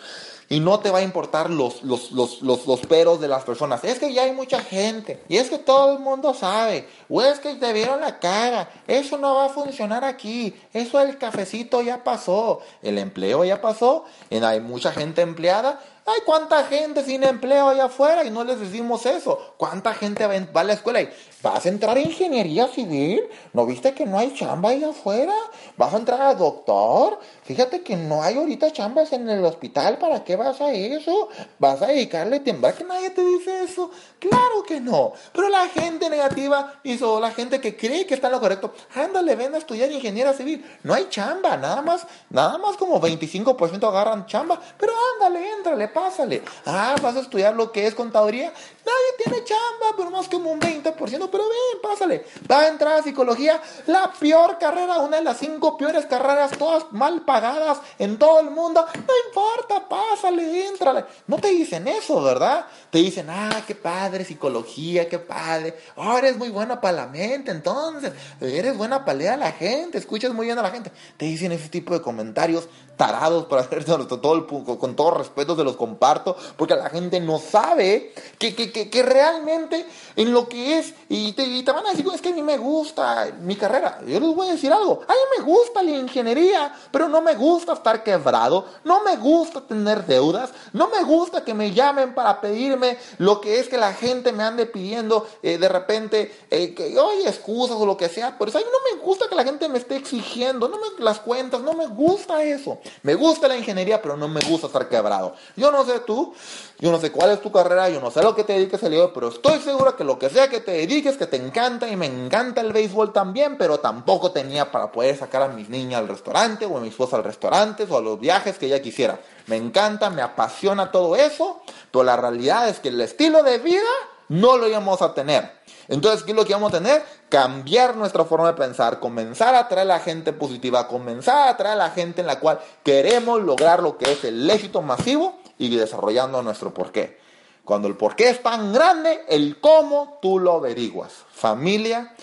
Y 0.51 0.59
no 0.59 0.81
te 0.81 0.91
va 0.91 0.99
a 0.99 1.03
importar 1.03 1.49
los, 1.49 1.85
los, 1.85 2.11
los, 2.11 2.43
los, 2.43 2.81
peros 2.81 3.21
de 3.21 3.29
las 3.29 3.45
personas. 3.45 3.85
Es 3.85 4.01
que 4.01 4.13
ya 4.13 4.25
hay 4.25 4.33
mucha 4.33 4.61
gente. 4.61 5.23
Y 5.29 5.37
es 5.37 5.49
que 5.49 5.59
todo 5.59 5.93
el 5.93 6.01
mundo 6.01 6.35
sabe. 6.35 6.89
O 7.09 7.23
es 7.23 7.39
que 7.39 7.55
te 7.55 7.73
vieron 7.73 8.01
la 8.01 8.19
cara. 8.19 8.69
Eso 8.89 9.17
no 9.17 9.37
va 9.37 9.45
a 9.45 9.49
funcionar 9.51 10.05
aquí. 10.05 10.53
Eso 10.73 11.01
el 11.01 11.19
cafecito 11.19 11.83
ya 11.83 12.03
pasó. 12.03 12.63
El 12.83 12.99
empleo 12.99 13.45
ya 13.45 13.61
pasó. 13.61 14.07
Y 14.29 14.39
hay 14.39 14.59
mucha 14.59 14.91
gente 14.91 15.23
empleada 15.23 15.79
Ay, 16.07 16.21
cuánta 16.25 16.65
gente 16.65 17.05
sin 17.05 17.23
empleo 17.25 17.69
allá 17.69 17.85
afuera 17.85 18.25
y 18.25 18.31
no 18.31 18.45
les 18.45 18.59
decimos 18.59 19.07
eso. 19.07 19.55
¿Cuánta 19.57 19.95
gente 19.95 20.27
va 20.27 20.61
a 20.61 20.65
la 20.65 20.73
escuela 20.73 21.01
y 21.03 21.11
vas 21.43 21.67
a 21.67 21.69
entrar 21.69 21.97
a 21.97 22.01
ingeniería 22.01 22.69
civil? 22.69 23.23
¿No 23.53 23.67
viste 23.67 23.95
que 23.95 24.07
no 24.07 24.19
hay 24.19 24.33
chamba 24.35 24.71
allá 24.71 24.91
afuera? 24.91 25.35
¿Vas 25.77 25.93
a 25.95 25.97
entrar 25.99 26.23
a 26.23 26.35
doctor? 26.35 27.19
Fíjate 27.43 27.83
que 27.83 27.97
no 27.97 28.23
hay 28.23 28.37
ahorita 28.37 28.73
chambas 28.73 29.13
en 29.13 29.29
el 29.29 29.45
hospital. 29.45 29.99
¿Para 29.99 30.23
qué 30.23 30.37
vas 30.37 30.61
a 30.61 30.73
eso? 30.73 31.29
¿Vas 31.59 31.83
a 31.83 31.89
dedicarle 31.89 32.41
tiempo? 32.41 32.69
que 32.77 32.85
nadie 32.85 33.11
te 33.11 33.25
dice 33.25 33.65
eso? 33.65 33.91
Claro 34.19 34.63
que 34.67 34.81
no. 34.81 35.13
Pero 35.33 35.49
la 35.49 35.69
gente 35.69 36.11
negativa 36.11 36.81
hizo 36.85 37.21
la 37.21 37.31
gente 37.31 37.61
que 37.61 37.77
cree 37.77 38.07
que 38.07 38.15
está 38.15 38.29
en 38.29 38.35
lo 38.35 38.41
correcto. 38.41 38.73
Ándale, 38.95 39.35
ven 39.35 39.55
a 39.55 39.59
estudiar 39.59 39.91
ingeniería 39.91 40.33
civil. 40.33 40.65
No 40.83 40.95
hay 40.95 41.07
chamba, 41.09 41.57
nada 41.57 41.83
más, 41.83 42.07
nada 42.29 42.59
más 42.59 42.77
como 42.77 43.01
25% 43.01 43.89
agarran 43.89 44.27
chamba. 44.27 44.61
Pero 44.79 44.93
ándale, 45.15 45.53
éntrale, 45.53 45.89
pásale. 45.89 46.43
Ah, 46.67 46.95
vas 47.03 47.17
a 47.17 47.21
estudiar 47.21 47.55
lo 47.55 47.73
que 47.73 47.87
es 47.87 47.95
contaduría. 47.95 48.53
Nadie 48.85 49.25
tiene 49.25 49.45
chamba, 49.45 49.97
pero 49.97 50.11
más 50.11 50.29
como 50.29 50.51
un 50.51 50.61
20%. 50.61 50.95
Pero 50.95 51.45
ven, 51.49 51.83
pásale. 51.83 52.25
Va 52.51 52.61
a 52.61 52.69
entrar 52.69 52.99
a 52.99 53.03
psicología, 53.03 53.61
la 53.87 54.13
peor 54.13 54.59
carrera, 54.59 54.99
una 54.99 55.19
de 55.19 55.25
las 55.25 55.39
cinco 55.39 55.77
peores 55.77 56.07
carreras, 56.07 56.53
todas 56.59 56.91
mal 56.93 57.23
pagadas 57.23 57.79
en 57.99 58.19
todo 58.19 58.41
el 58.41 58.51
mundo. 58.51 58.85
No 58.95 59.15
importa, 59.29 59.89
pásale, 59.89 60.67
éntrale. 60.69 61.05
No 61.27 61.39
te 61.39 61.49
dicen 61.49 61.87
eso, 61.89 62.23
¿verdad? 62.23 62.67
Te 62.91 62.99
dicen, 62.99 63.29
ah, 63.31 63.63
qué 63.67 63.75
padre, 63.75 64.25
psicología, 64.25 65.09
qué 65.09 65.19
padre. 65.19 65.77
Oh, 65.97 66.17
eres 66.17 66.37
muy 66.37 66.49
buena 66.49 66.81
para 66.81 66.97
la 66.97 67.07
mente, 67.07 67.51
entonces. 67.51 68.13
Eres 68.41 68.77
buena 68.77 69.05
para 69.05 69.19
leer 69.19 69.33
a 69.33 69.37
la 69.37 69.53
gente, 69.53 69.99
escuchas 69.99 70.33
muy 70.33 70.47
bien 70.47 70.59
a 70.59 70.63
la 70.63 70.71
gente. 70.71 70.91
Te 71.17 71.27
dicen 71.27 71.53
ese 71.53 71.69
tipo 71.69 71.95
de 71.95 72.01
comentarios 72.01 72.69
tarados 73.01 73.47
para 73.47 73.63
hacer 73.63 73.85
todo 73.85 74.35
el, 74.35 74.47
con 74.79 74.95
todo 74.95 75.13
respeto 75.13 75.57
se 75.57 75.65
los 75.65 75.77
comparto, 75.77 76.37
porque 76.57 76.75
la 76.75 76.91
gente 76.91 77.19
no 77.19 77.39
sabe 77.39 78.13
que, 78.39 78.55
que, 78.55 78.70
que, 78.71 79.03
realmente 79.03 79.87
en 80.17 80.33
lo 80.33 80.49
que 80.49 80.79
es, 80.79 80.95
y 81.09 81.33
te, 81.33 81.73
van 81.73 81.87
a 81.87 81.91
decir, 81.91 82.07
es 82.13 82.21
que 82.21 82.31
a 82.31 82.35
mí 82.35 82.43
me 82.43 82.57
gusta 82.59 83.31
mi 83.41 83.57
carrera. 83.57 84.01
Yo 84.07 84.21
les 84.21 84.35
voy 84.35 84.49
a 84.49 84.53
decir 84.53 84.73
algo, 84.73 85.01
a 85.07 85.13
mí 85.13 85.19
me 85.39 85.45
gusta 85.45 85.83
la 85.83 85.91
ingeniería, 85.91 86.75
pero 86.91 87.09
no 87.09 87.21
me 87.21 87.35
gusta 87.35 87.73
estar 87.73 88.03
quebrado, 88.03 88.67
no 88.85 89.03
me 89.03 89.17
gusta 89.17 89.61
tener 89.61 90.07
deudas, 90.07 90.51
no 90.73 90.89
me 90.89 91.03
gusta 91.03 91.45
que 91.45 91.55
me 91.55 91.73
llamen 91.73 92.15
para 92.15 92.41
pedirme 92.41 92.99
lo 93.19 93.41
que 93.41 93.61
es 93.61 93.69
que 93.69 93.79
la 93.79 93.93
gente 93.95 94.33
me 94.33 94.43
ande 94.43 94.67
pidiendo 94.67 95.27
eh, 95.43 95.59
de 95.59 95.69
repente, 95.69 96.35
eh, 96.51 96.75
que 96.75 96.99
oye, 96.99 97.29
excusas 97.29 97.77
o 97.77 97.87
lo 97.87 97.97
que 97.97 98.09
sea, 98.09 98.37
por 98.37 98.49
eso 98.49 98.59
a 98.59 98.61
mí 98.61 98.67
no 98.71 98.97
me 98.97 99.03
gusta 99.03 99.29
que 99.29 99.35
la 99.35 99.45
gente 99.45 99.69
me 99.69 99.79
esté 99.79 99.97
exigiendo, 99.97 100.69
no 100.69 100.77
me 100.77 101.05
las 101.05 101.21
cuentas, 101.21 101.61
no 101.61 101.73
me 101.73 101.87
gusta 101.87 102.43
eso. 102.43 102.79
Me 103.03 103.15
gusta 103.15 103.49
la 103.49 103.57
ingeniería, 103.57 104.01
pero 104.01 104.17
no 104.17 104.29
me 104.29 104.41
gusta 104.41 104.67
estar 104.67 104.89
quebrado. 104.89 105.35
Yo 105.57 105.71
no 105.71 105.85
sé 105.85 106.01
tú, 106.01 106.33
yo 106.81 106.91
no 106.91 106.99
sé 106.99 107.13
cuál 107.13 107.31
es 107.31 107.43
tu 107.43 107.53
carrera, 107.53 107.91
yo 107.91 108.01
no 108.01 108.11
sé 108.11 108.23
lo 108.23 108.35
que 108.35 108.43
te 108.43 108.55
dediques 108.55 108.83
el 108.83 108.93
día, 108.93 109.13
pero 109.13 109.29
estoy 109.29 109.59
seguro 109.61 109.95
que 109.97 110.03
lo 110.03 110.19
que 110.19 110.31
sea 110.31 110.49
que 110.49 110.61
te 110.61 110.73
dediques, 110.73 111.19
que 111.19 111.27
te 111.27 111.37
encanta 111.37 111.87
y 111.87 111.95
me 111.95 112.07
encanta 112.07 112.63
el 112.63 112.73
béisbol 112.73 113.13
también, 113.13 113.59
pero 113.59 113.81
tampoco 113.81 114.31
tenía 114.33 114.73
para 114.73 114.91
poder 114.91 115.15
sacar 115.15 115.43
a 115.43 115.49
mis 115.49 115.69
niñas 115.69 116.01
al 116.01 116.09
restaurante 116.09 116.65
o 116.65 116.79
a 116.79 116.81
mi 116.81 116.89
esposa 116.89 117.17
al 117.17 117.25
restaurante 117.25 117.87
o 117.89 117.99
a 117.99 118.01
los 118.01 118.19
viajes 118.19 118.57
que 118.57 118.67
ella 118.67 118.81
quisiera. 118.81 119.21
Me 119.47 119.57
encanta, 119.57 120.09
me 120.09 120.23
apasiona 120.23 120.91
todo 120.91 121.17
eso, 121.17 121.61
pero 121.91 122.03
la 122.03 122.17
realidad 122.17 122.67
es 122.69 122.81
que 122.81 122.89
el 122.89 123.01
estilo 123.03 123.43
de 123.43 123.59
vida 123.59 123.83
no 124.29 124.57
lo 124.57 124.67
íbamos 124.67 125.03
a 125.03 125.13
tener. 125.13 125.53
Entonces, 125.89 126.23
¿qué 126.23 126.31
es 126.31 126.37
lo 126.37 126.47
que 126.47 126.55
vamos 126.55 126.73
a 126.73 126.79
tener? 126.79 127.05
Cambiar 127.29 127.97
nuestra 127.97 128.25
forma 128.25 128.47
de 128.47 128.55
pensar, 128.55 129.01
comenzar 129.01 129.55
a 129.55 129.61
atraer 129.61 129.91
a 129.91 129.97
la 129.97 130.01
gente 130.01 130.33
positiva, 130.33 130.89
comenzar 130.89 131.49
a 131.49 131.51
atraer 131.51 131.75
a 131.75 131.85
la 131.85 131.91
gente 131.91 132.23
en 132.23 132.29
la 132.29 132.39
cual 132.39 132.61
queremos 132.85 133.43
lograr 133.43 133.83
lo 133.83 133.99
que 133.99 134.13
es 134.13 134.25
el 134.25 134.49
éxito 134.49 134.81
masivo 134.83 135.40
y 135.61 135.77
desarrollando 135.77 136.43
nuestro 136.43 136.73
porqué. 136.73 137.19
Cuando 137.65 137.87
el 137.87 137.95
porqué 137.95 138.31
es 138.31 138.43
tan 138.43 138.73
grande, 138.73 139.21
el 139.29 139.61
cómo 139.61 140.19
tú 140.23 140.39
lo 140.39 140.55
averiguas. 140.55 141.13
Familia, 141.31 142.15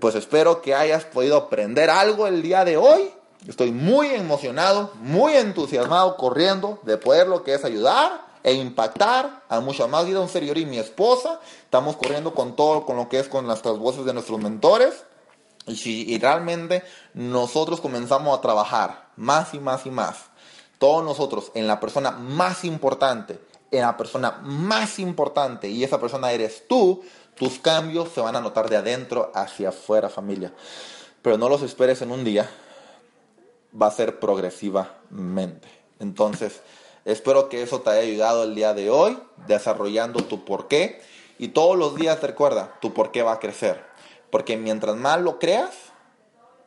pues 0.00 0.16
espero 0.16 0.60
que 0.60 0.74
hayas 0.74 1.04
podido 1.04 1.36
aprender 1.36 1.88
algo 1.88 2.26
el 2.26 2.42
día 2.42 2.64
de 2.64 2.76
hoy. 2.76 3.10
Estoy 3.46 3.70
muy 3.70 4.08
emocionado, 4.08 4.90
muy 4.96 5.34
entusiasmado, 5.34 6.16
corriendo 6.16 6.80
de 6.82 6.98
poder 6.98 7.28
lo 7.28 7.44
que 7.44 7.54
es 7.54 7.64
ayudar 7.64 8.26
e 8.42 8.54
impactar 8.54 9.44
a 9.48 9.60
mucha 9.60 9.86
más 9.86 10.04
vida. 10.04 10.20
Un 10.20 10.28
servidor 10.28 10.58
y 10.58 10.66
mi 10.66 10.78
esposa. 10.78 11.40
Estamos 11.62 11.96
corriendo 11.96 12.34
con 12.34 12.56
todo, 12.56 12.84
con 12.84 12.96
lo 12.96 13.08
que 13.08 13.20
es 13.20 13.28
con 13.28 13.46
las 13.46 13.62
voces 13.62 14.04
de 14.04 14.12
nuestros 14.12 14.40
mentores. 14.40 15.04
Y 15.68 15.76
si 15.76 16.18
realmente 16.18 16.82
nosotros 17.14 17.80
comenzamos 17.80 18.36
a 18.36 18.40
trabajar 18.40 19.06
más 19.16 19.54
y 19.54 19.60
más 19.60 19.86
y 19.86 19.90
más, 19.90 20.16
todos 20.78 21.04
nosotros 21.04 21.52
en 21.54 21.66
la 21.66 21.80
persona 21.80 22.10
más 22.10 22.64
importante, 22.64 23.38
en 23.70 23.82
la 23.82 23.96
persona 23.96 24.40
más 24.42 24.98
importante, 24.98 25.68
y 25.68 25.84
esa 25.84 26.00
persona 26.00 26.32
eres 26.32 26.66
tú, 26.68 27.02
tus 27.34 27.58
cambios 27.58 28.10
se 28.10 28.20
van 28.20 28.36
a 28.36 28.40
notar 28.40 28.68
de 28.68 28.76
adentro 28.76 29.30
hacia 29.34 29.70
afuera, 29.70 30.08
familia. 30.08 30.52
Pero 31.22 31.38
no 31.38 31.48
los 31.48 31.62
esperes 31.62 32.02
en 32.02 32.10
un 32.10 32.24
día, 32.24 32.48
va 33.80 33.88
a 33.88 33.90
ser 33.90 34.18
progresivamente. 34.20 35.68
Entonces, 35.98 36.60
Espero 37.06 37.48
que 37.48 37.62
eso 37.62 37.82
te 37.82 37.90
haya 37.90 38.00
ayudado 38.00 38.42
el 38.42 38.56
día 38.56 38.74
de 38.74 38.90
hoy, 38.90 39.16
desarrollando 39.46 40.24
tu 40.24 40.44
porqué. 40.44 41.00
Y 41.38 41.48
todos 41.48 41.78
los 41.78 41.94
días 41.94 42.20
recuerda, 42.20 42.80
tu 42.80 42.92
porqué 42.94 43.22
va 43.22 43.34
a 43.34 43.38
crecer. 43.38 43.80
Porque 44.28 44.56
mientras 44.56 44.96
más 44.96 45.20
lo 45.20 45.38
creas, 45.38 45.70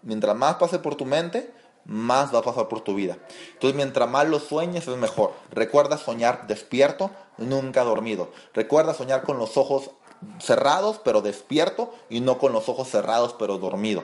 mientras 0.02 0.38
más 0.38 0.56
pase 0.56 0.80
por 0.80 0.96
tu 0.96 1.04
mente, 1.04 1.54
más 1.86 2.34
va 2.34 2.40
a 2.40 2.44
pasar 2.44 2.68
por 2.68 2.82
tu 2.82 2.96
vida. 2.96 3.18
Entonces, 3.54 3.76
mientras 3.76 4.10
más 4.10 4.28
lo 4.28 4.40
sueñes, 4.40 4.88
es 4.88 4.98
mejor. 4.98 5.34
Recuerda 5.52 5.98
soñar 5.98 6.48
despierto, 6.48 7.12
nunca 7.38 7.84
dormido. 7.84 8.30
Recuerda 8.54 8.94
soñar 8.94 9.24
con 9.24 9.38
los 9.38 9.58
ojos 9.58 9.92
cerrados, 10.40 11.00
pero 11.04 11.22
despierto, 11.22 11.94
y 12.10 12.22
no 12.22 12.38
con 12.38 12.54
los 12.54 12.70
ojos 12.70 12.90
cerrados, 12.90 13.36
pero 13.38 13.58
dormido. 13.58 14.04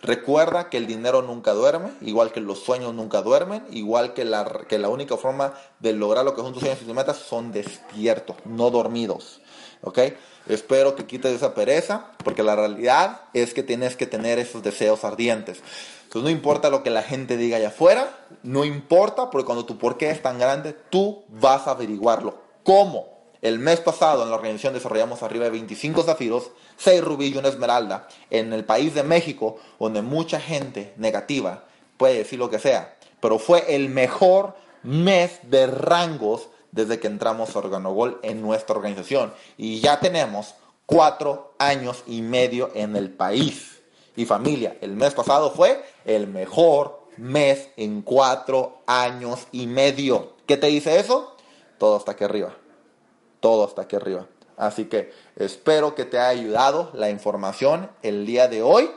Recuerda 0.00 0.70
que 0.70 0.76
el 0.76 0.86
dinero 0.86 1.22
nunca 1.22 1.52
duerme, 1.54 1.90
igual 2.00 2.30
que 2.30 2.40
los 2.40 2.60
sueños 2.60 2.94
nunca 2.94 3.20
duermen, 3.22 3.66
igual 3.70 4.14
que 4.14 4.24
la, 4.24 4.64
que 4.68 4.78
la 4.78 4.88
única 4.88 5.16
forma 5.16 5.54
de 5.80 5.92
lograr 5.92 6.24
lo 6.24 6.36
que 6.36 6.42
son 6.42 6.52
tus 6.52 6.60
sueños 6.60 6.80
y 6.82 6.84
tus 6.84 6.94
metas 6.94 7.16
son 7.16 7.50
despiertos, 7.50 8.36
no 8.44 8.70
dormidos. 8.70 9.40
¿Ok? 9.82 9.98
Espero 10.48 10.96
que 10.96 11.06
quites 11.06 11.32
esa 11.32 11.54
pereza, 11.54 12.12
porque 12.24 12.42
la 12.42 12.56
realidad 12.56 13.20
es 13.34 13.52
que 13.52 13.62
tienes 13.62 13.96
que 13.96 14.06
tener 14.06 14.38
esos 14.38 14.62
deseos 14.62 15.04
ardientes. 15.04 15.60
Entonces 16.04 16.22
no 16.22 16.30
importa 16.30 16.70
lo 16.70 16.82
que 16.82 16.90
la 16.90 17.02
gente 17.02 17.36
diga 17.36 17.58
allá 17.58 17.68
afuera, 17.68 18.26
no 18.42 18.64
importa, 18.64 19.30
porque 19.30 19.44
cuando 19.44 19.66
tu 19.66 19.76
porqué 19.76 20.10
es 20.10 20.22
tan 20.22 20.38
grande, 20.38 20.74
tú 20.88 21.24
vas 21.28 21.66
a 21.66 21.72
averiguarlo. 21.72 22.40
¿Cómo? 22.62 23.18
El 23.42 23.58
mes 23.58 23.80
pasado 23.80 24.22
en 24.22 24.30
la 24.30 24.36
organización 24.36 24.74
desarrollamos 24.74 25.22
arriba 25.22 25.44
de 25.44 25.50
25 25.50 26.02
zafiros, 26.02 26.50
6 26.78 27.04
rubí 27.04 27.26
y 27.26 27.36
una 27.36 27.48
esmeralda 27.48 28.08
en 28.30 28.52
el 28.52 28.64
país 28.64 28.94
de 28.94 29.04
México, 29.04 29.58
donde 29.78 30.02
mucha 30.02 30.40
gente 30.40 30.92
negativa 30.96 31.64
puede 31.98 32.18
decir 32.18 32.38
lo 32.38 32.50
que 32.50 32.58
sea, 32.58 32.96
pero 33.20 33.38
fue 33.38 33.74
el 33.74 33.90
mejor 33.90 34.56
mes 34.82 35.40
de 35.42 35.66
rangos 35.66 36.48
desde 36.72 36.98
que 36.98 37.06
entramos 37.06 37.54
a 37.54 37.58
Organogol 37.58 38.20
en 38.22 38.42
nuestra 38.42 38.76
organización. 38.76 39.32
Y 39.56 39.80
ya 39.80 40.00
tenemos 40.00 40.54
cuatro 40.86 41.54
años 41.58 42.02
y 42.06 42.22
medio 42.22 42.70
en 42.74 42.96
el 42.96 43.10
país. 43.10 43.80
Y 44.16 44.24
familia, 44.24 44.76
el 44.80 44.96
mes 44.96 45.14
pasado 45.14 45.50
fue 45.50 45.84
el 46.04 46.26
mejor 46.26 47.06
mes 47.16 47.68
en 47.76 48.02
cuatro 48.02 48.82
años 48.86 49.46
y 49.52 49.66
medio. 49.66 50.34
¿Qué 50.46 50.56
te 50.56 50.66
dice 50.68 50.98
eso? 50.98 51.36
Todo 51.78 51.96
hasta 51.96 52.12
aquí 52.12 52.24
arriba 52.24 52.54
todo 53.40 53.64
hasta 53.64 53.82
aquí 53.82 53.96
arriba. 53.96 54.26
Así 54.56 54.86
que 54.86 55.12
espero 55.36 55.94
que 55.94 56.04
te 56.04 56.18
haya 56.18 56.40
ayudado 56.40 56.90
la 56.94 57.10
información 57.10 57.90
el 58.02 58.26
día 58.26 58.48
de 58.48 58.62
hoy. 58.62 58.90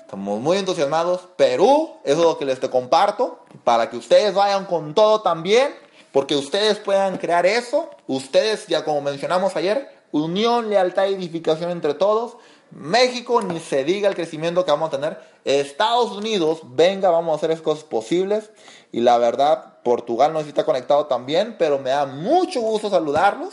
Estamos 0.00 0.40
muy 0.40 0.58
entusiasmados. 0.58 1.22
Perú, 1.36 1.94
eso 2.04 2.18
es 2.18 2.24
lo 2.24 2.38
que 2.38 2.44
les 2.44 2.60
te 2.60 2.68
comparto, 2.68 3.40
para 3.64 3.88
que 3.88 3.96
ustedes 3.96 4.34
vayan 4.34 4.66
con 4.66 4.94
todo 4.94 5.22
también, 5.22 5.74
porque 6.14 6.36
ustedes 6.36 6.78
puedan 6.78 7.18
crear 7.18 7.44
eso. 7.44 7.90
Ustedes, 8.06 8.68
ya 8.68 8.84
como 8.84 9.00
mencionamos 9.00 9.56
ayer, 9.56 9.88
unión, 10.12 10.70
lealtad 10.70 11.08
y 11.08 11.14
edificación 11.14 11.72
entre 11.72 11.92
todos. 11.94 12.36
México, 12.70 13.42
ni 13.42 13.58
se 13.58 13.82
diga 13.82 14.08
el 14.08 14.14
crecimiento 14.14 14.64
que 14.64 14.70
vamos 14.70 14.94
a 14.94 14.96
tener. 14.96 15.18
Estados 15.44 16.12
Unidos, 16.12 16.60
venga, 16.66 17.10
vamos 17.10 17.32
a 17.32 17.36
hacer 17.38 17.50
esas 17.50 17.64
cosas 17.64 17.82
posibles. 17.82 18.50
Y 18.92 19.00
la 19.00 19.18
verdad, 19.18 19.82
Portugal 19.82 20.32
no 20.32 20.38
está 20.38 20.64
conectado 20.64 21.06
también, 21.06 21.56
pero 21.58 21.80
me 21.80 21.90
da 21.90 22.06
mucho 22.06 22.60
gusto 22.60 22.90
saludarlos. 22.90 23.52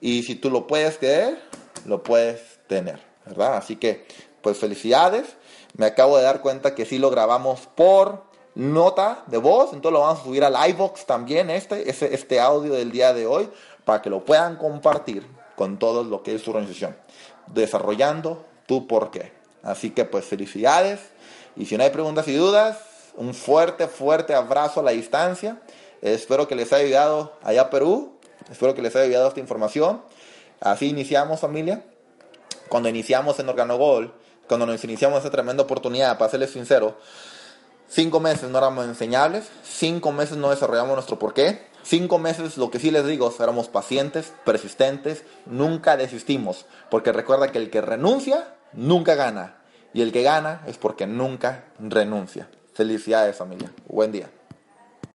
Y 0.00 0.22
si 0.22 0.36
tú 0.36 0.48
lo 0.48 0.68
puedes 0.68 0.96
creer, 0.96 1.42
lo 1.86 2.04
puedes 2.04 2.60
tener, 2.68 3.00
¿verdad? 3.26 3.56
Así 3.56 3.74
que, 3.74 4.06
pues 4.42 4.58
felicidades. 4.58 5.26
Me 5.76 5.86
acabo 5.86 6.18
de 6.18 6.22
dar 6.22 6.40
cuenta 6.40 6.76
que 6.76 6.86
sí 6.86 6.98
lo 6.98 7.10
grabamos 7.10 7.62
por 7.74 8.29
nota 8.54 9.24
de 9.26 9.38
voz, 9.38 9.72
entonces 9.72 9.92
lo 9.92 10.00
vamos 10.00 10.20
a 10.20 10.24
subir 10.24 10.44
al 10.44 10.70
iVox 10.70 11.06
también, 11.06 11.50
este, 11.50 11.88
este, 11.88 12.14
este 12.14 12.40
audio 12.40 12.74
del 12.74 12.90
día 12.90 13.12
de 13.12 13.26
hoy, 13.26 13.48
para 13.84 14.02
que 14.02 14.10
lo 14.10 14.24
puedan 14.24 14.56
compartir 14.56 15.26
con 15.56 15.78
todo 15.78 16.04
lo 16.04 16.22
que 16.22 16.34
es 16.34 16.42
su 16.42 16.50
organización 16.50 16.96
desarrollando 17.54 18.44
tu 18.66 18.86
porqué. 18.86 19.32
Así 19.62 19.90
que 19.90 20.04
pues 20.04 20.24
felicidades. 20.24 21.00
Y 21.56 21.66
si 21.66 21.76
no 21.76 21.84
hay 21.84 21.90
preguntas 21.90 22.26
y 22.28 22.34
dudas, 22.34 22.78
un 23.16 23.34
fuerte, 23.34 23.88
fuerte 23.88 24.34
abrazo 24.34 24.80
a 24.80 24.82
la 24.82 24.92
distancia. 24.92 25.60
Espero 26.00 26.48
que 26.48 26.54
les 26.54 26.72
haya 26.72 26.84
ayudado 26.84 27.32
allá 27.42 27.62
a 27.62 27.70
Perú. 27.70 28.12
Espero 28.50 28.74
que 28.74 28.82
les 28.82 28.94
haya 28.96 29.04
ayudado 29.04 29.28
esta 29.28 29.40
información. 29.40 30.02
Así 30.60 30.88
iniciamos 30.88 31.40
familia. 31.40 31.84
Cuando 32.68 32.88
iniciamos 32.88 33.38
en 33.40 33.48
Organogol, 33.48 34.14
cuando 34.46 34.66
nos 34.66 34.82
iniciamos 34.84 35.20
esa 35.20 35.30
tremenda 35.30 35.62
oportunidad, 35.62 36.18
para 36.18 36.30
serles 36.30 36.50
sincero, 36.50 36.96
cinco 37.90 38.20
meses 38.20 38.48
no 38.48 38.58
éramos 38.58 38.86
enseñables, 38.86 39.50
cinco 39.62 40.12
meses 40.12 40.38
no 40.38 40.48
desarrollamos 40.48 40.94
nuestro 40.94 41.18
porqué, 41.18 41.68
Cinco 41.82 42.18
meses, 42.18 42.56
lo 42.58 42.70
que 42.70 42.78
sí 42.78 42.90
les 42.90 43.06
digo, 43.06 43.34
éramos 43.40 43.68
pacientes, 43.68 44.34
persistentes, 44.44 45.24
nunca 45.46 45.96
desistimos, 45.96 46.66
porque 46.90 47.12
recuerda 47.12 47.50
que 47.50 47.58
el 47.58 47.70
que 47.70 47.80
renuncia 47.80 48.54
nunca 48.72 49.14
gana, 49.14 49.56
y 49.94 50.02
el 50.02 50.12
que 50.12 50.22
gana 50.22 50.62
es 50.66 50.76
porque 50.76 51.06
nunca 51.06 51.64
renuncia. 51.78 52.48
Felicidades 52.74 53.36
familia, 53.36 53.72
buen 53.88 54.12
día. 54.12 54.30